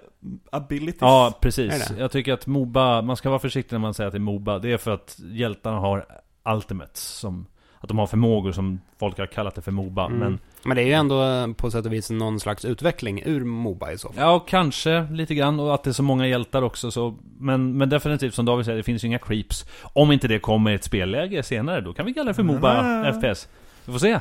abilities? 0.53 1.01
Ja, 1.01 1.39
precis. 1.41 1.89
det? 1.89 1.99
Jag 2.01 2.11
tycker 2.11 2.33
att 2.33 2.47
Moba, 2.47 3.03
man 3.03 3.17
ska 3.17 3.29
vara 3.31 3.39
försiktig 3.39 3.75
när 3.75 3.81
man 3.81 3.95
säger 3.95 4.09
att 4.09 4.13
det 4.13 4.19
är 4.19 4.21
Moba. 4.21 4.59
Det 4.59 4.73
är 4.73 4.77
för 4.79 4.91
att 4.91 5.17
hjältarna 5.25 5.79
har 5.79 6.07
ultimates 6.45 7.03
som 7.03 7.47
att 7.81 7.89
de 7.89 7.99
har 7.99 8.07
förmågor 8.07 8.53
som 8.53 8.81
folk 9.01 9.19
har 9.19 9.27
kallat 9.27 9.55
det 9.55 9.63
för 9.63 9.73
Moba. 9.73 10.07
Mm. 10.07 10.19
Men 10.19 10.39
Men 10.65 10.77
det 10.77 10.83
är 10.83 10.87
ju 10.87 10.93
ändå 10.93 11.23
eh, 11.25 11.53
på 11.53 11.71
sätt 11.71 11.87
och 11.87 11.93
vis 11.93 12.11
någon 12.11 12.41
slags 12.41 12.65
utveckling 12.65 13.23
ur 13.25 13.45
Moba 13.45 13.93
i 13.93 13.99
så 13.99 14.09
fall. 14.09 14.17
ja, 14.25 14.39
kanske 14.39 15.07
lite 15.11 15.35
grann. 15.35 15.61
Och 15.61 15.75
att 15.75 15.85
det 15.85 15.91
är 15.91 15.93
så 15.93 16.03
många 16.03 16.27
hjältar 16.27 16.63
också. 16.63 16.91
Så, 16.91 17.15
men, 17.39 17.77
men 17.79 17.89
definitivt 17.89 18.35
som 18.35 18.45
David 18.45 18.65
säger, 18.65 18.77
det 18.77 18.83
finns 18.83 19.05
ju 19.05 19.09
inga 19.09 19.19
creeps. 19.19 19.67
Om 19.83 20.13
inte 20.13 20.29
det 20.29 20.39
kommer 20.39 20.71
i 20.71 20.75
ett 20.75 20.85
spelläge 20.85 21.43
senare, 21.43 21.81
då 21.81 21.93
kan 21.93 22.07
vi 22.07 22.15
kalla 22.15 22.29
det 22.29 22.35
för 22.35 22.43
Moba 22.43 22.83
Nej. 22.83 23.13
FPS. 23.13 23.49
Vi 23.85 23.93
får 23.93 23.99
se. 23.99 24.09
Ja. 24.09 24.21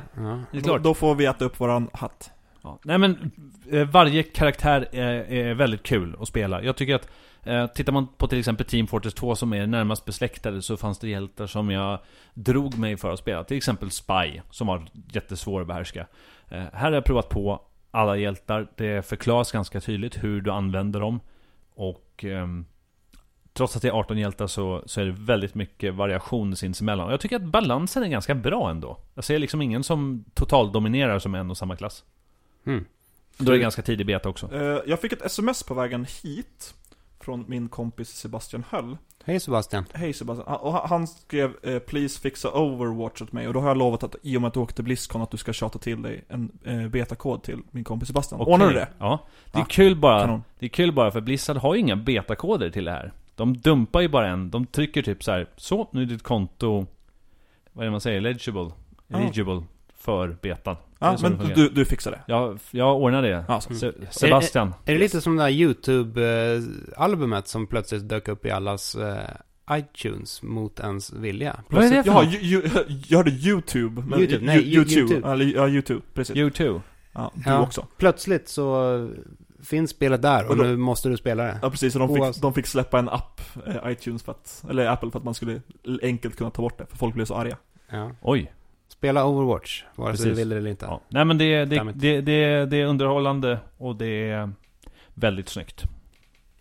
Det 0.52 0.58
är 0.58 0.62
Då, 0.62 0.68
klart. 0.68 0.84
då 0.84 0.94
får 0.94 1.16
vi 1.16 1.26
äta 1.26 1.46
upp 1.46 1.60
våran 1.60 1.90
hatt. 1.94 2.32
Ja. 2.64 2.80
Nej 2.84 2.98
men, 2.98 3.32
eh, 3.72 3.84
varje 3.88 4.24
karaktär 4.24 4.88
är, 4.92 5.32
är 5.34 5.54
väldigt 5.54 5.84
kul 5.84 6.16
att 6.22 6.28
spela. 6.28 6.64
Jag 6.64 6.76
tycker 6.76 6.96
att, 6.96 7.08
eh, 7.46 7.68
tittar 7.68 7.94
man 7.94 8.08
på 8.18 8.28
till 8.28 8.40
exempel 8.40 8.66
Team 8.66 8.88
Fortress 8.88 9.14
2 9.14 9.36
som 9.36 9.54
är 9.54 9.68
närmast 9.68 10.06
besläktade 10.06 10.62
så 10.62 10.78
fanns 10.78 11.00
det 11.00 11.10
hjältar 11.10 11.48
som 11.48 11.70
jag 11.70 12.00
drog 12.34 12.78
mig 12.78 12.98
för 12.98 13.14
att 13.14 13.20
spela. 13.20 13.44
Till 13.44 13.58
exempel 13.58 13.92
Spy, 13.92 14.42
som 14.50 14.68
var 14.68 14.88
jättesvår 15.12 15.62
att 15.62 15.68
behärska. 15.68 16.08
Eh, 16.50 16.64
här 16.74 16.86
har 16.86 16.92
jag 16.92 17.06
provat 17.06 17.30
på 17.30 17.62
alla 17.92 18.18
hjältar. 18.18 18.68
Det 18.76 19.06
förklaras 19.06 19.52
ganska 19.52 19.82
tydligt 19.82 20.24
hur 20.24 20.42
du 20.42 20.52
använder 20.52 21.00
dem. 21.00 21.20
Och 21.76 22.24
ehm, 22.24 22.66
Trots 23.54 23.76
att 23.76 23.82
det 23.82 23.88
är 23.88 23.92
18 23.92 24.18
hjältar 24.18 24.48
så, 24.48 24.84
så 24.86 25.02
är 25.02 25.06
det 25.06 25.12
väldigt 25.12 25.56
mycket 25.56 25.94
variation 25.94 26.56
sinsemellan. 26.56 27.08
Och 27.08 27.14
jag 27.14 27.20
tycker 27.20 27.36
att 27.36 27.44
balansen 27.44 28.04
är 28.04 28.08
ganska 28.08 28.36
bra 28.36 28.70
ändå. 28.70 28.98
Jag 29.14 29.24
ser 29.24 29.40
liksom 29.40 29.62
ingen 29.62 29.84
som 29.84 30.26
totaldominerar 30.34 31.20
som 31.20 31.36
en 31.36 31.52
och 31.52 31.58
samma 31.58 31.76
klass. 31.76 32.04
Mm. 32.66 32.86
Då 33.38 33.52
är 33.52 33.56
det 33.56 33.62
ganska 33.62 33.82
tidig 33.82 34.06
beta 34.06 34.30
också. 34.30 34.54
Eh, 34.54 34.80
jag 34.86 35.00
fick 35.00 35.14
ett 35.14 35.22
sms 35.22 35.64
på 35.64 35.74
vägen 35.74 36.06
hit. 36.24 36.74
Från 37.24 37.46
min 37.48 37.70
kompis 37.70 38.10
Sebastian 38.10 38.64
Höll. 38.70 38.98
Hej 39.26 39.40
Sebastian. 39.40 39.86
Hej 39.94 40.14
Sebastian. 40.14 40.48
Ah, 40.50 40.56
Och 40.56 40.74
han 40.74 41.08
skrev 41.08 41.54
eh, 41.64 41.80
'Please 41.80 42.20
fixa 42.22 42.52
Overwatch 42.52 43.22
åt 43.22 43.32
mig' 43.32 43.48
och 43.48 43.54
då 43.54 43.60
har 43.60 43.68
jag 43.68 43.78
lovat 43.78 44.04
att 44.04 44.16
i 44.22 44.38
och 44.38 44.42
med 44.42 44.48
att 44.48 44.54
du 44.54 44.60
åkte 44.60 44.84
Blizzcon 44.84 45.22
att 45.22 45.32
du 45.32 45.38
ska 45.38 45.54
tjata 45.54 45.80
till 45.80 46.02
dig 46.02 46.24
en 46.28 46.52
eh, 46.64 46.88
betakod 46.88 47.44
till 47.44 47.60
min 47.72 47.84
kompis 47.84 48.08
Sebastian. 48.08 48.42
Okej. 48.42 48.54
Ordnar 48.54 48.68
du 48.68 48.74
det? 48.74 48.88
Ja. 49.00 49.20
Det 49.52 49.58
är 49.58 49.62
Ja, 49.62 49.66
kul 49.70 49.96
bara. 49.96 50.20
kanon. 50.22 50.44
Det 50.60 50.66
är 50.66 50.70
kul 50.70 50.92
bara 50.92 51.12
för 51.12 51.22
Blizzard 51.22 51.58
har 51.58 51.74
ju 51.74 51.80
inga 51.80 51.96
betakoder 51.96 52.70
till 52.70 52.86
det 52.86 52.92
här. 52.92 53.12
De 53.36 53.58
dumpar 53.58 54.02
ju 54.02 54.08
bara 54.08 54.28
en. 54.28 54.50
De 54.52 54.66
trycker 54.66 55.02
typ 55.02 55.24
så 55.24 55.32
här. 55.32 55.48
Så, 55.58 55.88
nu 55.92 56.02
är 56.02 56.06
ditt 56.06 56.24
konto... 56.24 56.86
Vad 57.74 57.84
är 57.84 57.86
det 57.86 57.92
man 57.92 58.02
säger? 58.02 58.22
Legible? 58.22 58.72
Eligible 59.10 59.64
för 59.96 60.38
betan. 60.42 60.76
Är 61.04 61.12
Ja, 61.12 61.18
men 61.22 61.38
du, 61.56 61.70
du 61.70 61.86
fixar 61.86 62.12
det. 62.12 62.22
Jag, 62.28 62.60
jag 62.72 62.96
ordnar 63.02 63.22
det. 63.22 63.46
Ja, 63.48 63.62
så. 63.62 63.74
Se- 63.74 63.92
Sebastian. 64.12 64.74
Är 64.86 64.94
det 64.94 65.00
lite 65.00 65.22
som 65.22 65.36
det 65.36 65.44
där 65.44 65.50
YouTube-albumet 65.50 67.48
som 67.48 67.68
plötsligt 67.68 68.10
dök 68.10 68.28
upp 68.28 68.46
i 68.46 68.52
allas 68.52 68.96
eh, 68.96 69.18
iTunes 69.72 70.42
mot 70.44 70.80
ens 70.80 71.14
vilja? 71.14 71.60
Vad 71.70 71.84
är 71.84 71.92
det 71.92 72.04
för 72.04 72.10
Jaha, 72.12 72.24
något? 72.24 72.34
ju, 72.34 72.38
ju, 72.40 72.70
jag 73.08 73.18
hörde 73.18 73.32
YouTube. 73.32 74.02
Men 74.02 74.20
YouTube, 74.20 74.46
nej, 74.46 74.62
ju- 74.62 74.76
YouTube. 74.76 75.00
YouTube. 75.00 75.28
Ja, 75.28 75.36
ja, 75.64 75.68
YouTube. 75.70 76.02
Precis. 76.14 76.36
U2. 76.36 76.82
Ja, 77.14 77.32
du 77.36 77.42
Ja. 77.46 77.62
också. 77.62 77.88
Plötsligt 77.98 78.50
så 78.50 79.10
finns 79.64 79.92
spelet 79.92 80.22
där 80.22 80.44
och, 80.46 80.52
Och 80.52 80.58
då- 80.58 80.64
nu 80.64 80.78
måste 80.78 81.10
du 81.10 81.18
spela 81.18 81.44
det. 81.44 81.60
Ja, 81.62 81.70
precis. 81.70 81.96
Och 81.96 82.00
de 82.08 82.16
fick, 82.34 82.42
de 82.42 82.54
fick 82.54 82.68
släppa 82.68 83.00
en 83.00 83.10
app, 83.10 83.42
eh, 83.68 83.92
iTunes, 83.92 84.24
för 84.24 84.32
att, 84.32 84.64
eller 84.70 84.88
Apple, 84.88 85.12
för 85.12 85.20
att 85.20 85.26
man 85.26 85.34
skulle 85.34 85.62
enkelt 86.02 86.38
kunna 86.38 86.50
ta 86.50 86.62
bort 86.62 86.78
det. 86.78 86.86
För 86.86 86.98
folk 86.98 87.14
blev 87.16 87.26
så 87.26 87.36
arga. 87.36 87.58
Ja. 87.90 88.12
Oj. 88.22 88.54
Spela 89.04 89.26
Overwatch, 89.26 89.84
vare 89.96 90.18
sig 90.18 90.24
du 90.26 90.30
Precis. 90.30 90.40
vill 90.40 90.50
det 90.50 90.58
eller 90.58 90.70
inte. 90.70 90.86
Ja. 90.86 91.02
Nej 91.10 91.26
men 91.26 91.38
det, 91.38 91.66
det, 91.66 91.92
det, 91.96 92.22
det, 92.22 92.66
det 92.66 92.82
är 92.82 92.86
underhållande 92.86 93.60
och 93.78 93.96
det 93.96 94.30
är 94.30 94.52
väldigt 95.14 95.50
snyggt. 95.50 95.84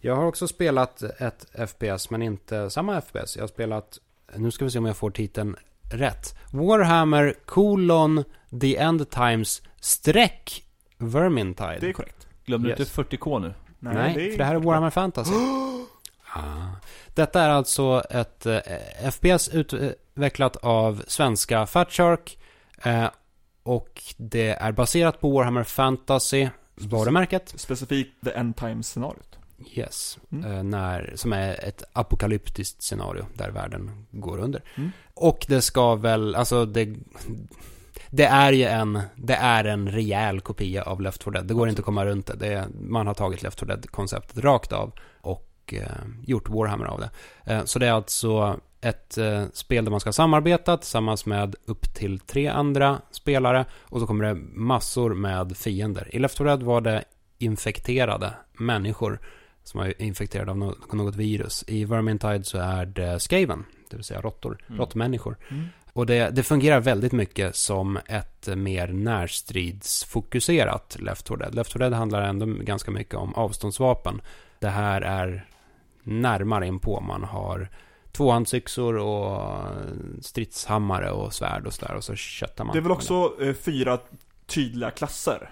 Jag 0.00 0.16
har 0.16 0.24
också 0.24 0.48
spelat 0.48 1.02
ett 1.02 1.46
FPS, 1.70 2.10
men 2.10 2.22
inte 2.22 2.70
samma 2.70 3.00
FPS. 3.00 3.36
Jag 3.36 3.42
har 3.42 3.48
spelat, 3.48 3.98
nu 4.36 4.50
ska 4.50 4.64
vi 4.64 4.70
se 4.70 4.78
om 4.78 4.84
jag 4.84 4.96
får 4.96 5.10
titeln 5.10 5.56
rätt. 5.92 6.38
Warhammer 6.52 7.34
colon 7.44 8.24
The 8.60 8.76
End 8.76 9.10
Times 9.10 9.62
streck 9.80 10.64
Vermintide. 10.98 11.78
Det 11.80 11.88
är 11.88 11.92
korrekt. 11.92 12.26
Glömde 12.44 12.68
Yes. 12.68 12.76
du 12.76 13.02
inte 13.02 13.16
40K 13.16 13.38
nu? 13.40 13.54
Nej, 13.78 14.14
det 14.14 14.26
är 14.26 14.30
för 14.30 14.38
det 14.38 14.44
här 14.44 14.54
är 14.54 14.58
Warhammer 14.60 14.90
Fantasy. 14.90 15.32
ah. 16.34 16.40
Detta 17.14 17.42
är 17.42 17.48
alltså 17.48 18.02
ett 18.10 18.46
eh, 18.46 18.58
FPS 19.10 19.48
utvecklat 20.14 20.56
av 20.56 21.02
svenska 21.06 21.66
Fatshark. 21.66 22.38
Eh, 22.82 23.06
och 23.62 24.02
det 24.16 24.48
är 24.48 24.72
baserat 24.72 25.20
på 25.20 25.30
Warhammer 25.30 25.64
Fantasy 25.64 26.48
varumärket. 26.74 27.54
Specifikt 27.56 28.24
The 28.24 28.30
End 28.30 28.56
Times-scenariot. 28.56 29.38
Yes. 29.74 30.18
Mm. 30.32 30.52
Eh, 30.52 30.62
när, 30.62 31.12
som 31.14 31.32
är 31.32 31.64
ett 31.64 31.84
apokalyptiskt 31.92 32.82
scenario 32.82 33.26
där 33.34 33.50
världen 33.50 34.06
går 34.10 34.38
under. 34.38 34.62
Mm. 34.74 34.90
Och 35.14 35.46
det 35.48 35.62
ska 35.62 35.94
väl, 35.94 36.34
alltså 36.34 36.66
det... 36.66 36.96
Det 38.14 38.24
är 38.24 38.52
ju 38.52 38.64
en, 38.64 39.00
det 39.16 39.34
är 39.34 39.64
en 39.64 39.90
rejäl 39.90 40.40
kopia 40.40 40.82
av 40.82 41.00
Left 41.00 41.22
4 41.22 41.32
Dead. 41.32 41.46
Det 41.46 41.54
går 41.54 41.68
inte 41.68 41.80
att 41.80 41.86
komma 41.86 42.04
runt 42.04 42.26
det. 42.26 42.36
det 42.36 42.46
är, 42.46 42.66
man 42.80 43.06
har 43.06 43.14
tagit 43.14 43.42
Left 43.42 43.60
4 43.60 43.66
Dead-konceptet 43.66 44.38
rakt 44.38 44.72
av 44.72 44.92
och 45.20 45.74
eh, 45.76 45.86
gjort 46.26 46.48
Warhammer 46.48 46.84
av 46.84 47.00
det. 47.00 47.10
Eh, 47.52 47.64
så 47.64 47.78
det 47.78 47.86
är 47.86 47.92
alltså 47.92 48.60
ett 48.82 49.18
eh, 49.18 49.44
spel 49.52 49.84
där 49.84 49.90
man 49.90 50.00
ska 50.00 50.12
samarbeta 50.12 50.76
tillsammans 50.76 51.26
med 51.26 51.54
upp 51.64 51.94
till 51.94 52.18
tre 52.20 52.48
andra 52.48 53.00
spelare 53.10 53.64
och 53.82 54.00
så 54.00 54.06
kommer 54.06 54.24
det 54.24 54.34
massor 54.54 55.14
med 55.14 55.56
fiender. 55.56 56.08
I 56.12 56.18
Left 56.18 56.38
4 56.38 56.46
Dead 56.46 56.62
var 56.62 56.80
det 56.80 57.04
infekterade 57.38 58.32
människor 58.52 59.18
som 59.64 59.80
är 59.80 60.02
infekterade 60.02 60.50
av 60.50 60.58
något, 60.58 60.92
något 60.92 61.16
virus. 61.16 61.64
I 61.66 61.84
Vermintide 61.84 62.44
så 62.44 62.58
är 62.58 62.86
det 62.86 63.20
Skaven, 63.20 63.64
det 63.90 63.96
vill 63.96 64.04
säga 64.04 64.20
råttor, 64.20 64.58
Mm. 64.66 64.80
råttmänniskor. 64.80 65.36
Mm. 65.50 65.64
Och 65.92 66.06
det, 66.06 66.30
det 66.30 66.42
fungerar 66.42 66.80
väldigt 66.80 67.12
mycket 67.12 67.56
som 67.56 67.98
ett 68.06 68.48
mer 68.56 68.88
närstridsfokuserat 68.88 70.96
Left 71.00 71.28
4 71.28 71.36
Dead. 71.36 71.54
Left 71.54 71.72
4 71.72 71.78
Dead 71.78 71.92
handlar 71.92 72.22
ändå 72.22 72.46
ganska 72.46 72.90
mycket 72.90 73.14
om 73.14 73.34
avståndsvapen. 73.34 74.20
Det 74.58 74.68
här 74.68 75.00
är 75.00 75.46
närmare 76.02 76.66
in 76.66 76.78
på. 76.78 77.00
Man 77.00 77.24
har 77.24 77.68
tvåhandsyxor 78.12 78.96
och 78.96 79.58
stridshammare 80.20 81.10
och 81.10 81.34
svärd 81.34 81.66
och 81.66 81.72
sådär 81.72 81.94
och 81.94 82.04
så 82.04 82.14
köttar 82.14 82.64
man. 82.64 82.72
Det 82.72 82.78
är 82.78 82.82
väl 82.82 82.92
också 82.92 83.32
eh, 83.40 83.54
fyra 83.54 83.98
tydliga 84.46 84.90
klasser? 84.90 85.50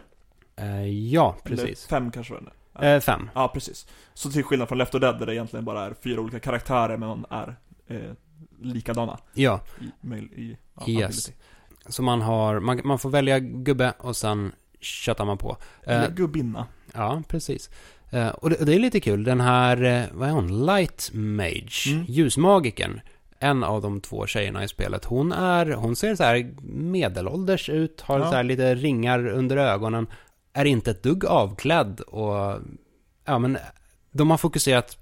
Eh, 0.56 0.86
ja, 0.88 1.36
Eller 1.44 1.56
precis. 1.56 1.86
fem 1.86 2.11
kanske 2.11 2.32
var 2.34 2.40
det. 2.40 2.50
Eh, 2.94 3.00
fem. 3.00 3.30
Ja, 3.34 3.48
precis. 3.48 3.86
Så 4.14 4.30
till 4.30 4.44
skillnad 4.44 4.68
från 4.68 4.78
Left 4.78 4.92
4 4.92 4.98
Dead 5.00 5.18
där 5.18 5.26
det 5.26 5.34
egentligen 5.34 5.64
bara 5.64 5.84
är 5.84 5.94
fyra 6.02 6.20
olika 6.20 6.40
karaktärer 6.40 6.96
men 6.96 7.26
är 7.30 7.56
eh, 7.86 8.00
likadana 8.61 9.18
Ja, 9.34 9.61
i, 10.02 10.16
i 10.16 10.56
ja, 10.74 10.88
Yes. 10.88 11.32
så 11.88 12.02
man 12.02 12.20
har, 12.22 12.61
man, 12.61 12.80
man 12.84 12.98
får 12.98 13.11
välja 13.11 13.38
gubbe 13.38 13.92
och 13.98 14.16
sen 14.16 14.52
köttar 14.80 15.24
man 15.24 15.38
på. 15.38 15.56
Eh, 15.82 15.96
Eller 15.96 16.11
gubbinna. 16.11 16.66
Ja, 16.94 17.22
precis. 17.28 17.70
Eh, 18.11 18.28
och, 18.28 18.50
det, 18.50 18.56
och 18.56 18.66
det 18.66 18.74
är 18.74 18.78
lite 18.78 19.00
kul, 19.00 19.24
den 19.24 19.40
här, 19.40 19.82
eh, 19.82 20.02
vad 20.12 20.28
är 20.28 20.32
hon? 20.32 20.66
Light 20.66 21.11
Mage, 21.12 21.90
Mm. 21.90 22.04
ljusmagikern. 22.08 23.00
En 23.38 23.64
av 23.64 23.82
de 23.82 24.00
två 24.00 24.26
tjejerna 24.26 24.64
i 24.64 24.68
spelet. 24.68 25.04
Hon 25.04 25.32
är, 25.32 25.66
hon 25.66 25.96
ser 25.96 26.14
så 26.16 26.24
här 26.24 26.50
medelålders 26.62 27.68
ut, 27.68 28.00
har 28.00 28.18
Ja. 28.20 28.30
så 28.30 28.36
här 28.36 28.42
lite 28.42 28.74
ringar 28.74 29.26
under 29.26 29.56
ögonen. 29.56 30.06
Är 30.52 30.64
inte 30.64 30.90
ett 30.90 31.02
dugg 31.02 31.24
avklädd 31.24 32.00
och, 32.00 32.58
ja 33.24 33.38
men, 33.38 33.58
de 34.12 34.30
har 34.30 34.38
fokuserat 34.38 34.96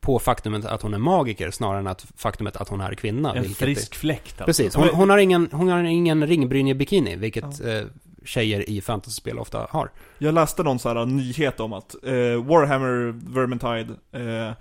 på 0.00 0.18
faktumet 0.18 0.64
att 0.64 0.82
hon 0.82 0.94
är 0.94 0.98
magiker 0.98 1.50
snarare 1.50 1.78
än 1.78 1.86
att 1.86 2.06
faktumet 2.16 2.56
att 2.56 2.68
hon 2.68 2.80
är 2.80 2.94
kvinna. 2.94 3.34
En 3.34 3.44
frisk 3.44 3.94
fläkt 3.94 4.30
alltså. 4.40 4.44
Precis, 4.44 4.74
hon, 4.74 4.88
hon 4.88 5.10
har 5.10 5.18
ingen, 5.18 5.48
hon 5.52 5.68
har 5.68 5.82
ingen 5.84 6.26
ringbrynje-bikini, 6.26 7.16
vilket 7.16 7.60
eh, 7.64 7.82
tjejer 8.24 8.70
i 8.70 8.80
fantasyspel 8.80 9.38
ofta 9.38 9.66
har. 9.70 9.90
Jag 10.18 10.34
läste 10.34 10.62
någon 10.62 10.78
sån 10.78 10.96
här 10.96 11.06
nyhet 11.06 11.60
om 11.60 11.72
att 11.72 11.94
eh, 12.04 12.44
Warhammer 12.44 13.14
Vermintide 13.34 13.94
eh, 14.12 14.52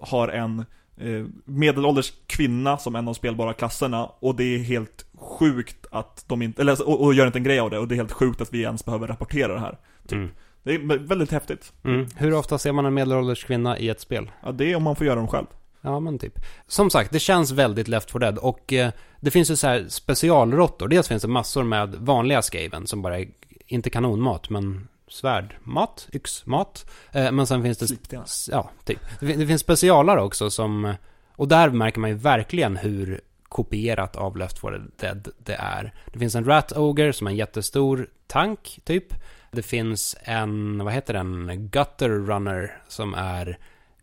har 0.00 0.28
en 0.28 0.64
eh, 0.96 1.26
medelålders 1.44 2.12
kvinna 2.26 2.78
som 2.78 2.96
en 2.96 3.08
av 3.08 3.14
spelbara 3.14 3.52
klasserna 3.52 4.06
och 4.06 4.34
det 4.34 4.44
är 4.44 4.58
helt 4.58 5.06
sjukt 5.14 5.86
att 5.90 6.24
de 6.28 6.42
inte, 6.42 6.62
eller 6.62 6.88
och, 6.88 7.04
och 7.04 7.14
gör 7.14 7.26
inte 7.26 7.38
en 7.38 7.44
grej 7.44 7.58
av 7.58 7.70
det 7.70 7.78
och 7.78 7.88
det 7.88 7.94
är 7.94 7.96
helt 7.96 8.12
sjukt 8.12 8.40
att 8.40 8.54
vi 8.54 8.62
ens 8.62 8.84
behöver 8.84 9.06
rapportera 9.06 9.54
det 9.54 9.60
här. 9.60 9.78
Mm. 10.12 10.30
Det 10.62 10.74
är 10.74 10.98
väldigt 10.98 11.30
häftigt. 11.30 11.72
Mm. 11.84 12.06
Hur 12.16 12.34
ofta 12.34 12.58
ser 12.58 12.72
man 12.72 12.86
en 12.86 12.94
medelålders 12.94 13.44
kvinna 13.44 13.78
i 13.78 13.88
ett 13.88 14.00
spel? 14.00 14.30
Ja, 14.42 14.52
det 14.52 14.72
är 14.72 14.76
om 14.76 14.82
man 14.82 14.96
får 14.96 15.06
göra 15.06 15.16
dem 15.16 15.28
själv. 15.28 15.46
Ja, 15.80 16.00
men 16.00 16.18
typ. 16.18 16.38
Som 16.66 16.90
sagt, 16.90 17.12
det 17.12 17.18
känns 17.18 17.50
väldigt 17.50 17.88
Left 17.88 18.10
4 18.10 18.18
Dead 18.18 18.38
och 18.38 18.72
eh, 18.72 18.90
det 19.20 19.30
finns 19.30 19.50
ju 19.50 19.56
så 19.56 19.66
här 19.66 19.86
specialråttor. 19.88 20.88
Dels 20.88 21.08
finns 21.08 21.22
det 21.22 21.28
massor 21.28 21.64
med 21.64 21.94
vanliga 21.94 22.42
skaven 22.42 22.86
som 22.86 23.02
bara 23.02 23.18
är, 23.18 23.28
inte 23.66 23.90
kanonmat, 23.90 24.50
men 24.50 24.88
svärdmat, 25.08 26.08
yxmat. 26.12 26.90
Eh, 27.12 27.32
men 27.32 27.46
sen 27.46 27.62
finns 27.62 27.78
det, 27.78 28.18
ja, 28.50 28.70
typ. 28.84 29.00
Det, 29.20 29.32
det 29.32 29.46
finns 29.46 29.60
specialare 29.60 30.22
också 30.22 30.50
som, 30.50 30.94
och 31.32 31.48
där 31.48 31.70
märker 31.70 32.00
man 32.00 32.10
ju 32.10 32.16
verkligen 32.16 32.76
hur 32.76 33.20
kopierat 33.48 34.16
av 34.16 34.36
Left 34.36 34.58
4 34.58 34.78
Dead 34.96 35.28
det 35.38 35.54
är. 35.54 35.94
Det 36.12 36.18
finns 36.18 36.34
en 36.34 36.44
Rat 36.44 36.72
Ogre 36.76 37.12
som 37.12 37.26
är 37.26 37.30
en 37.30 37.36
jättestor 37.36 38.08
tank, 38.26 38.80
typ. 38.84 39.14
Det 39.50 39.62
finns 39.62 40.16
en, 40.22 40.84
vad 40.84 40.94
heter 40.94 41.14
den, 41.14 41.68
Gutter 41.70 42.08
Runner 42.08 42.82
som 42.88 43.14
är 43.14 43.58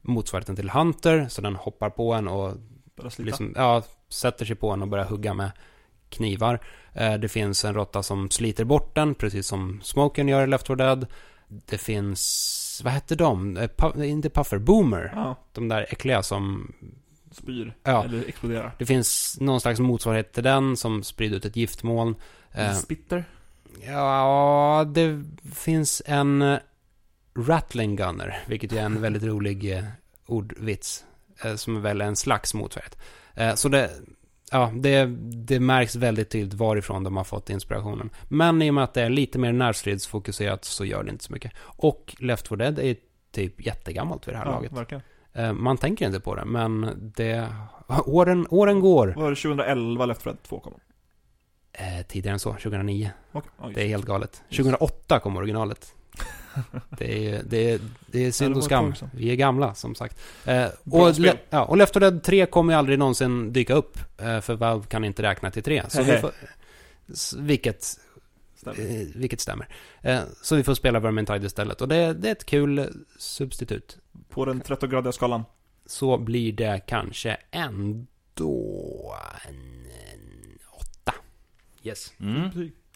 motsvarigheten 0.07 0.55
till 0.55 0.69
Hunter, 0.69 1.27
så 1.29 1.41
den 1.41 1.55
hoppar 1.55 1.89
på 1.89 2.13
en 2.13 2.27
och 2.27 2.53
liksom, 3.17 3.53
ja, 3.55 3.83
sätter 4.09 4.45
sig 4.45 4.55
på 4.55 4.71
en 4.71 4.81
och 4.81 4.87
börjar 4.87 5.05
hugga 5.05 5.33
med 5.33 5.51
knivar. 6.09 6.59
Eh, 6.93 7.13
det 7.13 7.27
finns 7.29 7.65
en 7.65 7.73
råtta 7.73 8.03
som 8.03 8.29
sliter 8.29 8.63
bort 8.63 8.95
den, 8.95 9.15
precis 9.15 9.47
som 9.47 9.79
Smoken 9.83 10.27
gör 10.27 10.43
i 10.43 10.47
Left 10.47 10.67
4 10.67 10.75
Dead. 10.75 11.05
Det 11.47 11.77
finns, 11.77 12.81
vad 12.83 12.93
hette 12.93 13.15
de? 13.15 13.57
Eh, 13.57 13.67
pu- 13.67 14.03
inte 14.03 14.29
Puffer, 14.29 14.57
Boomer. 14.57 15.11
Ja, 15.15 15.35
De 15.53 15.67
där 15.67 15.85
äckliga 15.89 16.23
som, 16.23 16.73
spyr. 17.31 17.75
Ja. 17.83 18.03
Eller 18.03 18.23
exploderar. 18.27 18.75
det 18.77 18.85
finns 18.85 19.37
någon 19.41 19.61
slags 19.61 19.79
motsvarighet 19.79 20.33
till 20.33 20.43
den 20.43 20.77
som 20.77 21.03
sprider 21.03 21.37
ut 21.37 21.45
ett 21.45 21.55
giftmoln. 21.55 22.15
Eh, 22.51 22.73
Spitter. 22.73 23.23
Ja, 23.81 24.85
det 24.87 25.23
finns 25.53 26.01
en 26.05 26.57
Rattling 27.39 27.95
Gunner, 27.95 28.37
vilket 28.47 28.73
är 28.73 28.81
en 28.81 29.01
väldigt 29.01 29.23
rolig 29.23 29.77
eh, 29.77 29.83
ordvits. 30.25 31.05
Eh, 31.43 31.55
som 31.55 31.75
är 31.75 31.79
väl 31.79 32.01
en 32.01 32.15
slags 32.15 32.53
motsvarighet. 32.53 32.97
Eh, 33.33 33.53
så 33.55 33.69
det, 33.69 33.91
ja, 34.51 34.71
det, 34.75 35.05
det 35.47 35.59
märks 35.59 35.95
väldigt 35.95 36.29
tydligt 36.29 36.53
varifrån 36.53 37.03
de 37.03 37.17
har 37.17 37.23
fått 37.23 37.49
inspirationen. 37.49 38.09
Men 38.27 38.61
i 38.61 38.69
och 38.69 38.73
med 38.73 38.83
att 38.83 38.93
det 38.93 39.01
är 39.01 39.09
lite 39.09 39.39
mer 39.39 39.51
närstridsfokuserat 39.53 40.65
så 40.65 40.85
gör 40.85 41.03
det 41.03 41.11
inte 41.11 41.23
så 41.23 41.33
mycket. 41.33 41.51
Och 41.57 42.15
Left 42.19 42.47
4 42.47 42.57
Dead 42.57 42.79
är 42.79 42.95
typ 43.31 43.65
jättegammalt 43.65 44.27
vid 44.27 44.33
det 44.33 44.39
här 44.39 44.45
Ja, 44.45 44.51
laget. 44.51 44.71
verkligen. 44.71 45.01
Man 45.61 45.77
tänker 45.77 46.05
inte 46.05 46.19
på 46.19 46.35
det, 46.35 46.45
men 46.45 46.93
det, 47.15 47.49
åren, 48.05 48.47
åren 48.49 48.79
går. 48.79 49.07
Var 49.17 49.29
det 49.29 49.35
2011 49.35 50.05
Left 50.05 50.21
4 50.21 50.31
Dead 50.33 50.43
2 50.43 50.59
kom? 50.59 50.73
Eh, 51.73 52.05
tidigare 52.07 52.33
än 52.33 52.39
så, 52.39 52.51
2009. 52.51 53.09
Okej, 53.31 53.49
ja, 53.57 53.65
just 53.65 53.75
Det 53.75 53.83
är 53.83 53.87
helt 53.87 54.05
galet. 54.05 54.43
Just. 54.49 54.57
2008 54.57 55.19
kom 55.19 55.37
originalet. 55.37 55.93
Det 56.97 57.29
är, 57.29 57.43
det 57.43 57.71
är, 57.71 57.79
det 58.07 58.25
är 58.25 58.31
synd 58.31 58.57
och 58.57 58.63
skam. 58.63 58.93
Vi 59.13 59.31
är 59.31 59.35
gamla, 59.35 59.75
som 59.75 59.95
sagt. 59.95 60.17
Eh, 60.45 60.67
och. 60.91 61.19
Le- 61.19 61.33
ja, 61.49 61.65
och 61.65 61.77
Left 61.77 61.93
4 61.93 61.99
Dead 62.11 62.23
3 62.23 62.45
kommer 62.45 62.73
ju 62.73 62.79
aldrig 62.79 62.99
någonsin 62.99 63.53
dyka 63.53 63.73
upp. 63.73 63.97
Eh, 64.17 64.41
för 64.41 64.55
Valve 64.55 64.85
kan 64.87 65.03
inte 65.03 65.23
räkna 65.23 65.51
till 65.51 65.63
3. 65.63 65.83
Så 65.89 66.03
vi 66.03 66.17
får, 66.17 66.31
vilket, 67.37 67.83
Stämmer. 68.55 68.79
eh, 69.01 69.07
vilket 69.15 69.39
stämmer. 69.41 69.67
Eh, 70.01 70.19
så 70.41 70.55
vi 70.55 70.63
får 70.63 70.73
spela 70.73 70.99
Vermintide 70.99 71.45
istället. 71.45 71.81
Och 71.81 71.87
det, 71.87 72.13
det 72.13 72.27
är 72.27 72.31
ett 72.31 72.45
kul 72.45 72.79
eh, 72.79 72.85
substitut. 73.17 73.97
På 74.29 74.45
den 74.45 74.61
13-gradiga 74.61 75.11
skalan. 75.11 75.43
Så 75.85 76.17
blir 76.17 76.51
det 76.53 76.81
kanske 76.87 77.37
ändå 77.51 79.15
en, 79.49 79.55
en 80.13 80.59
åtta. 80.79 81.13
Yes. 81.83 82.13
Mm. 82.19 82.49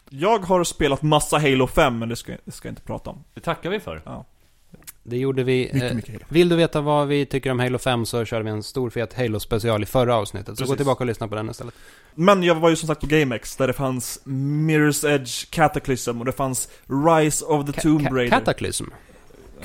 Jag 0.09 0.39
har 0.39 0.63
spelat 0.63 1.01
massa 1.01 1.37
Halo 1.37 1.67
5, 1.67 1.99
men 1.99 2.09
det 2.09 2.15
ska, 2.15 2.35
det 2.45 2.51
ska 2.51 2.67
jag 2.67 2.71
inte 2.71 2.81
prata 2.81 3.09
om. 3.09 3.23
Det 3.33 3.41
tackar 3.41 3.69
vi 3.69 3.79
för. 3.79 4.01
Det 5.03 5.17
gjorde 5.17 5.43
vi. 5.43 5.69
Mycket, 5.73 5.89
eh, 5.91 5.95
mycket 5.95 6.13
Halo. 6.13 6.25
Vill 6.29 6.49
du 6.49 6.55
veta 6.55 6.81
vad 6.81 7.07
vi 7.07 7.25
tycker 7.25 7.51
om 7.51 7.59
Halo 7.59 7.77
5 7.77 8.05
så 8.05 8.25
körde 8.25 8.43
vi 8.43 8.49
en 8.49 8.63
stor 8.63 8.89
fet 8.89 9.13
Halo-special 9.13 9.83
i 9.83 9.85
förra 9.85 10.15
avsnittet. 10.15 10.47
Så 10.57 10.63
gå 10.63 10.65
Precis. 10.65 10.77
tillbaka 10.77 11.03
och 11.03 11.07
lyssna 11.07 11.27
på 11.27 11.35
den 11.35 11.49
istället. 11.49 11.73
Men 12.15 12.43
jag 12.43 12.55
var 12.55 12.69
ju 12.69 12.75
som 12.75 12.87
sagt 12.87 13.01
på 13.01 13.07
GameX, 13.07 13.55
där 13.55 13.67
det 13.67 13.73
fanns 13.73 14.21
Mirror's 14.25 15.09
Edge 15.09 15.49
Cataclysm 15.51 16.19
och 16.19 16.25
det 16.25 16.31
fanns 16.31 16.69
Rise 17.07 17.45
of 17.45 17.65
the 17.65 17.71
Ka- 17.71 17.81
Tomb 17.81 18.07
Raider. 18.15 18.29
Cataclysm. 18.29 18.85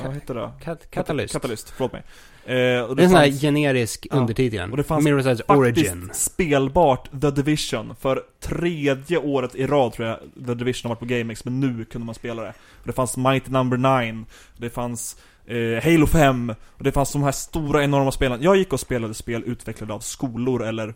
Vad 0.03 0.15
heter 0.15 0.35
det? 0.35 0.51
Kat- 0.65 0.91
Katalyst. 0.91 1.33
Katalyst, 1.33 1.71
förlåt 1.77 1.93
mig. 1.93 2.03
Eh, 2.47 2.53
och 2.55 2.57
Det 2.57 2.63
är 2.93 2.95
det 2.97 3.03
en 3.03 3.11
sån 3.11 3.19
här 3.19 3.29
generisk 3.41 4.07
Ja. 4.11 4.17
undertitel. 4.17 4.71
Och 4.71 4.77
det 4.77 4.83
fanns 4.83 5.05
Mirror's 5.07 5.19
Edge 5.19 5.27
faktiskt 5.47 5.51
Origin. 5.51 6.11
spelbart 6.15 7.09
The 7.21 7.31
Division. 7.31 7.97
För 8.01 8.23
tredje 8.41 9.19
året 9.19 9.55
i 9.55 9.67
rad 9.67 9.93
tror 9.93 10.09
jag 10.09 10.19
The 10.47 10.55
Division 10.55 10.89
har 10.89 10.95
varit 10.95 10.99
på 11.01 11.05
GameX, 11.15 11.45
men 11.45 11.61
nu 11.61 11.85
kunde 11.85 12.05
man 12.07 12.15
spela 12.15 12.43
det. 12.43 12.49
Och 12.81 12.87
det 12.87 12.93
fanns 12.93 13.17
Mighty 13.17 13.51
Number 13.51 14.03
9, 14.05 14.25
det 14.57 14.71
fanns 14.71 15.17
eh, 15.47 15.85
Halo 15.85 16.07
5, 16.07 16.55
och 16.79 16.85
det 16.85 16.93
fanns 16.93 17.13
de 17.13 17.23
här 17.23 17.33
stora 17.33 17.85
enorma 17.85 18.13
spelen. 18.13 18.43
Jag 18.43 18.57
gick 18.57 18.73
och 18.73 18.81
spelade 18.81 19.15
spel 19.15 19.43
utvecklade 19.47 19.93
av 19.95 20.01
skolor 20.01 20.65
eller 20.65 20.95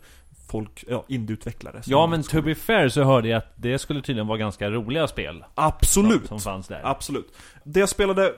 folk, 0.48 0.84
ja, 0.88 1.04
indieutvecklare. 1.08 1.82
Ja 1.86 2.06
men 2.06 2.22
to 2.22 2.42
be 2.42 2.54
fair 2.54 2.88
så 2.88 3.02
hörde 3.02 3.28
jag 3.28 3.38
att 3.38 3.52
det 3.56 3.78
skulle 3.78 4.02
tydligen 4.02 4.26
vara 4.26 4.38
ganska 4.38 4.70
roliga 4.70 5.06
spel. 5.08 5.44
Absolut! 5.54 6.26
Som, 6.26 6.38
som 6.40 6.52
fanns 6.52 6.68
där. 6.68 6.80
Absolut. 6.84 7.34
Det 7.64 7.80
jag 7.80 7.88
spelade 7.88 8.34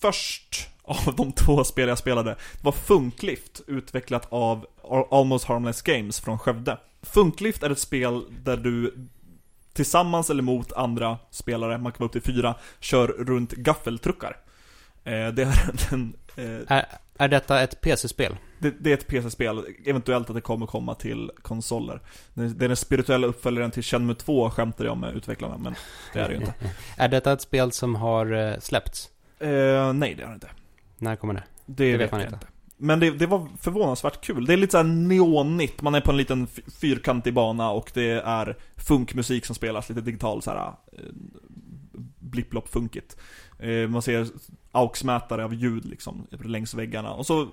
först 0.00 0.68
av 0.82 1.14
de 1.16 1.32
två 1.32 1.64
spel 1.64 1.88
jag 1.88 1.98
spelade 1.98 2.36
var 2.62 2.72
Funklift, 2.72 3.60
utvecklat 3.66 4.26
av 4.32 4.66
Al- 4.82 5.06
Almost 5.10 5.44
Harmless 5.44 5.82
Games 5.82 6.20
från 6.20 6.38
Skövde. 6.38 6.78
Funklift 7.02 7.62
är 7.62 7.70
ett 7.70 7.78
spel 7.78 8.24
där 8.44 8.56
du 8.56 8.94
tillsammans 9.72 10.30
eller 10.30 10.42
mot 10.42 10.72
andra 10.72 11.18
spelare, 11.30 11.78
man 11.78 11.92
kan 11.92 11.98
vara 11.98 12.06
upp 12.06 12.12
till 12.12 12.34
fyra, 12.34 12.54
kör 12.80 13.08
runt 13.08 13.52
gaffeltruckar. 13.52 14.36
Eh, 15.04 15.28
det 15.28 15.42
är 15.42 15.70
en, 15.92 16.16
eh, 16.36 16.76
Är, 16.76 16.86
är 17.18 17.28
detta 17.28 17.60
ett 17.60 17.80
PC-spel? 17.80 18.36
det, 18.58 18.70
det 18.80 18.90
är 18.90 18.94
ett 18.94 19.06
PC-spel, 19.06 19.64
eventuellt 19.86 20.28
att 20.30 20.34
det 20.36 20.40
kommer 20.40 20.66
komma 20.66 20.94
till 20.94 21.30
konsoler. 21.42 22.00
Det 22.34 22.64
är 22.64 22.68
den 22.68 22.76
spirituella 22.76 23.26
uppföljaren 23.26 23.70
till 23.70 23.82
Shenmue 23.82 24.14
2 24.14 24.50
skämtade 24.50 24.88
jag 24.88 24.96
med 24.98 25.16
utvecklarna, 25.16 25.56
men 25.58 25.74
det 26.12 26.20
är 26.20 26.28
det 26.28 26.34
ju 26.34 26.40
inte. 26.40 26.54
Är 26.96 27.08
detta 27.08 27.32
ett 27.32 27.42
spel 27.42 27.72
som 27.72 27.94
har 27.94 28.32
eh, 28.32 28.58
släppts? 28.60 29.10
Eh, 29.40 29.92
nej, 29.92 30.14
det 30.14 30.22
är 30.22 30.28
det 30.28 30.34
inte. 30.34 30.48
När 30.98 31.16
kommer 31.16 31.34
det? 31.34 31.42
Det, 31.66 31.92
vet 31.92 32.00
vet 32.00 32.12
man 32.12 32.20
inte. 32.20 32.34
inte. 32.34 32.46
Men 32.76 33.00
det, 33.00 33.10
det 33.10 33.26
var 33.26 33.48
förvånansvärt 33.60 34.24
kul. 34.24 34.46
Det 34.46 34.52
är 34.52 34.56
lite 34.56 34.70
såhär 34.70 34.84
neonigt, 34.84 35.82
man 35.82 35.94
är 35.94 36.00
på 36.00 36.10
en 36.10 36.16
liten 36.16 36.46
fyrkantig 36.80 37.34
bana 37.34 37.70
och 37.70 37.90
det 37.94 38.10
är 38.10 38.56
funkmusik 38.76 39.46
som 39.46 39.54
spelas, 39.54 39.88
lite 39.88 40.00
digital 40.00 40.42
såhär 40.42 40.72
eh, 40.92 41.02
blipplopp-funkigt. 42.18 43.16
Eh, 43.58 43.88
man 43.88 44.02
ser 44.02 44.26
AUX-mätare 44.72 45.44
av 45.44 45.54
ljud 45.54 45.84
liksom 45.84 46.26
längs 46.30 46.74
väggarna. 46.74 47.12
Och 47.12 47.26
så 47.26 47.48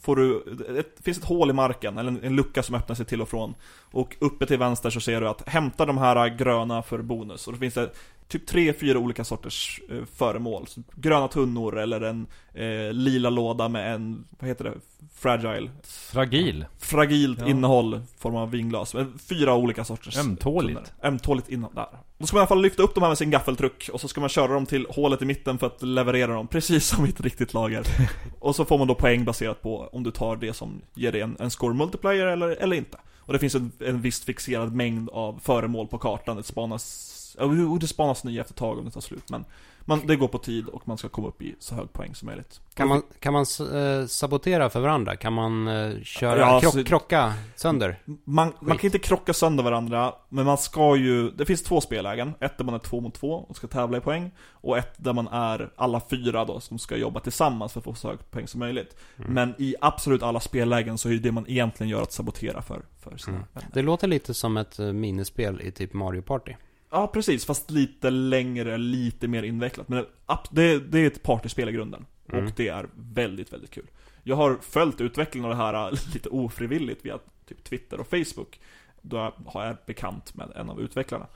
får 0.00 0.16
du, 0.16 0.44
det 0.74 1.04
finns 1.04 1.18
ett 1.18 1.24
hål 1.24 1.50
i 1.50 1.52
marken, 1.52 1.98
eller 1.98 2.10
en, 2.10 2.24
en 2.24 2.36
lucka 2.36 2.62
som 2.62 2.74
öppnar 2.74 2.96
sig 2.96 3.06
till 3.06 3.22
och 3.22 3.28
från. 3.28 3.54
Och 3.90 4.16
uppe 4.20 4.46
till 4.46 4.58
vänster 4.58 4.90
så 4.90 5.00
ser 5.00 5.20
du 5.20 5.28
att 5.28 5.48
hämta 5.48 5.86
de 5.86 5.98
här 5.98 6.28
gröna 6.28 6.82
för 6.82 7.02
bonus. 7.02 7.46
Och 7.46 7.52
då 7.52 7.58
finns 7.58 7.74
det 7.74 7.90
typ 8.28 8.46
tre, 8.46 8.72
fyra 8.72 8.98
olika 8.98 9.24
sorters 9.24 9.80
eh, 9.90 10.04
föremål. 10.16 10.66
Så 10.66 10.82
gröna 10.94 11.28
tunnor 11.28 11.78
eller 11.78 12.00
en 12.00 12.26
eh, 12.54 12.92
lila 12.92 13.30
låda 13.30 13.68
med 13.68 13.94
en, 13.94 14.24
vad 14.38 14.48
heter 14.48 14.64
det, 14.64 14.74
fragile, 15.14 15.70
Fragil. 15.82 16.66
fragilt 16.78 17.38
Ja. 17.40 17.48
innehåll, 17.48 18.00
form 18.18 18.36
av 18.36 18.50
vinglas. 18.50 18.94
Men 18.94 19.18
Fyra 19.18 19.54
olika 19.54 19.84
sorters 19.84 20.18
Ömtåligt. 20.18 20.92
Ömtåligt 21.02 21.48
innehåll, 21.48 21.74
där. 21.74 21.86
Då 22.18 22.26
ska 22.26 22.36
man 22.36 22.40
i 22.40 22.42
alla 22.42 22.48
fall 22.48 22.62
lyfta 22.62 22.82
upp 22.82 22.94
de 22.94 23.00
här 23.02 23.10
med 23.10 23.18
sin 23.18 23.30
gaffeltruck 23.30 23.90
och 23.92 24.00
så 24.00 24.08
ska 24.08 24.20
man 24.20 24.28
köra 24.28 24.52
dem 24.52 24.66
till 24.66 24.86
hålet 24.90 25.22
i 25.22 25.24
mitten 25.24 25.58
för 25.58 25.66
att 25.66 25.82
leverera 25.82 26.32
dem, 26.32 26.48
precis 26.48 26.86
som 26.86 27.06
i 27.06 27.08
ett 27.08 27.20
riktigt 27.20 27.54
lager. 27.54 27.82
och 28.40 28.56
så 28.56 28.64
får 28.64 28.78
man 28.78 28.88
då 28.88 28.94
poäng 28.94 29.24
baserat 29.24 29.62
på 29.62 29.88
om 29.92 30.02
du 30.02 30.10
tar 30.10 30.36
det 30.36 30.52
som 30.52 30.80
ger 30.94 31.12
dig 31.12 31.20
en, 31.20 31.36
en 31.40 31.50
score 31.50 31.74
multiplier 31.74 32.26
eller, 32.26 32.48
eller 32.48 32.76
inte. 32.76 32.98
Och 33.18 33.32
det 33.32 33.38
finns 33.38 33.54
en, 33.54 33.72
en 33.78 34.00
viss 34.00 34.24
fixerad 34.24 34.74
mängd 34.74 35.10
av 35.10 35.40
föremål 35.42 35.86
på 35.86 35.98
kartan, 35.98 36.36
det 36.36 36.42
spanas 36.42 37.14
Jo, 37.40 37.78
det 37.78 37.86
spanas 37.86 38.24
nya 38.24 38.40
efter 38.40 38.52
ett 38.52 38.58
tag 38.58 38.78
om 38.78 38.84
det 38.84 38.90
tar 38.90 39.00
slut, 39.00 39.30
men 39.30 39.44
man, 39.84 40.06
det 40.06 40.16
går 40.16 40.28
på 40.28 40.38
tid 40.38 40.66
och 40.68 40.88
man 40.88 40.98
ska 40.98 41.08
komma 41.08 41.28
upp 41.28 41.42
i 41.42 41.56
så 41.58 41.74
hög 41.74 41.92
poäng 41.92 42.14
som 42.14 42.26
möjligt. 42.26 42.60
Kan 42.74 42.88
man, 42.88 43.02
kan 43.20 43.32
man 43.32 43.42
eh, 43.74 44.06
sabotera 44.06 44.70
för 44.70 44.80
varandra? 44.80 45.16
Kan 45.16 45.32
man 45.32 45.68
eh, 45.68 46.02
köra, 46.02 46.38
Ja, 46.38 46.60
krock, 46.60 46.72
så- 46.72 46.84
krocka 46.84 47.32
sönder? 47.56 48.02
Man, 48.24 48.52
man 48.60 48.78
kan 48.78 48.86
inte 48.86 48.98
krocka 48.98 49.32
sönder 49.32 49.64
varandra, 49.64 50.14
men 50.28 50.46
man 50.46 50.58
ska 50.58 50.96
ju... 50.96 51.30
Det 51.30 51.44
finns 51.44 51.62
två 51.62 51.80
spellägen. 51.80 52.34
Ett 52.40 52.58
där 52.58 52.64
man 52.64 52.74
är 52.74 52.78
två 52.78 53.00
mot 53.00 53.14
två 53.14 53.32
och 53.48 53.56
ska 53.56 53.66
tävla 53.66 53.98
i 53.98 54.00
poäng. 54.00 54.30
Och 54.50 54.78
ett 54.78 54.94
där 54.96 55.12
man 55.12 55.28
är 55.28 55.70
alla 55.76 56.00
fyra 56.10 56.44
då, 56.44 56.60
som 56.60 56.78
ska 56.78 56.96
jobba 56.96 57.20
tillsammans 57.20 57.72
för 57.72 57.80
att 57.80 57.84
få 57.84 57.94
så 57.94 58.08
hög 58.08 58.30
poäng 58.30 58.48
som 58.48 58.58
möjligt. 58.60 58.96
Mm. 59.18 59.32
Men 59.34 59.54
i 59.58 59.74
absolut 59.80 60.22
alla 60.22 60.40
spellägen 60.40 60.98
så 60.98 61.08
är 61.08 61.12
ju 61.12 61.18
det 61.18 61.32
man 61.32 61.44
egentligen 61.48 61.90
gör 61.90 62.02
att 62.02 62.12
sabotera 62.12 62.62
för, 62.62 62.82
för 63.00 63.16
sina 63.16 63.36
Mm. 63.36 63.64
Det 63.72 63.82
låter 63.82 64.06
lite 64.08 64.34
som 64.34 64.56
ett 64.56 64.78
eh, 64.78 64.86
minispel 64.92 65.60
i 65.62 65.70
typ 65.70 65.92
Mario 65.92 66.22
Party. 66.22 66.52
Ja, 66.90 67.06
precis. 67.06 67.46
Fast 67.46 67.70
lite 67.70 68.10
längre, 68.10 68.78
lite 68.78 69.28
mer 69.28 69.42
invecklat. 69.42 69.88
Men 69.88 70.06
det, 70.50 70.78
det 70.78 70.98
är 70.98 71.06
ett 71.06 71.22
partyspel 71.22 71.68
i 71.68 71.72
grunden. 71.72 72.06
Mm. 72.28 72.44
Och 72.44 72.52
det 72.56 72.68
är 72.68 72.88
väldigt, 72.94 73.52
väldigt 73.52 73.70
kul. 73.70 73.86
Jag 74.22 74.36
har 74.36 74.58
följt 74.60 75.00
utvecklingen 75.00 75.50
av 75.50 75.56
det 75.56 75.62
här 75.62 75.88
äh, 75.88 75.92
lite 76.14 76.28
ofrivilligt 76.28 77.04
via 77.04 77.18
typ 77.46 77.64
Twitter 77.64 78.00
och 78.00 78.06
Facebook. 78.06 78.60
Då 79.02 79.32
har 79.46 79.66
jag 79.66 79.76
bekant 79.86 80.34
med 80.34 80.52
en 80.56 80.70
av 80.70 80.80
utvecklarna. 80.80 81.26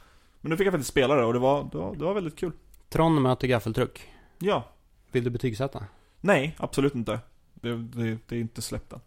Men 0.41 0.51
nu 0.51 0.57
fick 0.57 0.67
jag 0.67 0.73
faktiskt 0.73 0.91
spela 0.91 1.15
det 1.15 1.25
och 1.25 1.33
det 1.33 1.39
var, 1.39 1.69
det 1.73 1.79
var, 1.79 1.95
det 1.95 2.05
var 2.05 2.15
väldigt 2.15 2.37
kul. 2.37 2.53
Tron 2.89 3.23
möter 3.23 3.49
gaffeltruck. 3.49 4.09
Ja. 4.39 4.65
Vill 5.11 5.25
du 5.25 5.31
betygsätta? 5.31 5.85
Nej, 6.21 6.57
absolut 6.59 6.95
inte. 6.95 7.21
Det, 7.55 7.77
det, 7.77 8.19
det 8.29 8.37
är 8.37 8.41
inte 8.41 8.63
släppt 8.63 8.93
än. 8.93 9.01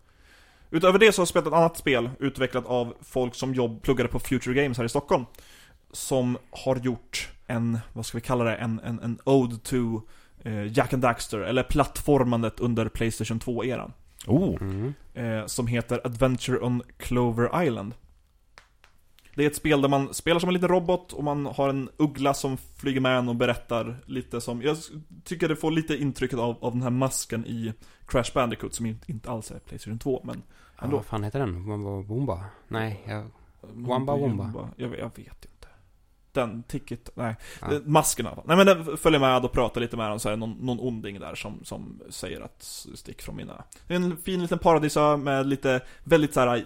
Utöver 0.69 0.99
det 0.99 1.11
så 1.11 1.19
har 1.19 1.21
jag 1.21 1.27
spelat 1.27 1.47
ett 1.47 1.53
annat 1.53 1.77
spel 1.77 2.09
utvecklat 2.19 2.65
av 2.65 2.93
folk 3.01 3.35
som 3.35 3.53
jobb, 3.53 3.81
pluggade 3.81 4.09
på 4.09 4.19
Future 4.19 4.61
Games 4.63 4.77
här 4.77 4.85
i 4.85 4.89
Stockholm. 4.89 5.25
Som 5.95 6.37
har 6.51 6.75
gjort 6.75 7.29
en, 7.47 7.79
vad 7.93 8.05
ska 8.05 8.17
vi 8.17 8.21
kalla 8.21 8.43
det, 8.43 8.55
en, 8.55 8.79
en, 8.83 8.99
en 8.99 9.19
ode 9.25 9.57
to 9.57 10.01
eh, 10.43 10.67
Jack 10.77 10.93
and 10.93 11.01
Daxter, 11.01 11.39
eller 11.39 11.63
plattformandet 11.63 12.59
under 12.59 12.89
Playstation 12.89 13.39
2-eran. 13.39 13.91
Oh. 14.27 14.61
Mm. 14.61 14.93
Eh, 15.13 15.45
som 15.45 15.67
heter 15.67 16.01
Adventure 16.03 16.59
on 16.59 16.81
Clover 16.97 17.63
Island. 17.63 17.93
Det 19.35 19.43
är 19.43 19.47
ett 19.47 19.55
spel 19.55 19.81
där 19.81 19.89
man 19.89 20.13
spelar 20.13 20.39
som 20.39 20.49
en 20.49 20.53
liten 20.53 20.69
robot 20.69 21.13
och 21.13 21.23
man 21.23 21.45
har 21.45 21.69
en 21.69 21.89
uggla 21.97 22.33
som 22.33 22.57
flyger 22.57 23.01
med 23.01 23.17
en 23.17 23.29
och 23.29 23.35
berättar 23.35 23.97
lite 24.05 24.41
som, 24.41 24.61
jag 24.61 24.77
tycker 25.23 25.47
det 25.49 25.55
får 25.55 25.71
lite 25.71 25.97
intrycket 25.97 26.39
av, 26.39 26.57
av 26.61 26.71
den 26.71 26.81
här 26.81 26.89
masken 26.89 27.45
i 27.45 27.73
Crash 28.07 28.33
Bandicoot 28.33 28.73
som 28.73 28.85
inte, 28.85 29.11
inte 29.11 29.31
alls 29.31 29.51
är 29.51 29.59
Playstation 29.59 29.99
2, 29.99 30.21
men 30.23 30.41
Ja, 30.77 30.83
ändå. 30.83 30.95
vad 30.97 31.05
fan 31.05 31.23
heter 31.23 31.39
den? 31.39 31.65
Bomba- 31.65 32.03
Bomba? 32.07 32.45
Nej, 32.67 33.03
jag... 33.07 33.25
Wamba 33.73 34.15
Wumba. 34.17 34.69
Jag, 34.75 34.89
vet- 34.89 34.99
jag 34.99 35.05
vet 35.15 35.17
inte. 35.45 35.47
Den, 36.35 36.63
Ticket, 36.63 37.09
nej. 37.15 37.35
Ja. 37.61 37.67
Masken. 37.85 38.27
Nej 38.45 38.57
men 38.57 38.65
den 38.65 38.97
följer 38.97 39.19
med 39.19 39.45
och 39.45 39.51
pratar 39.51 39.81
lite 39.81 39.97
med 39.97 40.09
dem 40.09 40.19
så 40.19 40.29
är 40.29 40.31
det 40.31 40.37
någon, 40.37 40.57
någon 40.59 40.79
onding 40.79 41.19
där 41.19 41.35
som, 41.35 41.59
som 41.63 42.01
säger 42.09 42.41
att 42.41 42.63
stick 42.95 43.21
från 43.21 43.35
mina... 43.35 43.63
Det 43.87 43.93
är 43.93 43.97
en 43.97 44.17
fin 44.17 44.41
liten 44.41 44.59
paradisö 44.59 45.17
med 45.17 45.47
lite, 45.47 45.81
väldigt 46.03 46.33
såhär 46.33 46.65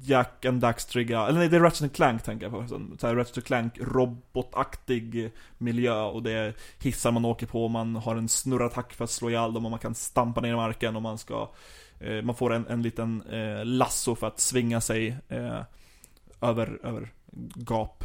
Jack 0.00 0.44
and 0.44 0.60
Daxtriga, 0.60 1.26
eller 1.26 1.38
nej 1.38 1.48
det 1.48 1.56
är 1.56 1.60
Ratchet 1.60 1.92
Clank 1.92 2.22
tänker 2.22 2.46
jag 2.46 2.52
på. 2.52 2.78
Så 2.98 3.06
här 3.06 3.14
Ratchet 3.14 3.44
Clank 3.44 3.78
robotaktig 3.80 5.32
miljö 5.58 6.02
och 6.02 6.22
det 6.22 6.32
är 6.32 6.54
hissar 6.78 7.10
man 7.12 7.24
åker 7.24 7.46
på, 7.46 7.68
man 7.68 7.96
har 7.96 8.16
en 8.16 8.28
snurrattack 8.28 8.92
för 8.92 9.04
att 9.04 9.10
slå 9.10 9.30
ihjäl 9.30 9.52
dem 9.52 9.64
och 9.64 9.70
man 9.70 9.80
kan 9.80 9.94
stampa 9.94 10.40
ner 10.40 10.52
i 10.52 10.56
marken 10.56 10.96
och 10.96 11.02
man 11.02 11.18
ska 11.18 11.50
eh, 12.00 12.22
Man 12.22 12.34
får 12.34 12.52
en, 12.52 12.66
en 12.66 12.82
liten 12.82 13.22
eh, 13.22 13.64
lasso 13.64 14.14
för 14.14 14.26
att 14.26 14.40
svinga 14.40 14.80
sig 14.80 15.16
eh, 15.28 15.60
över, 16.40 16.78
över 16.82 17.12
gap. 17.54 18.04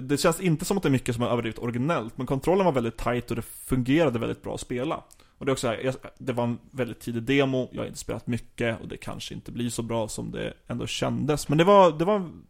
Det 0.00 0.16
känns 0.18 0.40
inte 0.40 0.64
som 0.64 0.76
att 0.76 0.82
det 0.82 0.88
är 0.88 0.90
mycket 0.90 1.14
som 1.14 1.24
är 1.24 1.28
överdrivet 1.28 1.58
originellt, 1.58 2.18
men 2.18 2.26
kontrollen 2.26 2.64
var 2.64 2.72
väldigt 2.72 2.96
tight 2.96 3.30
och 3.30 3.36
det 3.36 3.42
fungerade 3.42 4.18
väldigt 4.18 4.42
bra 4.42 4.54
att 4.54 4.60
spela. 4.60 5.02
Och 5.38 5.46
det 5.46 5.50
är 5.50 5.52
också 5.52 5.68
här, 5.68 5.94
det 6.18 6.32
var 6.32 6.44
en 6.44 6.58
väldigt 6.70 7.00
tidig 7.00 7.22
demo, 7.22 7.68
jag 7.72 7.80
har 7.82 7.86
inte 7.86 7.98
spelat 7.98 8.26
mycket 8.26 8.80
och 8.80 8.88
det 8.88 8.96
kanske 8.96 9.34
inte 9.34 9.52
blir 9.52 9.70
så 9.70 9.82
bra 9.82 10.08
som 10.08 10.30
det 10.30 10.52
ändå 10.66 10.86
kändes. 10.86 11.48
Men 11.48 11.58
det 11.58 11.64
var, 11.64 11.98
det 11.98 12.04
var 12.04 12.16
en 12.16 12.46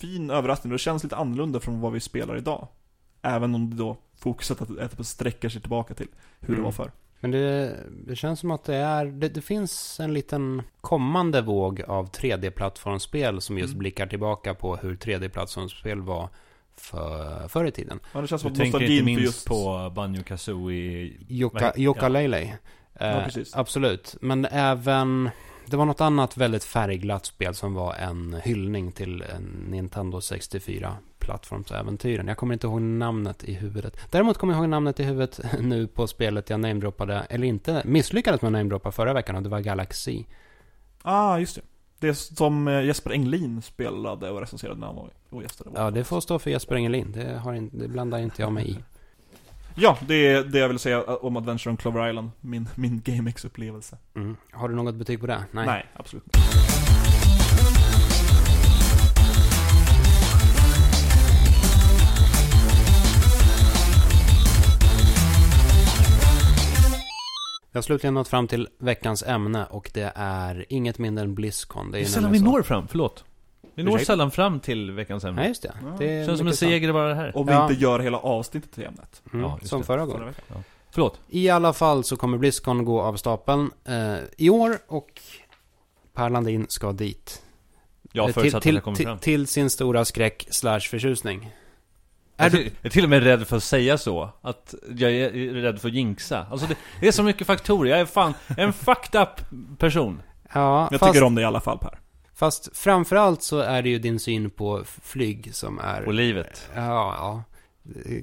fin 0.00 0.30
överraskning 0.30 0.72
och 0.72 0.78
det 0.78 0.82
känns 0.82 1.02
lite 1.02 1.16
annorlunda 1.16 1.60
från 1.60 1.80
vad 1.80 1.92
vi 1.92 2.00
spelar 2.00 2.36
idag. 2.36 2.68
Även 3.22 3.54
om 3.54 3.70
det 3.70 3.76
då 3.76 3.96
fokuset 4.18 4.62
att 4.62 4.78
att 4.78 4.98
det 4.98 5.04
sträcker 5.04 5.48
sig 5.48 5.60
tillbaka 5.60 5.94
till 5.94 6.08
hur 6.40 6.46
det 6.48 6.52
Mm. 6.52 6.64
var 6.64 6.72
förr. 6.72 6.90
Men 7.24 7.30
det, 7.30 7.76
det 8.06 8.16
känns 8.16 8.40
som 8.40 8.50
att 8.50 8.64
det 8.64 8.74
är, 8.76 9.04
det, 9.06 9.28
det 9.28 9.40
finns 9.40 10.00
en 10.00 10.14
liten 10.14 10.62
kommande 10.80 11.42
våg 11.42 11.82
av 11.82 12.10
3D-plattformsspel 12.10 13.40
som 13.40 13.58
just 13.58 13.70
Mm. 13.72 13.78
blickar 13.78 14.06
tillbaka 14.06 14.54
på 14.54 14.76
hur 14.76 14.96
3D-plattformsspel 14.96 16.00
var 16.00 16.28
för, 16.76 17.48
förr 17.48 17.64
i 17.64 17.70
tiden. 17.70 18.00
Ja, 18.12 18.20
det 18.20 18.26
känns 18.26 18.42
som 18.42 18.52
Du 18.52 18.58
tänker 18.60 18.82
inte 18.82 19.04
minst 19.04 19.22
just... 19.24 19.46
på 19.48 19.92
Banjo 19.94 20.22
Kazooie 20.22 21.12
Yooka, 21.28 21.64
Ja. 21.64 21.82
Yooka 21.82 22.08
Lele. 22.08 22.58
Ja, 22.98 23.22
precis. 23.24 23.54
Absolut. 23.56 24.16
Men 24.20 24.44
även, 24.44 25.30
det 25.66 25.76
var 25.76 25.84
något 25.84 26.00
annat 26.00 26.36
väldigt 26.36 26.64
färgglatt 26.64 27.26
spel 27.26 27.54
som 27.54 27.74
var 27.74 27.94
en 27.94 28.36
hyllning 28.44 28.92
till 28.92 29.22
en 29.22 29.66
Nintendo 29.70 30.20
64 30.20 30.96
plattformsäventyren. 31.18 32.28
Jag 32.28 32.36
kommer 32.36 32.52
inte 32.54 32.66
ihåg 32.66 32.82
namnet 32.82 33.44
i 33.44 33.52
huvudet. 33.52 33.96
Däremot 34.10 34.38
kommer 34.38 34.52
jag 34.54 34.60
ihåg 34.60 34.68
namnet 34.68 35.00
i 35.00 35.04
huvudet 35.04 35.40
nu 35.60 35.86
på 35.86 36.06
spelet 36.06 36.50
jag 36.50 36.60
namedroppade, 36.60 37.26
eller 37.30 37.46
inte, 37.46 37.82
misslyckades 37.84 38.42
med 38.42 38.48
att 38.48 38.52
namedroppa 38.52 38.92
förra 38.92 39.12
veckan 39.12 39.36
och 39.36 39.42
det 39.42 39.48
var 39.48 39.60
Galaxy. 39.60 40.24
Ah, 41.02 41.38
just 41.38 41.54
det. 41.54 41.62
Det 41.98 42.14
som 42.14 42.68
eh, 42.68 42.84
Jesper 42.84 43.10
Englin 43.10 43.62
spelade 43.62 44.30
och 44.30 44.40
recenserade 44.40 44.80
när 44.80 44.86
han 44.86 44.96
var 44.96 45.10
och 45.30 45.42
gästade. 45.42 45.70
Ja, 45.74 45.90
det 45.90 46.04
får 46.04 46.20
stå 46.20 46.38
för 46.38 46.50
Jesper 46.50 46.74
Engelin. 46.74 47.12
Det, 47.12 47.38
har 47.38 47.54
in, 47.54 47.70
det 47.72 47.88
blandar 47.88 48.18
inte 48.18 48.42
jag 48.42 48.52
mig 48.52 48.70
i. 48.70 48.78
Ja, 49.76 49.98
det 50.08 50.14
är 50.26 50.44
det 50.44 50.58
jag 50.58 50.68
vill 50.68 50.78
säga 50.78 51.02
om 51.02 51.36
Adventure 51.36 51.70
on 51.70 51.76
Clover 51.76 52.08
Island. 52.10 52.30
Min, 52.40 52.68
min 52.74 53.00
GameX-upplevelse. 53.04 53.96
Mm. 54.16 54.36
Har 54.52 54.68
du 54.68 54.74
något 54.74 54.94
betyg 54.94 55.20
på 55.20 55.26
det? 55.26 55.44
Nej. 55.50 55.66
Nej, 55.66 55.86
absolut 55.96 56.24
inte. 56.24 56.38
Jag 67.72 67.78
har 67.78 67.82
slutligen 67.82 68.14
nått 68.14 68.28
fram 68.28 68.48
till 68.48 68.68
veckans 68.78 69.22
ämne 69.22 69.66
och 69.70 69.90
det 69.94 70.12
är 70.14 70.64
inget 70.68 70.98
mindre 70.98 71.24
än 71.24 71.34
Blizzcon. 71.34 71.86
Det 71.90 71.92
Det 71.92 71.98
är 71.98 72.00
är 72.00 72.04
ju 72.06 72.12
sällan 72.12 72.32
vi 72.32 72.38
så- 72.38 72.44
når 72.44 72.62
fram, 72.62 72.88
förlåt. 72.88 73.24
Vi 73.74 73.82
når 73.82 73.94
Ursäkta? 73.94 74.12
sällan 74.12 74.30
fram 74.30 74.60
till 74.60 74.90
veckans 74.90 75.24
ämne. 75.24 75.40
Nej, 75.40 75.48
just 75.48 75.62
det. 75.62 75.72
Ja. 75.82 75.96
det 75.98 76.12
är 76.12 76.26
Känns 76.26 76.38
som 76.38 76.46
en 76.48 76.54
seger 76.56 76.92
bara 76.92 77.08
det 77.08 77.14
här. 77.14 77.36
Om 77.36 77.46
vi 77.46 77.52
Ja. 77.52 77.62
inte 77.70 77.74
gör 77.82 77.98
hela 77.98 78.18
avsnittet 78.18 78.72
till 78.72 78.84
ämnet. 78.84 79.22
Mm, 79.32 79.44
Ja, 79.44 79.56
just 79.60 79.70
som 79.70 79.80
det. 79.80 79.86
förra 79.86 79.96
Förra 79.98 80.06
gången. 80.06 80.26
veckan. 80.26 80.64
Förlåt. 80.90 81.20
I 81.28 81.48
alla 81.50 81.72
fall 81.72 82.04
så 82.04 82.16
kommer 82.16 82.38
Blizzcon 82.38 82.84
gå 82.84 83.00
av 83.02 83.16
stapeln 83.16 83.70
eh, 83.84 84.14
i 84.36 84.50
år 84.50 84.78
och 84.88 85.20
Per 86.14 86.30
Landin 86.30 86.66
ska 86.68 86.92
dit. 86.92 87.42
Jag 88.12 88.28
Eh, 88.28 88.34
förutsatt 88.34 88.62
till, 88.62 88.70
att 88.70 88.74
jag 88.74 88.84
kommer 88.84 88.96
till, 88.96 89.06
fram. 89.06 89.18
till 89.18 89.46
sin 89.46 89.70
stora 89.70 90.04
skräck 90.04 90.46
slash 90.50 90.80
förtjusning. 90.80 91.50
Är 92.36 92.44
Jag 92.44 92.52
du, 92.52 92.58
är, 92.58 92.62
jag 92.64 92.72
är 92.82 92.88
till 92.90 93.04
och 93.04 93.10
med 93.10 93.22
rädd 93.22 93.46
för 93.46 93.56
att 93.56 93.62
säga 93.62 93.98
så. 93.98 94.30
Att 94.42 94.74
jag 94.96 95.10
är 95.12 95.30
rädd 95.54 95.80
för 95.80 95.88
att 95.88 95.94
jinxa. 95.94 96.46
Alltså 96.50 96.66
det, 96.66 96.74
det 97.00 97.08
är 97.08 97.12
så 97.12 97.22
mycket 97.22 97.46
faktorer. 97.46 97.90
Jag 97.90 98.00
är 98.00 98.04
fan 98.06 98.34
en 98.56 98.72
fucked 98.86 99.20
up 99.22 99.28
person. 99.78 100.22
ja, 100.54 100.88
Jag 100.90 101.00
fast, 101.00 101.12
tycker 101.12 101.26
om 101.26 101.34
det 101.34 101.42
i 101.42 101.44
alla 101.44 101.60
fall 101.60 101.78
Per. 101.78 101.98
Fast 102.34 102.76
framförallt 102.76 103.42
så 103.42 103.58
är 103.58 103.82
det 103.82 103.88
ju 103.88 103.98
din 103.98 104.18
syn 104.20 104.50
på 104.50 104.84
flyg 104.84 105.54
som 105.54 105.78
är... 105.78 106.06
Och 106.06 106.14
livet. 106.14 106.68
Ja, 106.74 106.82
ja. 107.18 107.42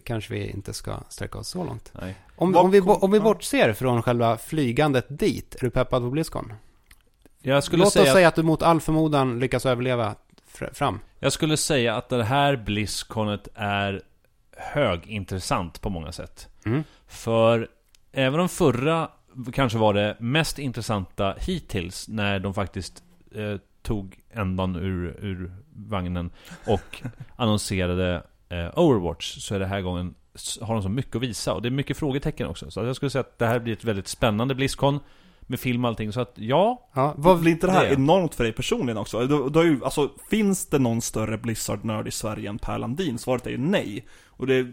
Kanske 0.04 0.34
vi 0.34 0.50
inte 0.50 0.74
ska 0.74 1.00
sträcka 1.10 1.38
oss 1.38 1.48
så 1.50 1.64
långt. 1.64 1.92
Nej. 2.02 2.16
Om, 2.36 2.56
om, 2.56 2.72
vi, 2.72 2.82
om 2.82 3.12
vi 3.12 3.20
bortser 3.20 3.74
från 3.74 4.02
själva 4.04 4.38
flygandet 4.38 5.06
dit, 5.10 5.56
är 5.56 5.60
du 5.60 5.70
peppad 5.70 6.02
på 6.02 6.10
Blizzcon? 6.10 6.54
Jag 7.42 7.64
skulle, 7.64 7.84
Låt 7.84 7.94
säga, 7.94 8.06
oss 8.06 8.14
säga 8.14 8.28
att 8.28 8.36
du 8.36 8.44
mot 8.44 8.62
all 8.62 8.82
förmodan 8.82 9.40
lyckas 9.40 9.66
överleva 9.66 10.16
fr- 10.58 10.74
fram. 10.74 11.00
jag 11.20 11.34
skulle 11.34 11.58
säga 11.58 11.96
att 11.96 12.10
det 12.10 12.24
här 12.24 12.56
Blizzconet 12.56 13.48
är 13.56 14.02
högintressant 14.58 15.82
på 15.82 15.90
många 15.90 16.12
sätt. 16.12 16.48
Mm. 16.66 16.84
För 17.08 17.68
även 18.12 18.40
om 18.40 18.50
förra 18.50 19.10
kanske 19.54 19.78
var 19.78 19.94
det 19.94 20.18
mest 20.20 20.60
intressanta 20.60 21.36
hittills 21.40 22.08
när 22.08 22.40
de 22.40 22.54
faktiskt 22.54 23.04
eh, 23.36 23.56
tog 23.82 24.20
ändan 24.32 24.76
ur, 24.76 25.26
ur 25.26 25.52
vagnen 25.74 26.32
och 26.68 27.04
annonserade 27.36 28.24
eh, 28.50 28.80
Overwatch 28.80 29.38
så 29.38 29.56
är 29.56 29.60
det 29.60 29.66
här 29.66 29.82
gången 29.82 30.16
har 30.62 30.74
de 30.74 30.84
så 30.84 30.90
mycket 30.90 31.16
att 31.16 31.22
visa 31.22 31.54
och 31.54 31.62
det 31.62 31.68
är 31.68 31.72
mycket 31.72 31.98
frågetecken 31.98 32.48
också. 32.48 32.72
Så 32.72 32.80
jag 32.80 32.96
skulle 32.96 33.10
säga 33.10 33.20
att 33.20 33.40
det 33.40 33.46
här 33.46 33.60
blir 33.60 33.74
ett 33.74 33.84
väldigt 33.84 34.08
spännande 34.08 34.56
Blizzcon 34.56 35.00
med 35.48 35.60
film 35.60 35.86
och 35.86 35.90
allting. 35.90 36.14
Så 36.14 36.22
att 36.22 36.34
ja, 36.36 36.90
Ja, 36.94 37.14
Vad 37.18 37.40
blir 37.40 37.52
inte 37.52 37.68
det 37.68 37.74
här 37.74 37.86
det? 37.86 37.94
enormt 37.94 38.36
för 38.36 38.44
dig 38.44 38.54
personligen 38.54 38.98
också? 38.98 39.20
Du, 39.28 39.50
du 39.50 39.60
har 39.60 39.66
ju, 39.66 39.80
alltså, 39.84 40.10
finns 40.30 40.66
det 40.70 40.80
någon 40.80 41.02
större 41.02 41.38
Blizzard-nörd 41.38 42.08
i 42.08 42.12
Sverige 42.12 42.50
än 42.50 42.60
Per 42.60 42.78
Landin? 42.78 43.18
Svaret 43.18 43.48
är 43.48 43.52
ju 43.52 43.58
nej. 43.58 44.06
Och 44.28 44.48
det, 44.48 44.68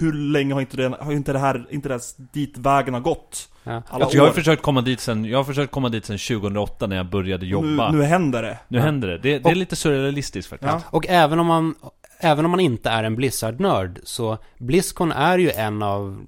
hur 0.00 0.12
länge 0.12 0.54
har 0.54 0.60
inte 0.60 0.76
det, 0.76 0.96
har 1.00 1.12
inte 1.12 1.32
det 1.32 1.38
här, 1.38 1.66
inte 1.70 1.88
det 1.88 1.94
här 1.94 2.02
dit 2.32 2.58
vägen 2.58 2.94
har 2.94 3.00
gått? 3.00 3.48
ja. 3.64 3.82
Alltså, 3.88 4.16
jag 4.16 4.24
har 4.24 4.32
försökt 4.32 4.62
komma 4.62 4.80
dit 4.80 5.00
sen, 5.00 5.24
jag 5.24 5.38
har 5.38 5.44
försökt 5.44 5.72
komma 5.72 5.88
dit 5.88 6.04
sen 6.04 6.18
2008 6.18 6.86
när 6.86 6.96
jag 6.96 7.10
började 7.10 7.46
jobba. 7.46 7.66
Nu, 7.90 7.92
Nu, 7.92 7.98
nu 7.98 8.04
händer 8.04 8.42
det. 8.42 8.58
Ja. 8.68 8.80
händer 8.80 9.08
det. 9.08 9.18
Det, 9.18 9.38
det 9.38 9.50
är 9.50 9.54
lite 9.54 9.76
surrealistiskt 9.76 10.50
faktiskt. 10.50 10.72
Ja. 10.72 10.82
Och 10.90 11.06
även 11.08 11.38
om 11.40 11.46
man, 11.46 11.74
även 12.20 12.44
om 12.44 12.50
man 12.50 12.60
inte 12.60 12.90
är 12.90 13.04
en 13.04 13.16
Blizzard-nörd, 13.16 14.00
så 14.04 14.38
Blizzcon 14.58 15.12
är 15.12 15.38
ju 15.38 15.50
en 15.50 15.82
av, 15.82 16.24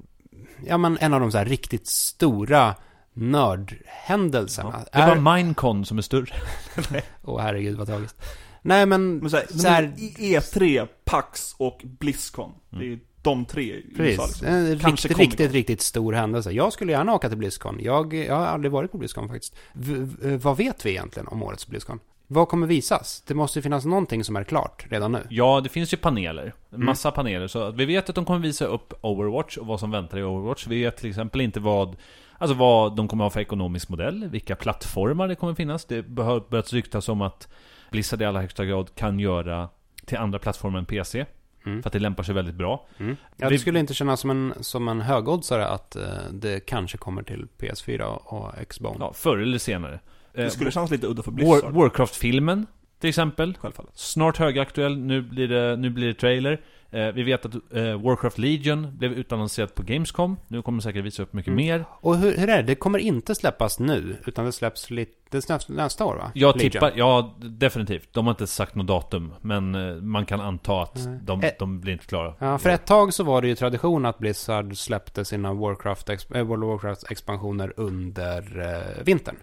ja 0.66 0.78
men 0.78 0.98
en 1.00 1.14
av 1.14 1.20
de 1.20 1.32
så 1.32 1.38
här 1.38 1.44
riktigt 1.44 1.86
stora 1.86 2.74
nördhändelserna. 3.20 4.70
Ja. 4.72 4.84
Det 4.92 4.98
är 4.98 5.10
är, 5.10 5.20
bara 5.20 5.36
Minecon 5.36 5.84
som 5.84 5.98
är 5.98 6.02
större. 6.02 6.34
Åh 7.24 7.40
herregud 7.40 7.78
vad 7.78 7.86
tragiskt. 7.86 8.22
Nej 8.62 8.86
men, 8.86 9.16
Men 9.16 9.30
så 9.30 9.36
här, 9.36 9.46
så 9.46 9.68
här, 9.68 9.92
i 9.96 10.36
E3, 10.36 10.88
PAX 11.04 11.54
och 11.58 11.80
Blizzcon. 11.84 12.52
Det 12.70 12.92
är 12.92 12.98
de 13.22 13.44
tre 13.44 13.62
i 13.62 13.86
USA 13.88 13.96
precis. 13.96 14.28
liksom. 14.28 14.46
En 14.46 14.78
Kanske 14.78 15.08
riktigt, 15.08 15.16
Comic-Con. 15.16 15.30
riktigt, 15.30 15.52
riktigt 15.52 15.80
stor 15.80 16.12
händelse. 16.12 16.50
Jag 16.50 16.72
skulle 16.72 16.92
gärna 16.92 17.14
åka 17.14 17.28
till 17.28 17.38
Blizzcon. 17.38 17.78
Jag, 17.80 18.14
jag 18.14 18.34
har 18.34 18.46
aldrig 18.46 18.72
varit 18.72 18.92
på 18.92 18.98
Blizzcon 18.98 19.28
faktiskt. 19.28 19.56
V, 19.72 19.94
v, 19.98 20.36
vad 20.36 20.56
vet 20.56 20.86
vi 20.86 20.90
egentligen 20.90 21.28
om 21.28 21.42
årets 21.42 21.66
Blizzcon? 21.66 22.00
Vad 22.26 22.48
kommer 22.48 22.66
visas? 22.66 23.22
Det 23.26 23.34
måste 23.34 23.58
ju 23.58 23.62
finnas 23.62 23.84
någonting 23.84 24.24
som 24.24 24.36
är 24.36 24.44
klart 24.44 24.86
redan 24.88 25.12
nu. 25.12 25.26
Ja, 25.28 25.60
det 25.60 25.68
finns 25.68 25.92
ju 25.92 25.96
paneler. 25.96 26.54
Mm. 26.72 26.86
massa 26.86 27.10
paneler. 27.10 27.48
Så 27.48 27.62
att 27.62 27.76
vi 27.76 27.84
vet 27.84 28.08
att 28.08 28.14
de 28.14 28.24
kommer 28.24 28.40
visa 28.40 28.64
upp 28.64 28.92
Overwatch 29.00 29.56
och 29.56 29.66
vad 29.66 29.80
som 29.80 29.90
väntar 29.90 30.18
i 30.18 30.22
Overwatch. 30.22 30.66
Vi 30.66 30.82
vet 30.82 30.96
till 30.96 31.08
exempel 31.08 31.40
inte 31.40 31.60
vad 31.60 31.96
Alltså 32.40 32.56
vad 32.56 32.96
de 32.96 33.08
kommer 33.08 33.24
ha 33.24 33.30
för 33.30 33.40
ekonomisk 33.40 33.88
modell, 33.88 34.28
vilka 34.28 34.56
plattformar 34.56 35.28
det 35.28 35.34
kommer 35.34 35.54
finnas. 35.54 35.84
Det 35.84 36.18
har 36.18 36.50
börjat 36.50 36.72
ryktas 36.72 37.08
om 37.08 37.22
att 37.22 37.48
Blizzard 37.90 38.22
i 38.22 38.24
allra 38.24 38.40
högsta 38.40 38.64
grad 38.64 38.94
kan 38.94 39.20
göra 39.20 39.68
till 40.06 40.18
andra 40.18 40.38
plattformar 40.38 40.78
än 40.78 40.84
PC. 40.84 41.26
Mm. 41.66 41.82
För 41.82 41.88
att 41.88 41.92
det 41.92 41.98
lämpar 41.98 42.22
sig 42.22 42.34
väldigt 42.34 42.54
bra. 42.54 42.86
Mm. 42.98 43.16
Ja, 43.36 43.48
det 43.48 43.58
skulle 43.58 43.78
inte 43.78 43.94
kännas 43.94 44.20
som 44.20 44.30
en, 44.30 44.54
som 44.60 44.88
en 44.88 45.00
högoddsare 45.00 45.66
att 45.68 45.96
eh, 45.96 46.02
det 46.32 46.60
kanske 46.66 46.98
kommer 46.98 47.22
till 47.22 47.46
PS4 47.58 48.02
och 48.02 48.68
Xbone. 48.68 48.96
Ja, 49.00 49.12
förr 49.12 49.38
eller 49.38 49.58
senare. 49.58 50.00
Det 50.34 50.42
Eh, 50.42 50.48
skulle 50.48 50.70
kännas 50.70 50.90
lite 50.90 51.06
udda 51.06 51.22
för 51.22 51.30
Blizzard. 51.30 51.64
War, 51.64 51.70
Warcraft-filmen, 51.82 52.66
till 53.00 53.08
exempel. 53.08 53.56
Självfallet. 53.60 53.92
Snart 53.94 54.36
högaktuell, 54.36 54.98
nu 54.98 55.22
blir 55.22 55.48
det, 55.48 55.76
nu 55.76 55.90
blir 55.90 56.06
det 56.06 56.14
trailer. 56.14 56.60
Eh, 56.92 57.06
vi 57.12 57.22
vet 57.22 57.46
att 57.46 57.54
eh, 57.54 58.02
Warcraft 58.02 58.38
Legion 58.38 58.96
blev 58.98 59.12
utannonserat 59.12 59.74
på 59.74 59.82
Gamescom. 59.82 60.36
Nu 60.48 60.62
kommer 60.62 60.80
säkert 60.80 61.04
visa 61.04 61.22
upp 61.22 61.32
mycket 61.32 61.48
Mm. 61.52 61.56
mer. 61.66 61.84
Och 61.90 62.16
hur, 62.16 62.36
hur 62.36 62.48
är 62.48 62.56
det? 62.56 62.62
Det 62.62 62.74
kommer 62.74 62.98
inte 62.98 63.34
släppas 63.34 63.78
nu, 63.78 64.16
utan 64.26 64.44
det 64.44 64.52
släpps 64.52 64.90
lite, 64.90 65.12
det 65.30 65.68
nästa 65.68 66.04
år 66.04 66.14
va? 66.16 66.30
Jag 66.34 66.56
Legion. 66.56 66.70
tippar, 66.70 66.92
ja 66.96 67.34
definitivt. 67.38 68.08
De 68.12 68.26
har 68.26 68.32
inte 68.32 68.46
sagt 68.46 68.74
något 68.74 68.86
datum, 68.86 69.34
men 69.40 69.74
eh, 69.74 69.94
man 69.94 70.26
kan 70.26 70.40
anta 70.40 70.82
att 70.82 71.06
Nej. 71.06 71.18
de, 71.22 71.42
de 71.58 71.80
blir 71.80 71.92
inte 71.92 72.06
klara. 72.06 72.34
Ja, 72.38 72.58
för 72.58 72.70
ett 72.70 72.86
tag 72.86 73.14
så 73.14 73.24
var 73.24 73.42
det 73.42 73.48
ju 73.48 73.54
tradition 73.54 74.06
att 74.06 74.18
Blizzard 74.18 74.76
släppte 74.76 75.24
sina 75.24 75.52
Warcraft, 75.54 76.08
World 76.30 76.64
of 76.64 76.82
Warcraft-expansioner 76.84 77.72
under 77.76 78.60
eh, 78.98 79.04
vintern. 79.04 79.36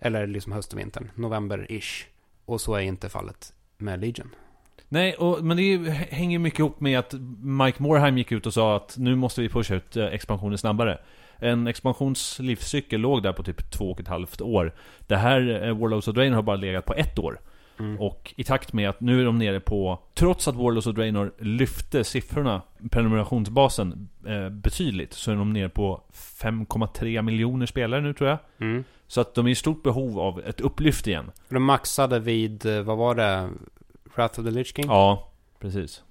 Eller 0.00 0.26
liksom 0.26 0.52
höst 0.52 0.72
och 0.72 0.78
vintern, 0.78 1.10
november-ish. 1.14 2.04
Och 2.44 2.60
så 2.60 2.74
är 2.74 2.80
inte 2.80 3.08
fallet 3.08 3.52
med 3.78 4.00
Legion. 4.00 4.28
Nej, 4.92 5.14
och, 5.14 5.44
men 5.44 5.56
det 5.56 5.62
är 5.62 5.90
hänger 5.90 6.38
mycket 6.38 6.58
ihop 6.58 6.80
med 6.80 6.98
att 6.98 7.14
Mike 7.42 7.82
Morheim 7.82 8.18
gick 8.18 8.32
ut 8.32 8.46
och 8.46 8.54
sa 8.54 8.76
att 8.76 8.96
nu 8.98 9.16
måste 9.16 9.40
vi 9.40 9.48
pusha 9.48 9.74
ut 9.74 9.96
eh, 9.96 10.04
expansionen 10.04 10.58
snabbare. 10.58 10.98
En 11.36 11.66
expansions 11.66 12.38
livscykel 12.38 13.00
låg 13.00 13.22
där 13.22 13.32
på 13.32 13.42
typ 13.42 13.70
två 13.70 13.90
och 13.90 14.00
ett 14.00 14.08
halvt 14.08 14.40
år. 14.40 14.74
Det 15.06 15.16
här 15.16 15.62
eh, 15.64 15.78
Warlords 15.78 16.08
of 16.08 16.14
Draenor 16.14 16.34
har 16.34 16.42
bara 16.42 16.56
legat 16.56 16.84
på 16.84 16.94
ett 16.94 17.18
år. 17.18 17.40
Mm. 17.78 18.00
Och 18.00 18.34
i 18.36 18.44
takt 18.44 18.72
med 18.72 18.88
att 18.88 19.00
nu 19.00 19.20
är 19.20 19.24
de 19.24 19.38
nere 19.38 19.60
på, 19.60 19.98
trots 20.14 20.48
att 20.48 20.54
Warlords 20.54 20.86
of 20.86 20.94
Draenor 20.94 21.32
lyfte 21.38 22.04
siffrorna, 22.04 22.62
prenumerationsbasen, 22.90 24.08
eh, 24.26 24.48
betydligt, 24.48 25.12
så 25.12 25.30
är 25.30 25.36
de 25.36 25.52
nere 25.52 25.68
på 25.68 26.02
5,3 26.12 27.22
miljoner 27.22 27.66
spelare 27.66 28.00
nu 28.00 28.14
tror 28.14 28.30
jag. 28.30 28.38
Mm. 28.60 28.84
Så 29.06 29.20
att 29.20 29.34
de 29.34 29.46
är 29.46 29.50
i 29.50 29.54
stort 29.54 29.82
behov 29.82 30.20
av 30.20 30.40
ett 30.40 30.60
upplyft 30.60 31.06
igen. 31.06 31.30
De 31.48 31.62
maxade 31.62 32.18
vid, 32.18 32.66
eh, 32.66 32.82
vad 32.82 32.98
var 32.98 33.14
det? 33.14 33.48
Wrath 34.14 34.40
of 34.40 34.44
the 34.46 34.50
Lich 34.50 34.76
King? 34.76 34.84
Ja, 34.86 35.28
precis. 35.58 36.02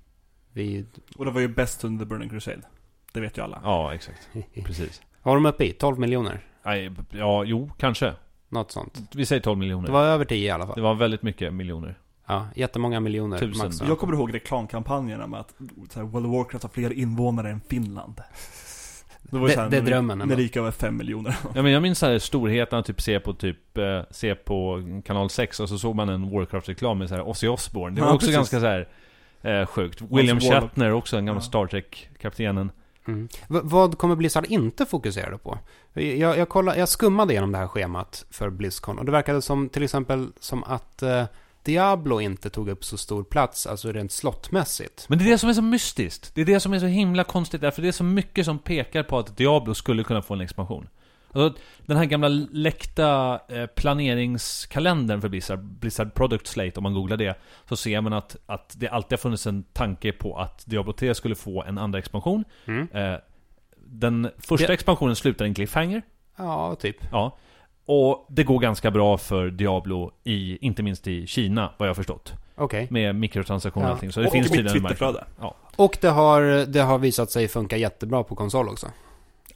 Vid, 0.53 0.87
Och 1.17 1.25
det 1.25 1.31
var 1.31 1.41
ju 1.41 1.47
bäst 1.47 1.83
under 1.83 2.05
The 2.05 2.09
Burning 2.09 2.29
Crusade. 2.29 2.61
Det 3.13 3.19
vet 3.19 3.37
ju 3.37 3.41
alla. 3.43 3.61
Ja, 3.63 3.93
exakt. 3.93 4.29
Precis. 4.65 5.01
vad 5.23 5.31
var 5.31 5.35
de 5.35 5.45
uppe 5.45 5.65
i? 5.65 5.71
12 5.71 5.99
miljoner? 5.99 6.45
Nej, 6.63 6.91
ja, 7.09 7.43
jo, 7.43 7.71
kanske. 7.77 8.13
Något 8.49 8.71
sånt. 8.71 9.01
Vi 9.15 9.25
säger 9.25 9.41
12 9.41 9.57
miljoner. 9.57 9.87
Det 9.87 9.93
var 9.93 10.03
över 10.03 10.25
10 10.25 10.47
i 10.47 10.49
alla 10.49 10.65
fall. 10.65 10.75
Det 10.75 10.81
var 10.81 10.95
väldigt 10.95 11.21
mycket 11.21 11.53
miljoner. 11.53 11.97
Ja, 12.27 12.47
jättemånga 12.55 12.99
miljoner. 12.99 13.39
Tusen. 13.39 13.65
maxade. 13.67 13.89
Jag 13.91 13.99
kommer 13.99 14.13
ihåg 14.13 14.33
reklamkampanjerna 14.33 15.27
med 15.27 15.39
att 15.39 15.53
så 15.89 15.99
här, 15.99 16.05
World 16.07 16.25
of 16.25 16.31
Warcraft 16.31 16.63
har 16.63 16.69
fler 16.69 16.93
invånare 16.93 17.49
än 17.49 17.61
Finland. 17.69 18.21
Det, 19.31 19.39
var 19.39 19.49
ju 19.49 19.55
Det- 19.55 19.67
det 19.69 19.77
är 19.77 19.81
drömmen 19.81 20.17
När 20.17 20.35
det 20.35 20.41
gick 20.41 20.55
över 20.57 20.71
5 20.71 20.97
miljoner. 20.97 21.35
Ja, 21.55 21.61
men 21.61 21.71
jag 21.71 21.81
minns 21.81 21.99
så 21.99 22.05
här 22.05 22.19
storheten 22.19 22.79
att 22.79 22.85
typ 22.85 23.01
se 23.01 23.19
på 23.19 23.33
typ, 23.33 23.77
eh, 23.77 24.01
se 24.11 24.35
på 24.35 24.83
kanal 25.05 25.29
6 25.29 25.59
och 25.59 25.69
så 25.69 25.77
såg 25.77 25.95
man 25.95 26.09
en 26.09 26.29
Warcraft-reklam 26.29 26.97
med 26.97 27.09
så 27.09 27.15
här 27.15 27.27
Ozzy 27.27 27.47
Osbourne. 27.47 27.95
Det 27.95 28.01
var 28.01 28.07
Ja, 28.07 28.13
också 28.13 28.25
precis. 28.27 28.35
ganska 28.35 28.59
så 28.59 28.65
här 28.65 28.87
eh, 29.41 29.65
sjukt. 29.65 30.01
William. 30.01 30.39
Shatner 30.39 30.91
också, 30.93 31.17
en 31.17 31.25
gammal 31.25 31.41
Ja. 31.43 31.47
Star 31.47 31.67
Trek-kaptenen. 31.67 32.71
Mm. 33.07 33.27
Vad 33.47 33.97
kommer 33.97 34.15
Blizzard 34.15 34.45
inte 34.45 34.85
fokusera 34.85 35.37
på? 35.37 35.57
Jag, 35.93 36.37
jag, 36.37 36.49
kollade, 36.49 36.79
jag 36.79 36.89
skummade 36.89 37.33
igenom 37.33 37.51
det 37.51 37.57
här 37.57 37.67
schemat 37.67 38.25
för 38.31 38.49
Blizzcon 38.49 38.99
och 38.99 39.05
det 39.05 39.11
verkade 39.11 39.41
som 39.41 39.69
till 39.69 39.83
exempel 39.83 40.27
som 40.39 40.63
att 40.63 41.01
eh, 41.01 41.23
Diablo 41.63 42.21
inte 42.21 42.49
tog 42.49 42.69
upp 42.69 42.85
så 42.85 42.97
stor 42.97 43.23
plats, 43.23 43.67
alltså 43.67 43.91
rent 43.91 44.11
slottmässigt. 44.11 45.05
Men 45.09 45.17
det 45.17 45.25
är 45.25 45.29
det 45.29 45.37
som 45.37 45.49
är 45.49 45.53
så 45.53 45.61
mystiskt. 45.61 46.35
Det 46.35 46.41
är 46.41 46.45
det 46.45 46.59
som 46.59 46.73
är 46.73 46.79
så 46.79 46.85
himla 46.85 47.23
konstigt, 47.23 47.61
därför 47.61 47.81
det 47.81 47.87
är 47.87 47.91
så 47.91 48.03
mycket 48.03 48.45
som 48.45 48.59
pekar 48.59 49.03
på 49.03 49.19
att 49.19 49.37
Diablo 49.37 49.73
skulle 49.73 50.03
kunna 50.03 50.21
få 50.21 50.33
en 50.33 50.41
expansion. 50.41 50.87
Alltså, 51.33 51.61
den 51.85 51.97
här 51.97 52.05
gamla 52.05 52.27
läckta 52.51 53.39
eh, 53.49 53.65
planeringskalendern 53.65 55.21
för 55.21 55.29
Blizzard, 55.29 55.59
Blizzard 55.59 56.13
Product 56.13 56.47
Slate, 56.47 56.77
om 56.77 56.83
man 56.83 56.93
googlar 56.93 57.17
det, 57.17 57.39
så 57.69 57.75
ser 57.75 58.01
man 58.01 58.13
att, 58.13 58.35
att 58.45 58.75
det 58.77 58.87
alltid 58.87 59.11
har 59.11 59.17
funnits 59.17 59.47
en 59.47 59.63
tanke 59.63 60.11
på 60.11 60.37
att 60.37 60.63
Diablo 60.65 60.93
3 60.93 61.15
skulle 61.15 61.35
få 61.35 61.63
en 61.63 61.77
andra 61.77 61.99
expansion. 61.99 62.43
Mm. 62.65 62.87
Eh, 62.93 63.19
den 63.75 64.29
första 64.37 64.73
expansionen 64.73 65.15
slutar 65.15 65.45
i 65.45 65.47
en 65.47 65.53
cliffhanger. 65.53 66.01
Ja, 66.37 66.75
typ. 66.75 66.97
Ja. 67.11 67.37
Och 67.93 68.25
det 68.29 68.43
går 68.43 68.59
ganska 68.59 68.91
bra 68.91 69.17
för 69.17 69.49
Diablo 69.49 70.11
i, 70.23 70.57
inte 70.65 70.83
minst 70.83 71.07
i 71.07 71.27
Kina, 71.27 71.71
vad 71.77 71.87
jag 71.87 71.89
har 71.89 71.95
förstått. 71.95 72.33
Okej. 72.55 72.87
Med 72.91 73.15
mikrotransaktioner 73.15 73.85
och 73.85 73.89
Ja. 73.89 73.93
allting. 73.93 74.11
Så 74.11 74.19
det 74.19 74.25
och 74.27 74.31
finns 74.33 74.49
mitt 74.49 74.57
tydligen 74.57 74.77
en 74.77 74.83
marknad. 74.83 75.13
Twitterflöde. 75.15 75.25
Ja. 75.41 75.55
Och 75.75 75.97
det 76.01 76.07
har, 76.09 76.41
det 76.65 76.79
har 76.81 76.97
visat 76.97 77.31
sig 77.31 77.47
funka 77.47 77.77
jättebra 77.77 78.23
på 78.23 78.35
konsol 78.35 78.69
också. 78.69 78.87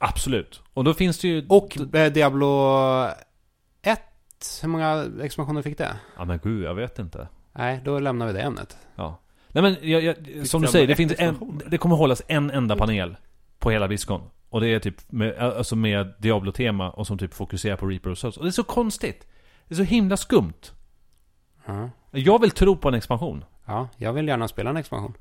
Absolut. 0.00 0.62
Och 0.74 0.84
då 0.84 0.94
finns 0.94 1.18
det 1.18 1.28
ju... 1.28 1.46
Och 1.48 1.94
eh, 1.94 2.12
Diablo 2.12 2.46
1, 3.82 4.00
hur 4.62 4.68
många 4.68 5.06
expansioner 5.22 5.62
fick 5.62 5.78
det? 5.78 5.96
Ja 6.16 6.24
men 6.24 6.38
gud, 6.42 6.64
jag 6.64 6.74
vet 6.74 6.98
inte. 6.98 7.28
Nej, 7.52 7.80
då 7.84 7.98
lämnar 7.98 8.26
vi 8.26 8.32
det 8.32 8.40
ämnet. 8.40 8.76
Ja. 8.94 9.20
Nej 9.48 9.62
men, 9.62 9.76
jag, 9.90 10.02
jag, 10.02 10.16
som 10.16 10.22
du 10.24 10.38
Diablo 10.42 10.66
säger, 10.66 10.86
det 10.86 10.92
1 10.92 10.96
finns 10.96 11.12
en... 11.18 11.28
expansioner. 11.30 11.64
Det 11.70 11.78
kommer 11.78 11.96
hållas 11.96 12.22
en 12.28 12.50
enda 12.50 12.76
panel 12.76 13.16
på 13.58 13.70
hela 13.70 13.88
Blizzcon. 13.88 14.20
Och 14.48 14.60
det 14.60 14.68
är 14.68 14.78
typ 14.78 15.12
med, 15.12 15.38
alltså 15.38 15.76
med 15.76 16.14
Diablo-tema 16.18 16.90
och 16.90 17.06
som 17.06 17.18
typ 17.18 17.34
fokuserar 17.34 17.76
på 17.76 17.86
Reaper 17.86 18.10
of 18.10 18.18
Souls. 18.18 18.36
Och 18.36 18.44
det 18.44 18.48
är 18.48 18.52
så 18.52 18.64
konstigt. 18.64 19.26
Det 19.68 19.74
är 19.74 19.76
så 19.76 19.82
himla 19.82 20.16
skumt. 20.16 20.72
Ja. 21.66 21.90
Jag 22.10 22.40
vill 22.40 22.50
tro 22.50 22.76
på 22.76 22.88
en 22.88 22.94
expansion. 22.94 23.44
ja, 23.64 23.88
jag 23.96 24.12
vill 24.12 24.28
gärna 24.28 24.48
spela 24.48 24.70
en 24.70 24.76
expansion. 24.76 25.14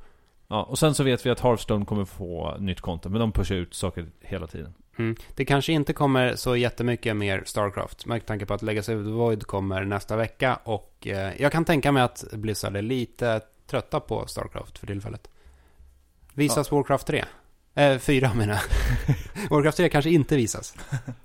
Ja, 0.48 0.64
och 0.64 0.80
sen 0.80 0.96
så 0.96 1.04
vet 1.04 1.26
vi 1.26 1.30
att 1.30 1.40
Hearthstone 1.40 1.86
kommer 1.86 2.06
få 2.06 2.58
nytt 2.60 2.82
content, 2.82 3.12
men 3.12 3.20
de 3.20 3.32
pushar 3.32 3.56
ut 3.56 3.74
saker 3.74 4.06
hela 4.22 4.48
tiden. 4.48 4.74
Mm. 4.98 5.16
Det 5.36 5.46
kanske 5.46 5.74
inte 5.74 5.94
kommer 5.94 6.36
så 6.36 6.56
jättemycket 6.56 7.16
mer 7.16 7.44
Starcraft, 7.46 8.06
med 8.06 8.26
tanke 8.26 8.46
på 8.46 8.54
att 8.54 8.62
Legacy 8.62 8.96
of 8.96 9.06
the 9.06 9.12
Void 9.12 9.44
kommer 9.48 9.86
nästa 9.86 10.16
vecka 10.16 10.60
och 10.64 11.08
eh, 11.08 11.42
jag 11.42 11.52
kan 11.52 11.66
tänka 11.66 11.92
mig 11.92 12.04
att 12.04 12.24
Blizzard 12.34 12.76
är 12.76 12.82
lite 12.82 13.42
trötta 13.68 14.00
på 14.00 14.28
Starcraft 14.28 14.78
för 14.78 14.88
tillfället. 14.88 15.30
Visas 16.34 16.72
Warcraft 16.72 17.08
3? 17.08 17.26
Eh, 17.76 17.98
4 17.98 18.34
menar 18.34 18.54
jag. 18.54 19.16
Warcraft 19.50 19.78
3 19.78 19.90
kanske 19.90 20.10
inte 20.10 20.36
visas. 20.36 20.76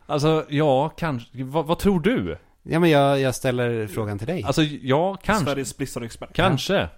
Alltså, 0.06 0.46
ja, 0.48 0.88
kanske. 0.88 1.44
Vad, 1.44 1.66
vad 1.66 1.78
tror 1.78 2.00
du? 2.00 2.38
Ja, 2.62 2.80
men 2.80 2.90
jag, 2.90 3.20
jag 3.20 3.34
ställer 3.34 3.86
frågan 3.86 4.18
till 4.18 4.26
dig. 4.26 4.42
Alltså, 4.44 4.62
ja, 4.62 5.16
kanske. 5.16 5.44
Sveriges 5.44 5.76
Blizzard-expert. 5.76 6.32
Kanske. 6.32 6.88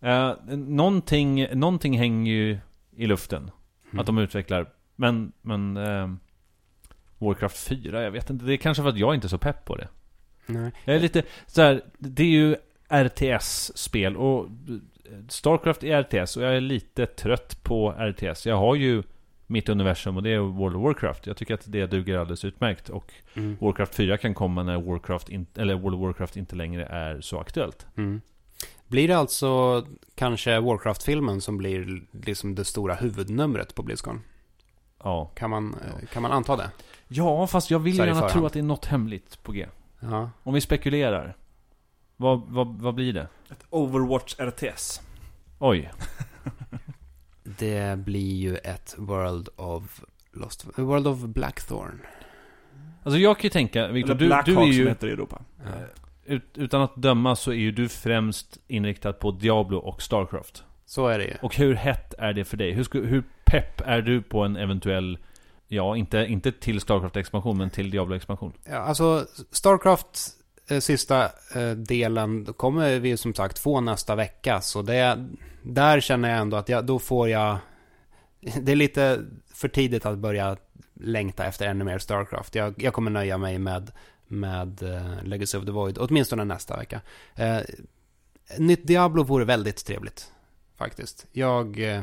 Eh, 0.00 0.32
någonting, 0.56 1.58
någonting 1.58 1.98
hänger 1.98 2.32
ju 2.32 2.58
i 2.96 3.06
luften. 3.06 3.50
Mm. 3.84 4.00
Att 4.00 4.06
de 4.06 4.18
utvecklar. 4.18 4.68
Men, 4.96 5.32
men... 5.42 5.76
Eh, 5.76 6.08
Warcraft 7.18 7.58
4, 7.58 8.02
jag 8.02 8.10
vet 8.10 8.30
inte. 8.30 8.44
Det 8.44 8.52
är 8.52 8.56
kanske 8.56 8.82
för 8.82 8.90
att 8.90 8.98
jag 8.98 9.14
inte 9.14 9.26
är 9.26 9.28
så 9.28 9.38
pepp 9.38 9.64
på 9.64 9.76
det. 9.76 9.88
Nej. 10.46 10.72
Jag 10.84 10.96
är 10.96 11.00
lite 11.00 11.22
så 11.46 11.62
här, 11.62 11.82
det 11.98 12.22
är 12.22 12.26
ju 12.26 12.56
RTS-spel 12.88 14.16
och 14.16 14.46
Starcraft 15.28 15.84
är 15.84 16.02
RTS 16.02 16.36
och 16.36 16.42
jag 16.42 16.56
är 16.56 16.60
lite 16.60 17.06
trött 17.06 17.62
på 17.62 17.90
RTS. 17.98 18.46
Jag 18.46 18.56
har 18.56 18.74
ju 18.74 19.02
mitt 19.46 19.68
universum 19.68 20.16
och 20.16 20.22
det 20.22 20.30
är 20.30 20.38
World 20.38 20.76
of 20.76 20.82
Warcraft. 20.82 21.26
Jag 21.26 21.36
tycker 21.36 21.54
att 21.54 21.62
det 21.66 21.86
duger 21.86 22.18
alldeles 22.18 22.44
utmärkt 22.44 22.88
och 22.88 23.12
Mm. 23.34 23.56
Warcraft 23.60 23.94
4 23.94 24.16
kan 24.16 24.34
komma 24.34 24.62
när 24.62 24.80
Warcraft 24.80 25.28
in, 25.28 25.46
eller 25.54 25.74
World 25.74 25.94
of 25.96 26.00
Warcraft 26.02 26.36
inte 26.36 26.56
längre 26.56 26.84
är 26.86 27.20
så 27.20 27.40
aktuellt. 27.40 27.86
Mm. 27.96 28.20
Blir 28.86 29.08
det 29.08 29.18
alltså 29.18 29.84
kanske 30.14 30.60
Warcraft-filmen 30.60 31.40
som 31.40 31.58
blir 31.58 32.02
liksom 32.12 32.54
det 32.54 32.64
stora 32.64 32.94
huvudnumret 32.94 33.74
på 33.74 33.82
Blizzcon? 33.82 34.20
Ja. 35.02 35.30
Kan 35.34 35.50
man, 35.50 35.74
eh, 35.74 36.06
kan 36.12 36.22
man 36.22 36.32
anta 36.32 36.56
det? 36.56 36.70
Ja, 37.08 37.46
fast 37.46 37.70
jag 37.70 37.78
vill 37.78 37.98
gärna 37.98 38.28
tro 38.28 38.46
att 38.46 38.52
det 38.52 38.58
är 38.58 38.62
något 38.62 38.84
hemligt 38.84 39.42
på 39.42 39.52
G. 39.52 39.66
Ja. 40.00 40.30
Om 40.42 40.54
vi 40.54 40.60
spekulerar. 40.60 41.36
Vad, 42.20 42.42
vad, 42.48 42.80
vad 42.80 42.94
blir 42.94 43.12
det? 43.12 43.28
Ett 43.50 43.64
Overwatch 43.70 44.34
RTS. 44.38 45.02
Oj. 45.58 45.90
Det 47.42 47.98
blir 47.98 48.36
ju 48.36 48.56
ett 48.56 48.94
World 48.98 49.48
of 49.56 50.00
Lost... 50.32 50.66
World 50.76 51.06
of 51.06 51.18
Blackthorn. 51.18 52.00
Alltså 53.02 53.18
jag 53.18 53.36
kan 53.36 53.42
ju 53.42 53.50
tänka, 53.50 53.88
Victor, 53.88 54.14
Eller 54.14 54.42
du, 54.42 54.52
du 54.52 54.60
är 54.60 54.64
som 54.64 54.72
ju... 54.72 54.88
heter 54.88 55.08
i 55.08 55.10
Europa. 55.10 55.42
Ja. 55.64 55.70
Ut, 56.24 56.44
utan 56.54 56.82
att 56.82 56.96
döma 56.96 57.36
så 57.36 57.50
är 57.50 57.56
ju 57.56 57.72
du 57.72 57.88
främst 57.88 58.58
inriktad 58.66 59.12
på 59.12 59.30
Diablo 59.30 59.78
och 59.78 60.02
Starcraft. 60.02 60.64
Så 60.86 61.06
är 61.06 61.18
det 61.18 61.24
ju. 61.24 61.34
Och 61.42 61.56
hur 61.56 61.74
hett 61.74 62.14
är 62.18 62.32
det 62.32 62.44
för 62.44 62.56
dig? 62.56 62.72
Hur, 62.72 63.06
hur 63.06 63.24
pepp 63.44 63.80
är 63.80 64.02
du 64.02 64.22
på 64.22 64.44
en 64.44 64.56
eventuell... 64.56 65.18
Ja, 65.68 65.96
inte, 65.96 66.18
inte 66.18 66.52
till 66.52 66.80
Starcraft-expansion, 66.80 67.58
men 67.58 67.70
till 67.70 67.90
Diablo-expansion. 67.90 68.52
Ja, 68.64 68.76
alltså, 68.76 69.26
Starcraft, 69.50 70.06
eh, 70.06 70.37
Eh, 70.68 70.80
sista 70.80 71.30
eh, 71.54 71.70
delen, 71.70 72.44
då 72.44 72.52
kommer 72.52 72.98
vi 72.98 73.08
ju 73.08 73.16
som 73.16 73.34
sagt 73.34 73.58
få 73.58 73.80
nästa 73.80 74.14
vecka. 74.14 74.60
Så 74.60 74.82
det, 74.82 75.26
där 75.62 76.00
känner 76.00 76.30
jag 76.30 76.38
ändå 76.38 76.56
att 76.56 76.68
jag, 76.68 76.84
då 76.84 76.98
får 76.98 77.28
jag... 77.28 77.58
Det 78.60 78.72
är 78.72 78.76
lite 78.76 79.24
för 79.54 79.68
tidigt 79.68 80.06
att 80.06 80.18
börja 80.18 80.56
längta 80.94 81.44
efter 81.44 81.66
ännu 81.66 81.84
mer 81.84 81.98
Starcraft. 81.98 82.54
Jag, 82.54 82.82
jag 82.82 82.92
kommer 82.92 83.10
nöja 83.10 83.38
mig 83.38 83.58
med, 83.58 83.92
med 84.26 84.82
eh, 84.82 85.22
Legacy 85.24 85.58
of 85.58 85.64
the 85.64 85.70
Void, 85.70 85.98
åtminstone 85.98 86.44
nästa 86.44 86.76
vecka. 86.76 87.00
Eh, 87.34 87.58
nytt 88.58 88.86
Diablo 88.86 89.22
vore 89.22 89.44
väldigt 89.44 89.84
trevligt, 89.86 90.32
faktiskt. 90.76 91.26
Jag... 91.32 91.94
Eh, 91.94 92.02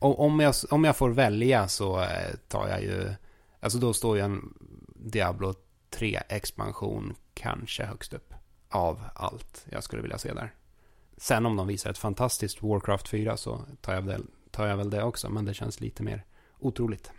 om, 0.00 0.40
jag 0.40 0.54
om 0.70 0.84
jag 0.84 0.96
får 0.96 1.10
välja 1.10 1.68
så 1.68 2.06
tar 2.48 2.68
jag 2.68 2.82
ju... 2.82 3.14
Alltså 3.60 3.78
då 3.78 3.92
står 3.92 4.16
ju 4.16 4.22
en 4.22 4.54
Diablo 4.96 5.54
3-expansion 5.90 7.14
kanske 7.38 7.84
högst 7.84 8.12
upp 8.14 8.34
av 8.70 9.00
allt 9.14 9.66
jag 9.70 9.82
skulle 9.84 10.02
vilja 10.02 10.18
se 10.18 10.32
där. 10.32 10.52
Sen 11.16 11.46
om 11.46 11.56
de 11.56 11.66
visar 11.66 11.90
ett 11.90 11.98
fantastiskt 11.98 12.62
Warcraft 12.62 13.08
4 13.08 13.36
så 13.36 13.60
tar 13.80 13.94
jag, 13.94 14.02
väl, 14.02 14.22
tar 14.50 14.66
jag 14.66 14.76
väl 14.76 14.90
det 14.90 15.02
också, 15.02 15.30
men 15.30 15.44
det 15.44 15.54
känns 15.54 15.80
lite 15.80 16.02
mer 16.02 16.24
otroligt. 16.58 17.10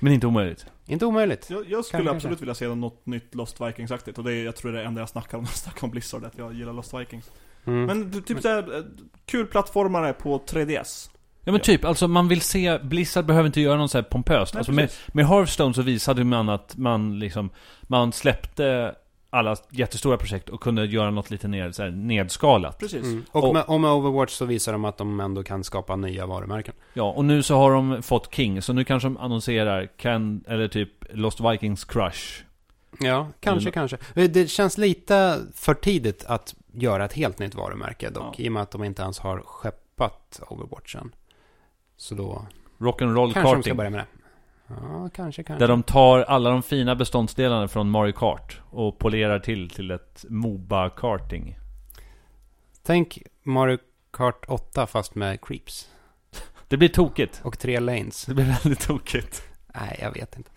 Men 0.00 0.12
inte 0.12 0.26
omöjligt. 0.26 0.66
Inte 0.86 1.06
omöjligt. 1.06 1.50
Jag, 1.50 1.70
jag 1.70 1.84
skulle 1.84 2.04
Kanske. 2.04 2.16
absolut 2.16 2.40
vilja 2.40 2.54
se 2.54 2.68
något 2.68 3.06
nytt 3.06 3.34
Lost 3.34 3.60
Vikings-aktigt. 3.60 4.18
Och 4.18 4.24
det 4.24 4.32
är, 4.34 4.44
jag 4.44 4.56
tror 4.56 4.72
det 4.72 4.78
är 4.78 4.82
det 4.82 4.88
enda 4.88 5.00
jag 5.00 5.08
snackar 5.08 5.38
om 5.38 5.44
när 5.44 5.50
jag 5.52 5.56
snackar 5.56 5.84
om 5.84 5.90
Blizzard, 5.90 6.24
att 6.24 6.38
jag 6.38 6.54
gillar 6.54 6.72
Lost 6.72 6.94
Vikings. 6.94 7.30
Mm. 7.64 7.84
Men 7.84 8.10
du- 8.10 8.20
typ 8.20 8.42
såhär, 8.42 8.76
eh, 8.78 8.84
kul 9.26 9.46
plattformare 9.46 10.12
på 10.12 10.38
3DS. 10.38 11.10
Ja 11.44 11.52
men 11.52 11.60
typ, 11.60 11.84
alltså 11.84 12.08
man 12.08 12.28
vill 12.28 12.40
se, 12.40 12.78
Blizzard 12.78 13.26
behöver 13.26 13.46
inte 13.46 13.60
göra 13.60 13.76
något 13.78 13.90
så 13.90 13.98
här 13.98 14.02
pompöst. 14.02 14.54
Nej, 14.54 14.58
alltså 14.58 14.72
med, 14.72 14.90
med 15.08 15.26
Hearthstone 15.28 15.74
så 15.74 15.82
visade 15.82 16.24
man 16.24 16.48
att 16.48 16.76
man 16.76 17.18
liksom, 17.18 17.50
man 17.82 18.12
släppte 18.12 18.94
alla 19.30 19.56
jättestora 19.70 20.16
projekt 20.16 20.48
och 20.48 20.60
kunde 20.60 20.84
göra 20.86 21.10
något 21.10 21.30
lite 21.30 21.48
ner, 21.48 21.70
så 21.72 21.82
här, 21.82 21.90
nedskalat. 21.90 22.78
Precis. 22.78 23.02
Mm. 23.04 23.24
Och, 23.30 23.44
Och- 23.44 23.54
med, 23.54 23.64
och 23.66 23.80
med 23.80 23.90
Overwatch 23.92 24.32
så 24.32 24.44
visar 24.44 24.72
de 24.72 24.84
att 24.84 24.96
de 24.98 25.20
ändå 25.20 25.42
kan 25.42 25.64
skapa 25.64 25.96
nya 25.96 26.26
varumärken. 26.26 26.74
Ja, 26.94 27.10
och 27.12 27.24
nu 27.24 27.42
så 27.42 27.56
har 27.56 27.72
de 27.72 28.02
fått 28.02 28.34
King, 28.34 28.62
så 28.62 28.72
nu 28.72 28.84
kanske 28.84 29.06
de 29.08 29.16
annonserar 29.16 29.86
kan, 29.96 30.44
eller 30.48 30.68
typ 30.68 30.90
Lost 31.10 31.40
Vikings 31.40 31.84
Crush. 31.84 32.42
Ja, 33.00 33.28
kanske, 33.40 33.62
Eller- 33.64 33.70
kanske. 33.72 33.98
Det 34.28 34.50
känns 34.50 34.78
lite 34.78 35.40
för 35.54 35.74
tidigt 35.74 36.24
att 36.24 36.54
göra 36.72 37.04
ett 37.04 37.12
helt 37.12 37.38
nytt 37.38 37.54
varumärke 37.54 38.10
dock. 38.10 38.34
Ja. 38.38 38.44
I 38.44 38.48
och 38.48 38.52
med 38.52 38.62
att 38.62 38.70
de 38.70 38.84
inte 38.84 39.02
ens 39.02 39.18
har 39.18 39.38
skeppat 39.44 40.40
Overwatchen. 40.48 41.12
Så 41.96 42.14
då 42.14 42.46
Rock'n'roll 42.78 43.32
kanske 43.32 43.40
de 43.40 43.42
ska 43.42 43.42
karting. 43.54 43.76
börja 43.76 43.90
med 43.90 44.00
det. 44.00 44.06
Ja, 44.68 45.08
kanske, 45.14 45.42
kanske. 45.42 45.62
Där 45.62 45.68
de 45.68 45.82
tar 45.82 46.18
alla 46.20 46.50
de 46.50 46.62
fina 46.62 46.94
beståndsdelarna 46.96 47.68
från 47.68 47.90
Mario 47.90 48.12
Kart 48.12 48.60
och 48.70 48.98
polerar 48.98 49.38
till 49.38 49.70
till 49.70 49.90
ett 49.90 50.24
Moba-karting. 50.28 51.58
Tänk 52.82 53.18
Mario 53.42 53.78
Kart 54.12 54.44
8 54.48 54.86
fast 54.86 55.14
med 55.14 55.40
creeps. 55.40 55.88
Det 56.68 56.76
blir 56.76 56.88
tokigt. 56.88 57.40
Och 57.44 57.58
tre 57.58 57.80
lanes. 57.80 58.24
Det 58.24 58.34
blir 58.34 58.44
väldigt 58.44 58.80
tokigt. 58.80 59.42
Nej, 59.74 59.98
jag 60.02 60.12
vet 60.12 60.36
inte. 60.36 60.50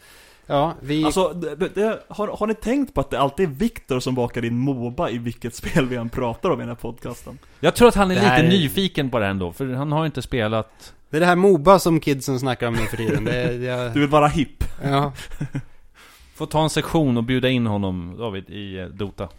Ja, 0.45 0.73
vi... 0.81 1.05
Alltså, 1.05 1.33
det, 1.33 1.55
det, 1.55 2.03
har, 2.07 2.27
har 2.27 2.47
ni 2.47 2.53
tänkt 2.55 2.93
på 2.93 3.01
att 3.01 3.09
det 3.09 3.19
alltid 3.19 3.49
är 3.49 3.53
Viktor 3.53 3.99
som 3.99 4.15
bakar 4.15 4.45
in 4.45 4.57
Moba 4.57 5.09
i 5.09 5.17
vilket 5.17 5.55
spel 5.55 5.85
vi 5.87 5.95
än 5.95 6.09
pratar 6.09 6.49
om 6.49 6.59
i 6.59 6.61
den 6.61 6.69
här 6.69 6.75
podcasten? 6.75 7.37
Jag 7.59 7.75
tror 7.75 7.87
att 7.87 7.95
han 7.95 8.11
är 8.11 8.15
lite 8.15 8.27
här 8.27 8.43
är- 8.43 8.49
nyfiken 8.49 9.09
på 9.09 9.19
det 9.19 9.27
ändå, 9.27 9.53
för 9.53 9.73
han 9.73 9.91
har 9.91 10.05
inte 10.05 10.21
spelat... 10.21 10.93
Det 11.11 11.17
är 11.17 11.21
det 11.21 11.25
här 11.25 11.35
Moba 11.35 11.79
som 11.79 11.99
kidsen 11.99 12.39
snackar 12.39 12.67
om 12.67 12.73
nu 12.73 12.79
för 12.85 12.97
tiden. 12.97 13.23
Det, 13.25 13.35
är- 13.35 13.59
jag, 13.59 13.93
Du 13.93 13.99
vill 13.99 14.09
vara 14.09 14.27
hipp? 14.27 14.63
ja. 14.83 15.13
Får 16.35 16.45
ta 16.45 16.63
en 16.63 16.69
sektion 16.69 17.17
och 17.17 17.23
bjuda 17.23 17.49
in 17.49 17.67
honom, 17.67 18.15
David, 18.17 18.49
i 18.49 18.77
eh, 18.79 18.85
Dota. 18.85 19.29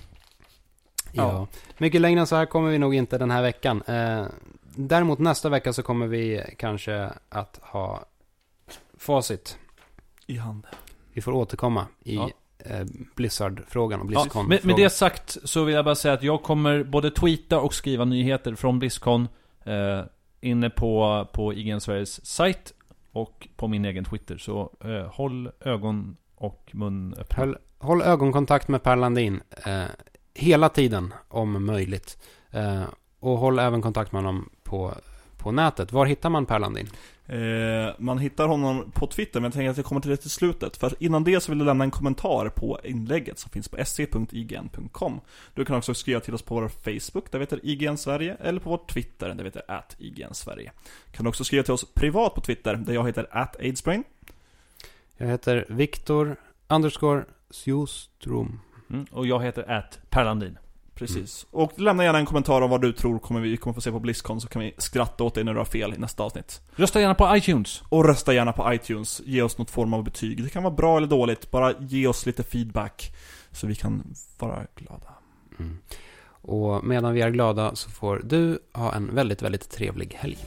Ja. 1.12 1.46
Mycket 1.78 2.00
längre 2.00 2.20
än 2.20 2.26
så 2.26 2.36
här 2.36 2.46
kommer 2.46 2.70
vi 2.70 2.78
nog 2.78 2.94
inte 2.94 3.18
den 3.18 3.30
här 3.30 3.42
veckan. 3.42 3.82
Eh, 3.86 4.24
däremot 4.76 5.18
nästa 5.18 5.48
vecka 5.48 5.72
så 5.72 5.82
kommer 5.82 6.06
vi 6.06 6.42
kanske 6.58 7.10
att 7.28 7.58
ha 7.62 8.04
facit. 8.98 9.58
I 10.26 10.36
hand. 10.36 10.66
Vi 11.12 11.20
får 11.20 11.32
återkomma 11.32 11.86
i 12.04 12.14
Ja. 12.14 12.30
eh, 12.58 12.86
Blizzard-frågan 13.16 14.00
och 14.00 14.06
Ja, 14.06 14.08
Blizzcon-frågan. 14.08 14.48
med, 14.48 14.64
med 14.64 14.76
det 14.76 14.90
sagt 14.90 15.36
så 15.44 15.64
vill 15.64 15.74
jag 15.74 15.84
bara 15.84 15.94
säga 15.94 16.14
att 16.14 16.22
jag 16.22 16.42
kommer 16.42 16.84
både 16.84 17.10
tweeta 17.10 17.60
och 17.60 17.74
skriva 17.74 18.04
nyheter 18.04 18.54
från 18.54 18.78
Blizzcon 18.78 19.28
eh, 19.64 20.00
inne 20.42 20.70
på, 20.70 21.26
på 21.32 21.54
IGN 21.54 21.80
Sveriges 21.80 22.26
sajt 22.26 22.72
och 23.12 23.48
på 23.56 23.68
min 23.68 23.84
egen 23.84 24.04
Twitter. 24.04 24.38
Så 24.38 24.70
eh, 24.84 25.14
håll 25.14 25.50
ögon 25.60 26.16
och 26.34 26.70
mun 26.72 27.14
öppna. 27.18 27.44
Håll, 27.44 27.56
håll 27.78 28.02
ögonkontakt 28.02 28.68
med 28.68 28.82
Per 28.82 28.96
Landin 28.96 29.40
eh, 29.66 29.84
hela 30.34 30.68
tiden 30.68 31.14
om 31.28 31.66
möjligt. 31.66 32.18
Eh, 32.50 32.82
och 33.20 33.38
håll 33.38 33.58
även 33.58 33.82
kontakt 33.82 34.12
med 34.12 34.22
honom 34.22 34.50
på, 34.62 34.94
på 35.38 35.52
nätet. 35.52 35.92
Var 35.92 36.06
hittar 36.06 36.30
man 36.30 36.46
Per 36.46 36.58
Landin? 36.58 36.88
Eh, 37.26 37.94
man 37.98 38.18
hittar 38.18 38.48
honom 38.48 38.92
på 38.94 39.06
Twitter, 39.06 39.40
men 39.40 39.44
jag 39.44 39.52
tänker 39.52 39.70
att 39.70 39.76
jag 39.76 39.86
kommer 39.86 40.00
till 40.00 40.10
det 40.10 40.16
till 40.16 40.30
slutet. 40.30 40.76
För 40.76 40.94
innan 40.98 41.24
det 41.24 41.40
så 41.40 41.52
vill 41.52 41.58
jag 41.58 41.66
lämna 41.66 41.84
en 41.84 41.90
kommentar 41.90 42.48
på 42.48 42.80
inlägget 42.84 43.38
som 43.38 43.50
finns 43.50 43.68
på 43.68 43.84
se.ign.com. 43.84 45.20
Du 45.54 45.64
kan 45.64 45.76
också 45.76 45.94
skriva 45.94 46.20
till 46.20 46.34
oss 46.34 46.42
på 46.42 46.54
vår 46.54 46.68
Facebook, 46.68 47.30
där 47.30 47.38
vi 47.38 47.42
heter 47.42 47.60
IGN 47.62 47.96
Sverige, 47.96 48.36
eller 48.40 48.60
på 48.60 48.70
vår 48.70 48.80
Twitter, 48.88 49.28
där 49.28 49.36
vi 49.36 49.44
heter 49.44 49.62
at 49.68 49.96
IGN 49.98 50.34
Sverige. 50.34 50.72
Kan 51.10 51.24
du 51.24 51.28
också 51.28 51.44
skriva 51.44 51.62
till 51.62 51.72
oss 51.72 51.94
privat 51.94 52.34
på 52.34 52.40
Twitter, 52.40 52.74
där 52.74 52.94
jag 52.94 53.06
heter 53.06 53.26
at 53.30 53.56
aidsbrain. 53.60 54.04
Jag 55.16 55.26
heter 55.26 55.66
Viktor 55.68 56.36
underscore 56.68 57.24
Sjostrom. 57.50 58.60
Mm, 58.90 59.06
och 59.10 59.26
jag 59.26 59.42
heter 59.42 59.70
att 59.70 59.98
Perlandin. 60.10 60.58
Precis. 60.94 61.46
Och 61.50 61.80
lämna 61.80 62.04
gärna 62.04 62.18
en 62.18 62.26
kommentar 62.26 62.62
om 62.62 62.70
vad 62.70 62.80
du 62.80 62.92
tror 62.92 63.18
kommer 63.18 63.40
vi 63.40 63.56
kommer 63.56 63.74
få 63.74 63.80
se 63.80 63.90
på 63.90 64.00
Blizzcon, 64.00 64.40
så 64.40 64.48
kan 64.48 64.62
vi 64.62 64.74
skratta 64.78 65.24
åt 65.24 65.34
dig 65.34 65.44
när 65.44 65.52
du 65.52 65.60
har 65.60 65.64
fel 65.64 65.94
i 65.94 65.98
nästa 65.98 66.22
avsnitt. 66.22 66.60
Rösta 66.76 67.00
gärna 67.00 67.14
på 67.14 67.36
iTunes. 67.36 67.82
Och 67.88 68.04
rösta 68.04 68.34
gärna 68.34 68.52
på 68.52 68.74
iTunes, 68.74 69.22
ge 69.24 69.42
oss 69.42 69.58
något 69.58 69.70
form 69.70 69.94
av 69.94 70.04
betyg. 70.04 70.44
Det 70.44 70.50
kan 70.50 70.62
vara 70.62 70.74
bra 70.74 70.96
eller 70.96 71.06
dåligt, 71.06 71.50
bara 71.50 71.74
ge 71.80 72.06
oss 72.06 72.26
lite 72.26 72.42
feedback. 72.42 73.14
Så 73.52 73.66
vi 73.66 73.74
kan 73.74 74.14
vara 74.38 74.66
glada. 74.76 75.14
Mm. 75.58 75.78
Och 76.42 76.84
medan 76.84 77.14
vi 77.14 77.20
är 77.20 77.30
glada 77.30 77.74
så 77.74 77.90
får 77.90 78.20
du 78.24 78.58
ha 78.72 78.94
en 78.94 79.14
väldigt, 79.14 79.42
väldigt 79.42 79.70
trevlig 79.70 80.16
helg. 80.18 80.38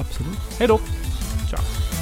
Absolut. 0.00 0.58
Hej 0.58 0.68
då! 0.68 0.80
Ciao. 1.50 1.95